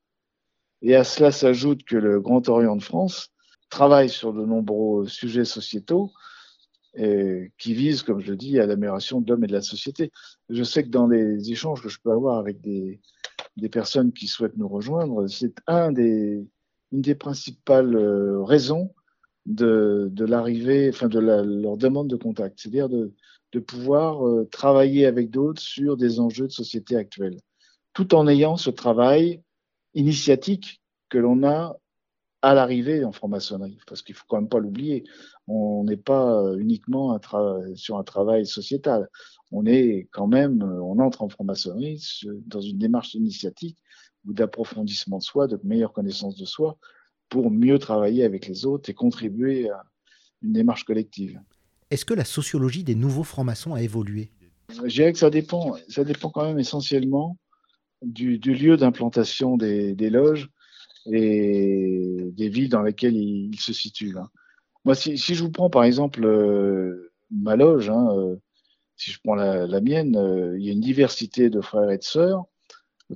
Et 0.82 0.96
à 0.96 1.04
cela 1.04 1.30
s'ajoute 1.30 1.84
que 1.84 1.96
le 1.96 2.20
Grand 2.20 2.48
Orient 2.48 2.74
de 2.74 2.82
France 2.82 3.30
travaille 3.70 4.08
sur 4.08 4.32
de 4.32 4.44
nombreux 4.44 5.06
sujets 5.06 5.44
sociétaux 5.44 6.12
qui 7.58 7.74
visent, 7.74 8.02
comme 8.02 8.18
je 8.20 8.32
le 8.32 8.36
dis, 8.36 8.58
à 8.58 8.66
l'amélioration 8.66 9.20
de 9.20 9.30
l'homme 9.30 9.44
et 9.44 9.46
de 9.46 9.52
la 9.52 9.62
société. 9.62 10.10
Je 10.48 10.64
sais 10.64 10.82
que 10.82 10.88
dans 10.88 11.06
les 11.06 11.52
échanges 11.52 11.80
que 11.80 11.88
je 11.88 12.00
peux 12.02 12.10
avoir 12.10 12.38
avec 12.38 12.60
des, 12.60 13.00
personnes 13.70 14.12
qui 14.12 14.26
souhaitent 14.26 14.56
nous 14.56 14.66
rejoindre, 14.66 15.28
c'est 15.28 15.54
une 15.68 16.48
des 16.90 17.14
principales 17.14 17.94
euh, 17.94 18.42
raisons 18.42 18.92
de, 19.46 20.24
l'arrivée, 20.24 20.90
enfin 20.90 21.08
de 21.08 21.18
leur 21.18 21.76
demande 21.76 22.08
de 22.08 22.16
contact, 22.16 22.60
c'est-à-dire 22.60 22.88
de, 22.88 23.12
pouvoir 23.66 24.26
euh, 24.26 24.46
travailler 24.52 25.06
avec 25.06 25.30
d'autres 25.30 25.60
sur 25.60 25.96
des 25.96 26.20
enjeux 26.20 26.46
de 26.46 26.52
société 26.52 26.96
actuels, 26.96 27.38
tout 27.92 28.14
en 28.14 28.28
ayant 28.28 28.56
ce 28.56 28.70
travail 28.70 29.42
initiatique 29.94 30.80
que 31.08 31.18
l'on 31.18 31.42
a 31.44 31.76
à 32.42 32.54
l'arrivée 32.54 33.04
en 33.04 33.10
franc-maçonnerie, 33.10 33.78
parce 33.86 34.02
qu'il 34.02 34.14
faut 34.14 34.24
quand 34.28 34.36
même 34.36 34.48
pas 34.48 34.60
l'oublier, 34.60 35.04
on 35.48 35.82
n'est 35.84 35.96
pas 35.96 36.40
euh, 36.40 36.56
uniquement 36.58 37.14
un 37.14 37.74
sur 37.74 37.98
un 37.98 38.04
travail 38.04 38.46
sociétal, 38.46 39.08
on 39.50 39.66
est 39.66 40.08
quand 40.12 40.28
même, 40.28 40.62
euh, 40.62 40.80
on 40.82 40.98
entre 41.00 41.22
en 41.22 41.28
franc-maçonnerie 41.28 42.00
dans 42.46 42.60
une 42.60 42.78
démarche 42.78 43.14
initiatique 43.14 43.78
ou 44.26 44.34
d'approfondissement 44.34 45.18
de 45.18 45.22
soi, 45.22 45.46
de 45.48 45.58
meilleure 45.64 45.92
connaissance 45.92 46.36
de 46.36 46.44
soi, 46.44 46.78
pour 47.28 47.50
mieux 47.50 47.78
travailler 47.78 48.24
avec 48.24 48.46
les 48.46 48.64
autres 48.64 48.90
et 48.90 48.94
contribuer 48.94 49.70
à 49.70 49.84
une 50.42 50.52
démarche 50.52 50.84
collective. 50.84 51.40
Est-ce 51.90 52.04
que 52.04 52.14
la 52.14 52.24
sociologie 52.24 52.84
des 52.84 52.94
nouveaux 52.94 53.24
francs-maçons 53.24 53.74
a 53.74 53.82
évolué? 53.82 54.30
Je 54.70 54.86
dirais 54.88 55.12
que 55.12 55.18
ça 55.18 55.30
dépend, 55.30 55.76
ça 55.88 56.04
dépend 56.04 56.30
quand 56.30 56.44
même 56.44 56.58
essentiellement 56.58 57.38
du, 58.02 58.38
lieu 58.38 58.76
d'implantation 58.76 59.56
des, 59.56 59.94
loges 60.10 60.50
et 61.10 62.30
des 62.32 62.48
villes 62.48 62.68
dans 62.68 62.82
lesquelles 62.82 63.16
ils, 63.16 63.58
se 63.58 63.72
situent. 63.72 64.16
Hein. 64.18 64.28
Moi, 64.84 64.94
si, 64.94 65.16
je 65.16 65.42
vous 65.42 65.50
prends 65.50 65.70
par 65.70 65.84
exemple 65.84 66.24
euh, 66.24 67.12
ma 67.30 67.56
loge, 67.56 67.90
hein, 67.90 68.08
euh, 68.12 68.36
si 68.96 69.10
je 69.10 69.18
prends 69.22 69.34
la, 69.34 69.80
mienne, 69.80 70.16
euh, 70.16 70.58
il 70.58 70.66
y 70.66 70.68
a 70.68 70.72
une 70.72 70.80
diversité 70.80 71.50
de 71.50 71.60
frères 71.60 71.90
et 71.90 71.98
de 71.98 72.02
sœurs, 72.02 72.44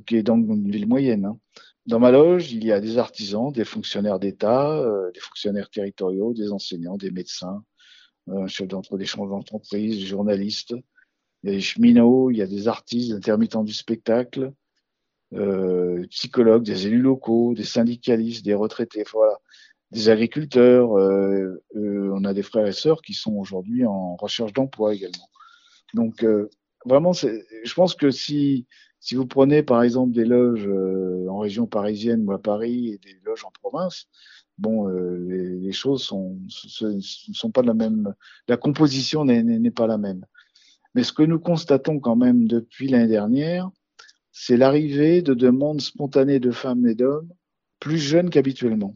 qui 0.06 0.16
est 0.16 0.22
donc 0.22 0.46
une 0.48 0.70
ville 0.70 0.88
moyenne. 0.88 1.26
Hein. 1.26 1.38
Dans 1.86 1.98
ma 1.98 2.10
loge, 2.10 2.52
il 2.52 2.64
y 2.64 2.72
a 2.72 2.80
des 2.80 2.98
artisans, 2.98 3.52
des 3.52 3.64
fonctionnaires 3.64 4.20
d'État, 4.20 4.78
euh, 4.78 5.10
des 5.12 5.20
fonctionnaires 5.20 5.68
territoriaux, 5.68 6.32
des 6.32 6.52
enseignants, 6.52 6.96
des 6.96 7.10
médecins, 7.10 7.64
un 8.28 8.46
chef 8.46 8.68
d'entreprise, 8.68 9.98
des 9.98 10.06
journalistes, 10.06 10.74
il 11.42 11.50
y 11.50 11.52
a 11.52 11.56
des 11.56 11.60
cheminots, 11.60 12.30
il 12.30 12.36
y 12.36 12.42
a 12.42 12.46
des 12.46 12.68
artistes, 12.68 13.08
des 13.08 13.16
intermittents 13.16 13.64
du 13.64 13.72
spectacle, 13.72 14.52
euh, 15.34 16.06
psychologues, 16.10 16.62
des 16.62 16.86
élus 16.86 17.00
locaux, 17.00 17.54
des 17.54 17.64
syndicalistes, 17.64 18.44
des 18.44 18.54
retraités, 18.54 19.04
voilà, 19.12 19.38
des 19.92 20.08
agriculteurs. 20.08 20.98
Euh, 20.98 21.62
euh, 21.76 22.10
on 22.14 22.24
a 22.24 22.34
des 22.34 22.42
frères 22.42 22.66
et 22.66 22.72
sœurs 22.72 23.02
qui 23.02 23.14
sont 23.14 23.34
aujourd'hui 23.34 23.86
en 23.86 24.16
recherche 24.16 24.52
d'emploi 24.52 24.94
également. 24.94 25.30
Donc 25.94 26.24
euh, 26.24 26.48
vraiment, 26.84 27.12
je 27.12 27.74
pense 27.74 27.94
que 27.94 28.10
si 28.10 28.66
si 29.02 29.16
vous 29.16 29.26
prenez 29.26 29.64
par 29.64 29.82
exemple 29.82 30.12
des 30.12 30.24
loges 30.24 30.68
euh, 30.68 31.26
en 31.28 31.38
région 31.38 31.66
parisienne 31.66 32.24
ou 32.24 32.30
à 32.30 32.40
Paris 32.40 32.90
et 32.90 32.98
des 32.98 33.18
loges 33.24 33.44
en 33.44 33.50
province, 33.50 34.06
bon, 34.58 34.88
euh, 34.88 35.18
les, 35.28 35.58
les, 35.58 35.72
choses 35.72 36.04
sont, 36.04 36.38
ne 36.80 37.00
sont 37.00 37.50
pas 37.50 37.62
la 37.62 37.74
même, 37.74 38.14
la 38.46 38.56
composition 38.56 39.24
n'est 39.24 39.70
pas 39.72 39.88
la 39.88 39.98
même. 39.98 40.24
Mais 40.94 41.02
ce 41.02 41.12
que 41.12 41.24
nous 41.24 41.40
constatons 41.40 41.98
quand 41.98 42.14
même 42.14 42.46
depuis 42.46 42.86
l'année 42.86 43.08
dernière, 43.08 43.68
c'est 44.30 44.56
l'arrivée 44.56 45.20
de 45.20 45.34
demandes 45.34 45.80
spontanées 45.80 46.38
de 46.38 46.52
femmes 46.52 46.86
et 46.86 46.94
d'hommes 46.94 47.32
plus 47.80 47.98
jeunes 47.98 48.30
qu'habituellement. 48.30 48.94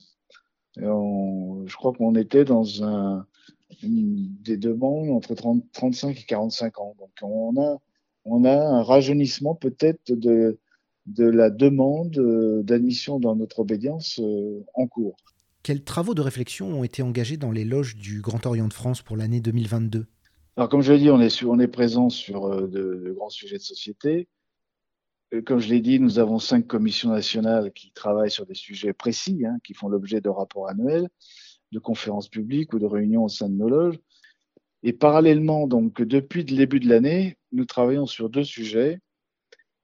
Je 0.76 1.74
crois 1.74 1.92
qu'on 1.92 2.14
était 2.14 2.44
dans 2.44 2.84
un, 2.84 3.26
une, 3.82 4.28
des 4.40 4.56
demandes 4.56 5.10
entre 5.10 5.34
30, 5.34 5.64
35 5.72 6.20
et 6.20 6.24
45 6.26 6.78
ans. 6.78 6.94
Donc 6.96 7.10
on 7.22 7.60
a 7.60 7.78
on 8.26 8.44
a 8.44 8.54
un 8.54 8.82
rajeunissement 8.82 9.54
peut-être 9.54 10.12
de, 10.12 10.58
de 11.06 11.24
la 11.24 11.50
demande 11.50 12.18
euh, 12.18 12.62
d'admission 12.62 13.18
dans 13.20 13.36
notre 13.36 13.60
obédience 13.60 14.20
euh, 14.20 14.64
en 14.74 14.86
cours. 14.86 15.16
Quels 15.62 15.82
travaux 15.82 16.14
de 16.14 16.20
réflexion 16.20 16.80
ont 16.80 16.84
été 16.84 17.02
engagés 17.02 17.36
dans 17.36 17.50
les 17.50 17.64
loges 17.64 17.96
du 17.96 18.20
Grand 18.20 18.44
Orient 18.46 18.68
de 18.68 18.72
France 18.72 19.02
pour 19.02 19.16
l'année 19.16 19.40
2022 19.40 20.06
Alors, 20.56 20.68
comme 20.68 20.82
je 20.82 20.92
l'ai 20.92 20.98
dit, 20.98 21.10
on 21.10 21.20
est, 21.20 21.30
sur, 21.30 21.50
on 21.50 21.58
est 21.58 21.68
présent 21.68 22.10
sur 22.10 22.46
euh, 22.46 22.66
de, 22.66 23.12
grands 23.16 23.30
sujets 23.30 23.58
de 23.58 23.62
société. 23.62 24.28
Comme 25.44 25.58
je 25.58 25.68
l'ai 25.68 25.80
dit, 25.80 25.98
nous 25.98 26.20
avons 26.20 26.38
cinq 26.38 26.68
commissions 26.68 27.10
nationales 27.10 27.72
qui 27.72 27.90
travaillent 27.90 28.30
sur 28.30 28.46
des 28.46 28.54
sujets 28.54 28.92
précis, 28.92 29.44
hein, 29.44 29.56
qui 29.64 29.74
font 29.74 29.88
l'objet 29.88 30.20
de 30.20 30.28
rapports 30.28 30.68
annuels, 30.68 31.08
de 31.72 31.80
conférences 31.80 32.28
publiques 32.28 32.72
ou 32.72 32.78
de 32.78 32.86
réunions 32.86 33.24
au 33.24 33.28
sein 33.28 33.48
de 33.48 33.54
nos 33.54 33.68
loges. 33.68 33.98
Et 34.86 34.92
parallèlement, 34.92 35.66
donc, 35.66 36.00
depuis 36.00 36.44
le 36.44 36.56
début 36.56 36.78
de 36.78 36.88
l'année, 36.88 37.38
nous 37.50 37.64
travaillons 37.64 38.06
sur 38.06 38.30
deux 38.30 38.44
sujets. 38.44 39.00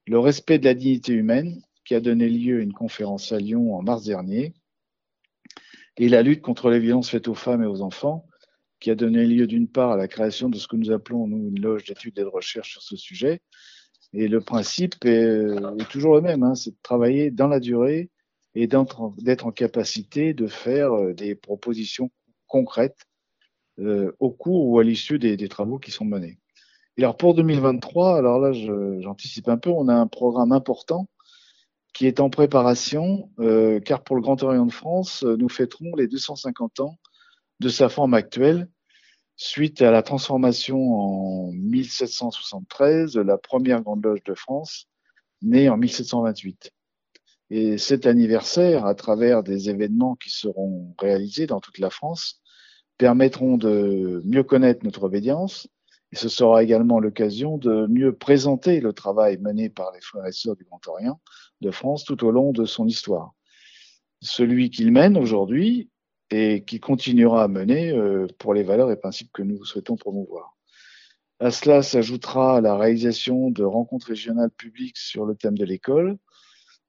Le 0.07 0.17
respect 0.17 0.59
de 0.59 0.63
la 0.63 0.73
dignité 0.73 1.11
humaine, 1.11 1.61
qui 1.83 1.93
a 1.93 1.99
donné 1.99 2.29
lieu 2.29 2.59
à 2.59 2.61
une 2.61 2.71
conférence 2.71 3.33
à 3.33 3.37
Lyon 3.37 3.75
en 3.75 3.81
mars 3.81 4.05
dernier, 4.05 4.53
et 5.97 6.07
la 6.07 6.21
lutte 6.21 6.41
contre 6.41 6.69
les 6.69 6.79
violences 6.79 7.09
faites 7.09 7.27
aux 7.27 7.33
femmes 7.33 7.63
et 7.63 7.67
aux 7.67 7.81
enfants, 7.81 8.25
qui 8.79 8.91
a 8.91 8.95
donné 8.95 9.25
lieu 9.25 9.45
d'une 9.45 9.67
part 9.67 9.91
à 9.91 9.97
la 9.97 10.07
création 10.07 10.47
de 10.47 10.57
ce 10.57 10.69
que 10.69 10.77
nous 10.77 10.91
appelons, 10.91 11.27
nous, 11.27 11.49
une 11.49 11.59
loge 11.59 11.83
d'études 11.83 12.17
et 12.17 12.21
de 12.21 12.27
recherche 12.27 12.71
sur 12.71 12.81
ce 12.81 12.95
sujet. 12.95 13.41
Et 14.13 14.29
le 14.29 14.39
principe 14.39 15.03
est, 15.03 15.49
toujours 15.89 16.15
le 16.15 16.21
même, 16.21 16.43
hein, 16.43 16.55
c'est 16.55 16.71
de 16.71 16.81
travailler 16.81 17.29
dans 17.29 17.49
la 17.49 17.59
durée 17.59 18.09
et 18.55 18.67
d'être 18.67 19.01
en 19.01 19.51
capacité 19.51 20.33
de 20.33 20.47
faire 20.47 20.93
euh, 20.93 21.13
des 21.13 21.35
propositions 21.35 22.09
concrètes 22.47 23.01
euh, 23.01 23.12
au 23.77 24.31
cours 24.31 24.67
ou 24.67 24.79
à 24.79 24.83
l'issue 24.83 25.19
des, 25.19 25.37
des, 25.37 25.49
travaux 25.49 25.79
qui 25.79 25.91
sont 25.91 26.05
menés. 26.05 26.37
Et 26.97 27.03
alors 27.03 27.17
pour 27.17 27.33
2023, 27.33 28.17
alors 28.17 28.39
là 28.39 28.51
j'anticipe 29.01 29.49
un 29.49 29.57
peu, 29.57 29.69
on 29.69 29.87
a 29.87 29.95
un 29.95 30.07
programme 30.07 30.51
important 30.51 31.07
qui 31.93 32.07
est 32.07 32.19
en 32.19 32.29
préparation, 32.29 33.29
euh, 33.39 33.79
car 33.79 34.03
pour 34.03 34.15
le 34.15 34.21
Grand 34.21 34.41
Orient 34.43 34.65
de 34.65 34.71
France, 34.71 35.23
nous 35.23 35.49
fêterons 35.49 35.95
les 35.95 36.07
250 36.07 36.79
ans 36.79 36.97
de 37.59 37.69
sa 37.69 37.87
forme 37.87 38.15
actuelle, 38.15 38.67
suite 39.35 39.81
à 39.81 39.91
la 39.91 40.01
transformation 40.01 40.77
en 40.77 41.51
1773 41.51 43.13
de 43.13 43.21
la 43.21 43.37
première 43.37 43.81
Grande 43.81 44.03
Loge 44.03 44.23
de 44.23 44.33
France, 44.33 44.87
née 45.41 45.69
en 45.69 45.77
1728. 45.77 46.71
Et 47.51 47.77
cet 47.77 48.07
anniversaire, 48.07 48.85
à 48.85 48.95
travers 48.95 49.43
des 49.43 49.69
événements 49.69 50.15
qui 50.15 50.31
seront 50.31 50.95
réalisés 50.97 51.45
dans 51.45 51.59
toute 51.59 51.77
la 51.77 51.91
France, 51.91 52.41
permettront 52.97 53.57
de 53.57 54.21
mieux 54.25 54.43
connaître 54.43 54.83
notre 54.83 55.03
obédience 55.03 55.67
et 56.13 56.15
ce 56.15 56.29
sera 56.29 56.61
également 56.61 56.99
l'occasion 56.99 57.57
de 57.57 57.87
mieux 57.87 58.13
présenter 58.13 58.79
le 58.79 58.93
travail 58.93 59.39
mené 59.39 59.69
par 59.69 59.91
les 59.93 59.99
frères 59.99 60.27
et 60.27 60.31
sœurs 60.31 60.55
du 60.55 60.63
Grand 60.63 60.87
Orient 60.87 61.19
de 61.61 61.71
France 61.71 62.03
tout 62.05 62.23
au 62.23 62.29
long 62.29 62.51
de 62.51 62.65
son 62.65 62.87
histoire. 62.87 63.33
Celui 64.21 64.69
qu'il 64.69 64.91
mène 64.91 65.17
aujourd'hui 65.17 65.89
et 66.29 66.63
qui 66.65 66.79
continuera 66.79 67.43
à 67.43 67.47
mener 67.47 67.91
euh, 67.91 68.27
pour 68.37 68.53
les 68.53 68.61
valeurs 68.61 68.91
et 68.91 68.95
principes 68.95 69.31
que 69.33 69.41
nous 69.41 69.65
souhaitons 69.65 69.95
promouvoir. 69.95 70.55
À 71.39 71.49
cela 71.49 71.81
s'ajoutera 71.81 72.61
la 72.61 72.77
réalisation 72.77 73.49
de 73.49 73.63
rencontres 73.63 74.07
régionales 74.07 74.51
publiques 74.51 74.97
sur 74.97 75.25
le 75.25 75.35
thème 75.35 75.57
de 75.57 75.65
l'école, 75.65 76.17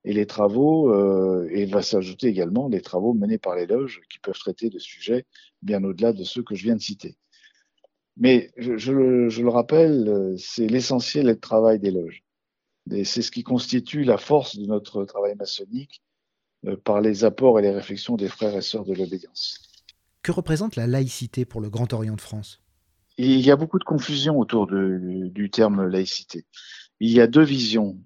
et 0.05 0.13
les 0.13 0.27
travaux, 0.27 0.93
euh, 0.93 1.49
et 1.51 1.65
va 1.67 1.83
s'ajouter 1.83 2.29
également 2.29 2.69
les 2.69 2.81
travaux 2.81 3.15
menés 3.15 3.39
par 3.39 3.57
les 3.57 3.67
loges 3.67 4.03
qui 4.11 4.19
peuvent 4.19 4.39
traiter 4.39 4.69
de 4.71 4.79
sujets 4.79 5.25
bien 5.63 5.83
au-delà 5.83 6.13
de 6.13 6.25
ceux 6.25 6.43
que 6.43 6.55
je 6.55 6.65
viens 6.65 6.77
de 6.77 6.81
citer. 6.81 7.17
Mais 8.17 8.53
je, 8.57 8.77
je, 8.77 9.29
je 9.29 9.43
le 9.43 9.49
rappelle, 9.49 10.35
c'est 10.39 10.67
l'essentiel 10.67 11.33
du 11.33 11.41
travail 11.41 11.79
des 11.81 11.91
loges. 11.91 12.23
C'est 13.05 13.23
ce 13.23 13.31
qui 13.31 13.43
constitue 13.43 14.05
la 14.05 14.19
force 14.19 14.57
de 14.57 14.67
notre 14.67 15.05
travail 15.05 15.35
maçonnique 15.37 16.03
euh, 16.67 16.77
par 16.77 17.01
les 17.01 17.25
apports 17.25 17.59
et 17.59 17.63
les 17.63 17.71
réflexions 17.71 18.17
des 18.17 18.29
frères 18.29 18.55
et 18.55 18.63
sœurs 18.63 18.85
de 18.85 18.95
l'obédience. 18.95 19.59
Que 20.23 20.33
représente 20.33 20.77
la 20.77 20.87
laïcité 20.87 21.45
pour 21.45 21.61
le 21.61 21.71
Grand 21.71 21.93
Orient 21.93 22.15
de 22.15 22.21
France? 22.21 22.61
Il 23.17 23.41
y 23.41 23.51
a 23.51 23.57
beaucoup 23.57 23.79
de 23.79 23.85
confusion 23.85 24.39
autour 24.39 24.67
de, 24.67 25.29
du 25.29 25.51
terme 25.51 25.87
laïcité. 25.87 26.45
Il 27.01 27.11
y 27.11 27.21
a 27.21 27.27
deux 27.27 27.43
visions 27.43 27.99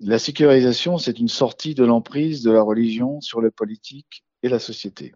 la 0.00 0.18
sécularisation, 0.18 0.96
c'est 0.96 1.18
une 1.18 1.28
sortie 1.28 1.74
de 1.74 1.84
l'emprise 1.84 2.42
de 2.42 2.50
la 2.50 2.62
religion 2.62 3.20
sur 3.20 3.40
le 3.40 3.50
politique 3.50 4.24
et 4.42 4.48
la 4.48 4.58
société. 4.58 5.14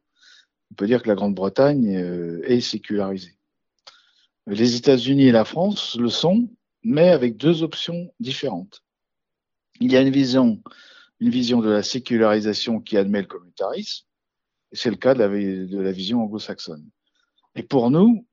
On 0.71 0.75
peut 0.75 0.87
dire 0.87 1.03
que 1.03 1.09
la 1.09 1.15
Grande-Bretagne 1.15 1.97
euh, 1.97 2.43
est 2.45 2.61
sécularisée. 2.61 3.39
Les 4.47 4.77
États-Unis 4.77 5.29
et 5.29 5.33
la 5.33 5.47
France 5.47 5.97
le 5.97 6.11
sont, 6.11 6.51
mais 6.83 7.09
avec 7.09 7.39
deux 7.39 7.63
options 7.63 8.13
différentes. 8.21 8.83
Il 9.81 9.91
y 9.91 9.97
a 9.97 10.03
une 10.03 10.11
vision, 10.11 10.63
une 11.19 11.31
vision 11.31 11.61
de 11.61 11.71
la 11.71 11.83
sécularisation 11.83 12.81
qui 12.81 12.99
admet 12.99 13.23
le 13.23 13.27
communautarisme, 13.27 14.05
et 14.71 14.77
c'est 14.77 14.91
le 14.91 14.97
cas 14.97 15.15
de 15.15 15.21
la, 15.21 15.29
de 15.29 15.79
la 15.79 15.93
vision 15.93 16.23
anglo-saxonne. 16.23 16.87
Et 17.55 17.63
pour 17.63 17.91
nous, 17.91 18.27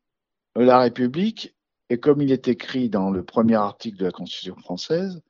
la 0.55 0.79
République, 0.79 1.55
et 1.89 1.97
comme 1.97 2.21
il 2.21 2.31
est 2.33 2.49
écrit 2.49 2.89
dans 2.89 3.09
le 3.09 3.23
premier 3.23 3.55
article 3.55 3.97
de 3.97 4.05
la 4.05 4.11
Constitution 4.11 4.57
française, 4.57 5.21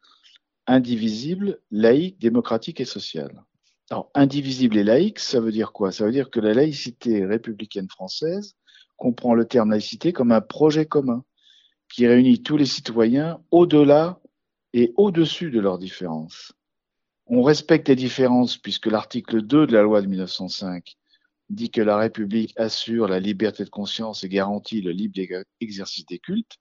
indivisible, 0.72 1.60
laïque, 1.70 2.18
démocratique 2.20 2.80
et 2.80 2.86
social. 2.86 3.44
Alors, 3.90 4.10
indivisible 4.16 4.78
et 4.78 4.86
laïque, 4.86 5.20
ça 5.20 5.42
veut 5.42 5.52
dire 5.52 5.74
quoi? 5.74 5.92
Ça 5.92 6.06
veut 6.06 6.14
dire 6.14 6.30
que 6.30 6.40
la 6.40 6.54
laïcité 6.54 7.26
républicaine 7.26 7.90
française 7.90 8.56
comprend 8.96 9.34
le 9.34 9.46
terme 9.46 9.72
laïcité 9.72 10.14
comme 10.14 10.32
un 10.32 10.40
projet 10.40 10.86
commun 10.86 11.26
qui 11.94 12.08
réunit 12.08 12.42
tous 12.42 12.56
les 12.56 12.66
citoyens 12.66 13.42
au-delà 13.52 14.22
et 14.72 14.94
au-dessus 14.96 15.52
de 15.52 15.60
leurs 15.60 15.78
différences. 15.78 16.54
On 17.26 17.42
respecte 17.42 17.90
les 17.90 17.98
différences 17.98 18.58
puisque 18.58 18.86
l'article 18.86 19.42
2 19.42 19.68
de 19.68 19.74
la 19.74 19.82
loi 19.82 20.02
de 20.02 20.08
1905 20.08 20.96
dit 21.50 21.70
que 21.70 21.82
la 21.82 21.98
République 21.98 22.54
assure 22.58 23.10
la 23.10 23.20
liberté 23.20 23.66
de 23.66 23.70
conscience 23.70 24.24
et 24.24 24.30
garantit 24.30 24.82
le 24.82 24.92
libre 24.92 25.20
exercice 25.60 26.06
des 26.06 26.20
cultes, 26.20 26.60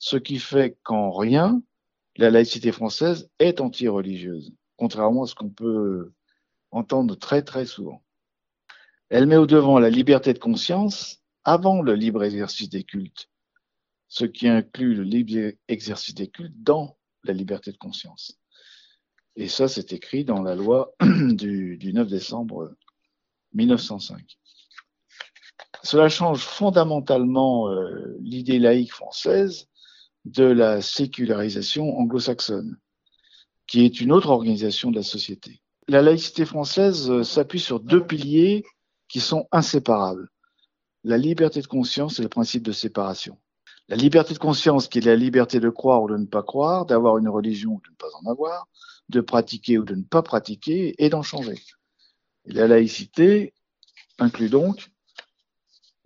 ce 0.00 0.16
qui 0.16 0.40
fait 0.40 0.76
qu'en 0.82 1.12
rien, 1.12 1.62
la 2.16 2.30
laïcité 2.30 2.72
française 2.72 3.30
est 3.38 3.60
anti-religieuse, 3.60 4.54
contrairement 4.76 5.24
à 5.24 5.26
ce 5.26 5.34
qu'on 5.34 5.50
peut 5.50 6.12
entendre 6.70 7.16
très 7.16 7.42
très 7.42 7.66
souvent. 7.66 8.02
Elle 9.08 9.26
met 9.26 9.36
au 9.36 9.46
devant 9.46 9.78
la 9.78 9.90
liberté 9.90 10.32
de 10.32 10.38
conscience 10.38 11.22
avant 11.44 11.82
le 11.82 11.94
libre 11.94 12.24
exercice 12.24 12.68
des 12.68 12.84
cultes, 12.84 13.28
ce 14.08 14.24
qui 14.24 14.48
inclut 14.48 14.94
le 14.94 15.02
libre 15.02 15.56
exercice 15.68 16.14
des 16.14 16.28
cultes 16.28 16.54
dans 16.56 16.96
la 17.24 17.32
liberté 17.32 17.70
de 17.72 17.76
conscience. 17.76 18.38
Et 19.36 19.48
ça, 19.48 19.68
c'est 19.68 19.92
écrit 19.92 20.24
dans 20.24 20.42
la 20.42 20.54
loi 20.54 20.94
du, 21.00 21.78
9 21.92 22.08
décembre 22.08 22.74
1905. 23.52 24.38
Cela 25.82 26.08
change 26.08 26.40
fondamentalement 26.40 27.68
euh, 27.68 28.16
l'idée 28.20 28.58
laïque 28.58 28.92
française 28.92 29.68
de 30.24 30.44
la 30.44 30.80
sécularisation 30.80 31.98
anglo-saxonne, 31.98 32.78
qui 33.66 33.84
est 33.84 34.00
une 34.00 34.12
autre 34.12 34.30
organisation 34.30 34.90
de 34.90 34.96
la 34.96 35.02
société. 35.02 35.60
La 35.88 36.00
laïcité 36.00 36.46
française 36.46 37.10
euh, 37.10 37.22
s'appuie 37.24 37.60
sur 37.60 37.80
deux 37.80 38.04
piliers 38.04 38.64
qui 39.08 39.20
sont 39.20 39.46
inséparables. 39.52 40.28
La 41.02 41.18
liberté 41.18 41.60
de 41.60 41.66
conscience 41.66 42.18
et 42.18 42.22
le 42.22 42.28
principe 42.28 42.62
de 42.62 42.72
séparation. 42.72 43.38
La 43.88 43.96
liberté 43.96 44.32
de 44.32 44.38
conscience, 44.38 44.88
qui 44.88 44.98
est 44.98 45.02
la 45.02 45.16
liberté 45.16 45.60
de 45.60 45.68
croire 45.68 46.02
ou 46.02 46.08
de 46.08 46.16
ne 46.16 46.24
pas 46.24 46.42
croire, 46.42 46.86
d'avoir 46.86 47.18
une 47.18 47.28
religion 47.28 47.72
ou 47.72 47.82
de 47.84 47.90
ne 47.90 47.96
pas 47.96 48.08
en 48.22 48.30
avoir, 48.30 48.66
de 49.10 49.20
pratiquer 49.20 49.76
ou 49.76 49.84
de 49.84 49.94
ne 49.94 50.02
pas 50.02 50.22
pratiquer 50.22 50.94
et 50.96 51.10
d'en 51.10 51.22
changer. 51.22 51.60
La 52.46 52.66
laïcité 52.66 53.52
inclut 54.18 54.48
donc, 54.48 54.90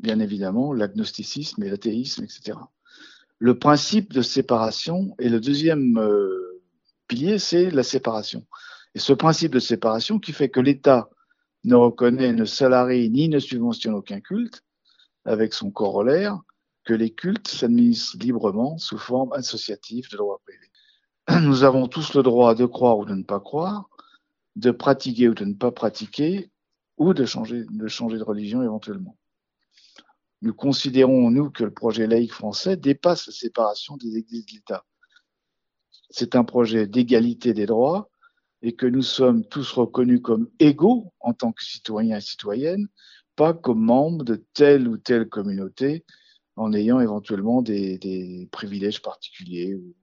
bien 0.00 0.18
évidemment, 0.18 0.72
l'agnosticisme 0.72 1.62
et 1.62 1.70
l'athéisme, 1.70 2.24
etc. 2.24 2.58
Le 3.38 3.58
principe 3.58 4.12
de 4.12 4.22
séparation 4.22 5.14
et 5.18 5.28
le 5.28 5.40
deuxième 5.40 5.98
euh, 5.98 6.62
pilier, 7.06 7.38
c'est 7.38 7.70
la 7.70 7.82
séparation. 7.82 8.46
Et 8.94 8.98
ce 8.98 9.12
principe 9.12 9.52
de 9.52 9.60
séparation 9.60 10.18
qui 10.18 10.32
fait 10.32 10.48
que 10.48 10.60
l'État 10.60 11.08
ne 11.64 11.74
reconnaît, 11.74 12.32
ne 12.32 12.44
salarie 12.44 13.10
ni 13.10 13.28
ne 13.28 13.38
subventionne 13.38 13.94
aucun 13.94 14.20
culte, 14.20 14.64
avec 15.24 15.54
son 15.54 15.70
corollaire, 15.70 16.40
que 16.84 16.94
les 16.94 17.10
cultes 17.10 17.48
s'administrent 17.48 18.16
librement 18.18 18.78
sous 18.78 18.98
forme 18.98 19.32
associative 19.34 20.10
de 20.10 20.16
droit 20.16 20.40
privé. 20.44 20.66
Nous 21.46 21.64
avons 21.64 21.86
tous 21.86 22.14
le 22.14 22.22
droit 22.22 22.54
de 22.54 22.64
croire 22.66 22.98
ou 22.98 23.04
de 23.04 23.14
ne 23.14 23.22
pas 23.22 23.40
croire, 23.40 23.88
de 24.56 24.70
pratiquer 24.70 25.28
ou 25.28 25.34
de 25.34 25.44
ne 25.44 25.54
pas 25.54 25.70
pratiquer, 25.70 26.50
ou 26.96 27.14
de 27.14 27.24
changer 27.24 27.64
de, 27.70 27.86
changer 27.86 28.18
de 28.18 28.24
religion 28.24 28.62
éventuellement. 28.62 29.16
Nous 30.42 30.54
considérons, 30.54 31.30
nous, 31.30 31.50
que 31.50 31.64
le 31.64 31.72
projet 31.72 32.06
laïque 32.06 32.32
français 32.32 32.76
dépasse 32.76 33.26
la 33.26 33.32
séparation 33.32 33.96
des 33.96 34.16
églises 34.16 34.46
de 34.46 34.52
l'État. 34.52 34.84
C'est 36.10 36.36
un 36.36 36.44
projet 36.44 36.86
d'égalité 36.86 37.52
des 37.54 37.66
droits 37.66 38.10
et 38.62 38.74
que 38.74 38.86
nous 38.86 39.02
sommes 39.02 39.44
tous 39.46 39.72
reconnus 39.72 40.20
comme 40.22 40.48
égaux 40.58 41.12
en 41.20 41.32
tant 41.32 41.52
que 41.52 41.64
citoyens 41.64 42.18
et 42.18 42.20
citoyennes, 42.20 42.88
pas 43.36 43.52
comme 43.52 43.80
membres 43.80 44.24
de 44.24 44.44
telle 44.54 44.88
ou 44.88 44.96
telle 44.96 45.28
communauté 45.28 46.04
en 46.56 46.72
ayant 46.72 47.00
éventuellement 47.00 47.62
des, 47.62 48.48
privilèges 48.50 49.00
particuliers 49.00 49.74
ou 49.74 49.94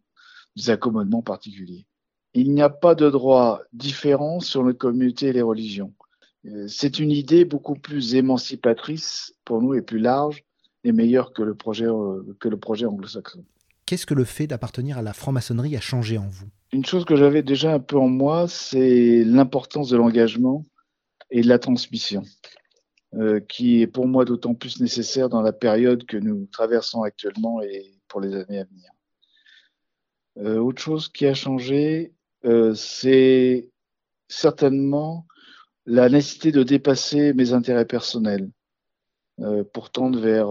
des 0.56 0.70
accommodements 0.70 1.22
particuliers. 1.22 1.86
Il 2.34 2.54
n'y 2.54 2.62
a 2.62 2.70
pas 2.70 2.96
de 2.96 3.10
droit 3.10 3.62
différent 3.74 4.40
sur 4.40 4.64
les 4.64 4.76
communautés 4.76 5.28
et 5.28 5.34
les 5.34 5.42
religions. 5.42 5.94
Euh, 6.46 6.68
c'est 6.68 7.00
une 7.00 7.12
idée 7.12 7.46
beaucoup 7.46 7.76
plus 7.76 8.16
émancipatrice 8.16 9.34
pour 9.46 9.62
nous 9.62 9.74
et 9.74 9.82
plus 9.82 10.00
large 10.00 10.44
et 10.84 10.92
meilleure 10.92 11.34
que 11.34 11.42
le 11.42 11.56
projet, 11.56 11.88
euh, 11.88 12.24
que 12.40 12.48
le 12.48 12.58
projet 12.58 12.86
anglo-saxon. 12.86 13.44
Qu'est-ce 13.86 14.06
que 14.06 14.14
le 14.14 14.26
fait 14.26 14.48
d'appartenir 14.48 14.98
à 14.98 15.02
la 15.02 15.14
franc-maçonnerie 15.14 15.76
a 15.76 15.82
changé 15.82 16.18
en 16.18 16.28
vous? 16.28 16.48
Une 16.72 16.86
chose 16.86 17.06
que 17.06 17.16
j'avais 17.16 17.44
déjà 17.44 17.74
un 17.74 17.80
peu 17.80 17.98
en 17.98 18.10
moi, 18.10 18.48
c'est 18.48 19.24
l'importance 19.24 19.90
de 19.90 19.98
l'engagement 19.98 20.64
et 21.32 21.42
de 21.42 21.48
la 21.48 21.60
transmission. 21.60 22.24
Euh, 23.18 23.40
qui 23.40 23.82
est 23.82 23.88
pour 23.88 24.08
moi 24.08 24.26
d'autant 24.26 24.56
plus 24.56 24.82
nécessaire 24.82 25.30
dans 25.30 25.42
la 25.42 25.54
période 25.54 26.06
que 26.06 26.18
nous 26.18 26.48
traversons 26.48 27.04
actuellement 27.04 27.62
et 27.62 27.94
pour 28.10 28.20
les 28.20 28.36
années 28.36 28.60
à 28.60 28.66
venir. 28.66 28.92
Euh, 30.40 30.58
autre 30.58 30.82
chose 30.82 31.08
qui 31.08 31.26
a 31.26 31.34
changé, 31.34 32.14
euh, 32.44 32.74
c'est 32.74 33.70
certainement 34.28 35.26
la 35.86 36.10
nécessité 36.10 36.52
de 36.52 36.64
dépasser 36.64 37.34
mes 37.34 37.54
intérêts 37.54 37.86
personnels 37.86 38.50
pour 39.74 39.92
tendre 39.92 40.20
vers 40.20 40.50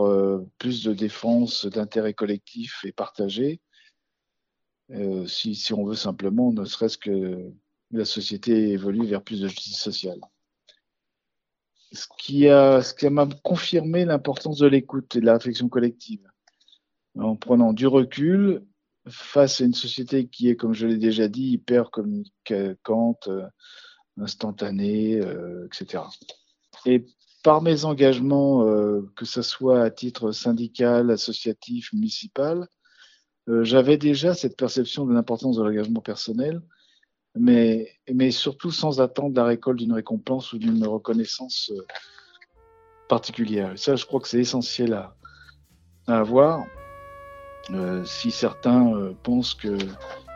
plus 0.59 0.85
de 0.85 0.93
défense 0.93 1.67
d'intérêts 1.67 2.15
collectifs 2.15 2.85
et 2.85 2.93
partagés, 2.93 3.61
si, 5.27 5.55
si 5.55 5.73
on 5.73 5.85
veut 5.85 5.95
simplement, 5.95 6.53
ne 6.53 6.65
serait-ce 6.65 6.99
que 6.99 7.51
la 7.91 8.05
société 8.05 8.71
évolue 8.71 9.07
vers 9.07 9.23
plus 9.23 9.41
de 9.41 9.49
justice 9.49 9.79
sociale 9.79 10.21
ce 11.95 12.07
qui 12.19 12.49
a, 12.49 12.83
ce 12.83 12.93
qui 12.95 13.09
m'a 13.09 13.29
confirmé 13.43 14.05
l'importance 14.05 14.59
de 14.59 14.67
l'écoute 14.67 15.17
et 15.17 15.21
de 15.21 15.27
la 15.27 15.35
réflexion 15.35 15.69
collective. 15.69 16.27
En 17.17 17.37
prenant 17.37 17.73
du 17.73 17.87
recul 17.87 18.65
face 19.09 19.61
à 19.61 19.65
une 19.65 19.75
société 19.75 20.27
qui 20.27 20.49
est, 20.49 20.57
comme 20.57 20.75
je 20.75 20.87
l'ai 20.87 20.97
déjà 20.97 21.29
dit, 21.29 21.51
hyper 21.51 21.91
communicante, 21.91 23.29
euh, 24.19 24.25
instantanée, 24.25 25.21
euh, 25.21 25.67
etc. 25.67 26.03
Et 26.87 27.05
par 27.43 27.63
mes 27.63 27.85
engagements, 27.85 28.67
euh, 28.67 29.11
que 29.17 29.25
ce 29.25 29.43
soit 29.43 29.83
à 29.83 29.91
titre 29.91 30.33
syndical, 30.33 31.11
associatif, 31.11 31.93
municipal, 31.93 32.69
j'avais 33.47 33.99
déjà 33.99 34.33
cette 34.33 34.57
perception 34.57 35.05
de 35.05 35.13
l'importance 35.13 35.57
de 35.57 35.63
l'engagement 35.63 36.01
personnel 36.01 36.63
mais, 37.35 37.93
mais 38.13 38.31
surtout 38.31 38.71
sans 38.71 39.01
attendre 39.01 39.35
la 39.37 39.45
récolte 39.45 39.79
d'une 39.79 39.93
récompense 39.93 40.53
ou 40.53 40.59
d'une 40.59 40.87
reconnaissance 40.87 41.71
euh, 41.75 41.85
particulière. 43.09 43.73
Et 43.73 43.77
ça, 43.77 43.97
je 43.97 44.07
crois 44.07 44.21
que 44.21 44.29
c'est 44.29 44.41
essentiel 44.41 44.95
à, 44.95 45.15
à 46.07 46.19
avoir. 46.19 46.65
Euh, 47.71 48.05
si 48.05 48.31
certains 48.31 48.95
euh, 48.95 49.15
pensent 49.23 49.55
que 49.55 49.79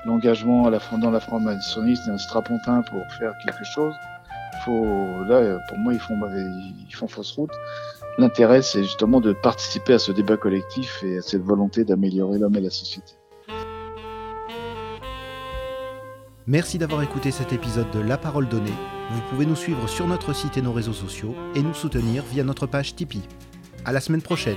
l'engagement 0.05 0.71
dans 0.99 1.11
la 1.11 1.21
franc-maçonnerie 1.21 1.97
c'est 1.97 2.11
un 2.11 2.19
strapontin 2.19 2.83
pour 2.83 3.01
faire 3.19 3.33
quelque 3.45 3.65
chose, 3.65 3.95
faut, 4.65 5.25
là, 5.29 5.59
pour 5.69 5.79
moi, 5.79 5.93
ils 5.95 6.01
font, 6.01 6.19
ils 6.89 6.95
font 6.95 7.09
fausse 7.09 7.33
route. 7.33 7.53
L'intérêt, 8.19 8.63
c'est 8.63 8.83
justement 8.83 9.21
de 9.21 9.33
participer 9.33 9.95
à 9.95 9.99
ce 9.99 10.13
débat 10.13 10.37
collectif 10.37 11.03
et 11.05 11.19
à 11.19 11.23
cette 11.23 11.43
volonté 11.43 11.85
d'améliorer 11.85 12.39
l'homme 12.39 12.57
et 12.57 12.61
la 12.61 12.71
société. 12.71 13.13
Merci 16.47 16.79
d'avoir 16.79 17.03
écouté 17.03 17.31
cet 17.31 17.53
épisode 17.53 17.91
de 17.91 18.01
La 18.01 18.17
Parole 18.17 18.49
Donnée. 18.49 18.73
Vous 19.11 19.21
pouvez 19.31 19.47
nous 19.47 19.57
suivre 19.57 19.87
sur 19.87 20.07
notre 20.07 20.33
site 20.33 20.57
et 20.57 20.63
nos 20.63 20.73
réseaux 20.73 20.95
sociaux 20.95 21.35
et 21.55 21.63
nous 21.63 21.75
soutenir 21.75 22.25
via 22.25 22.43
notre 22.43 22.67
page 22.67 22.95
Tipeee. 22.95 23.23
À 23.85 23.93
la 23.93 24.01
semaine 24.01 24.23
prochaine. 24.23 24.57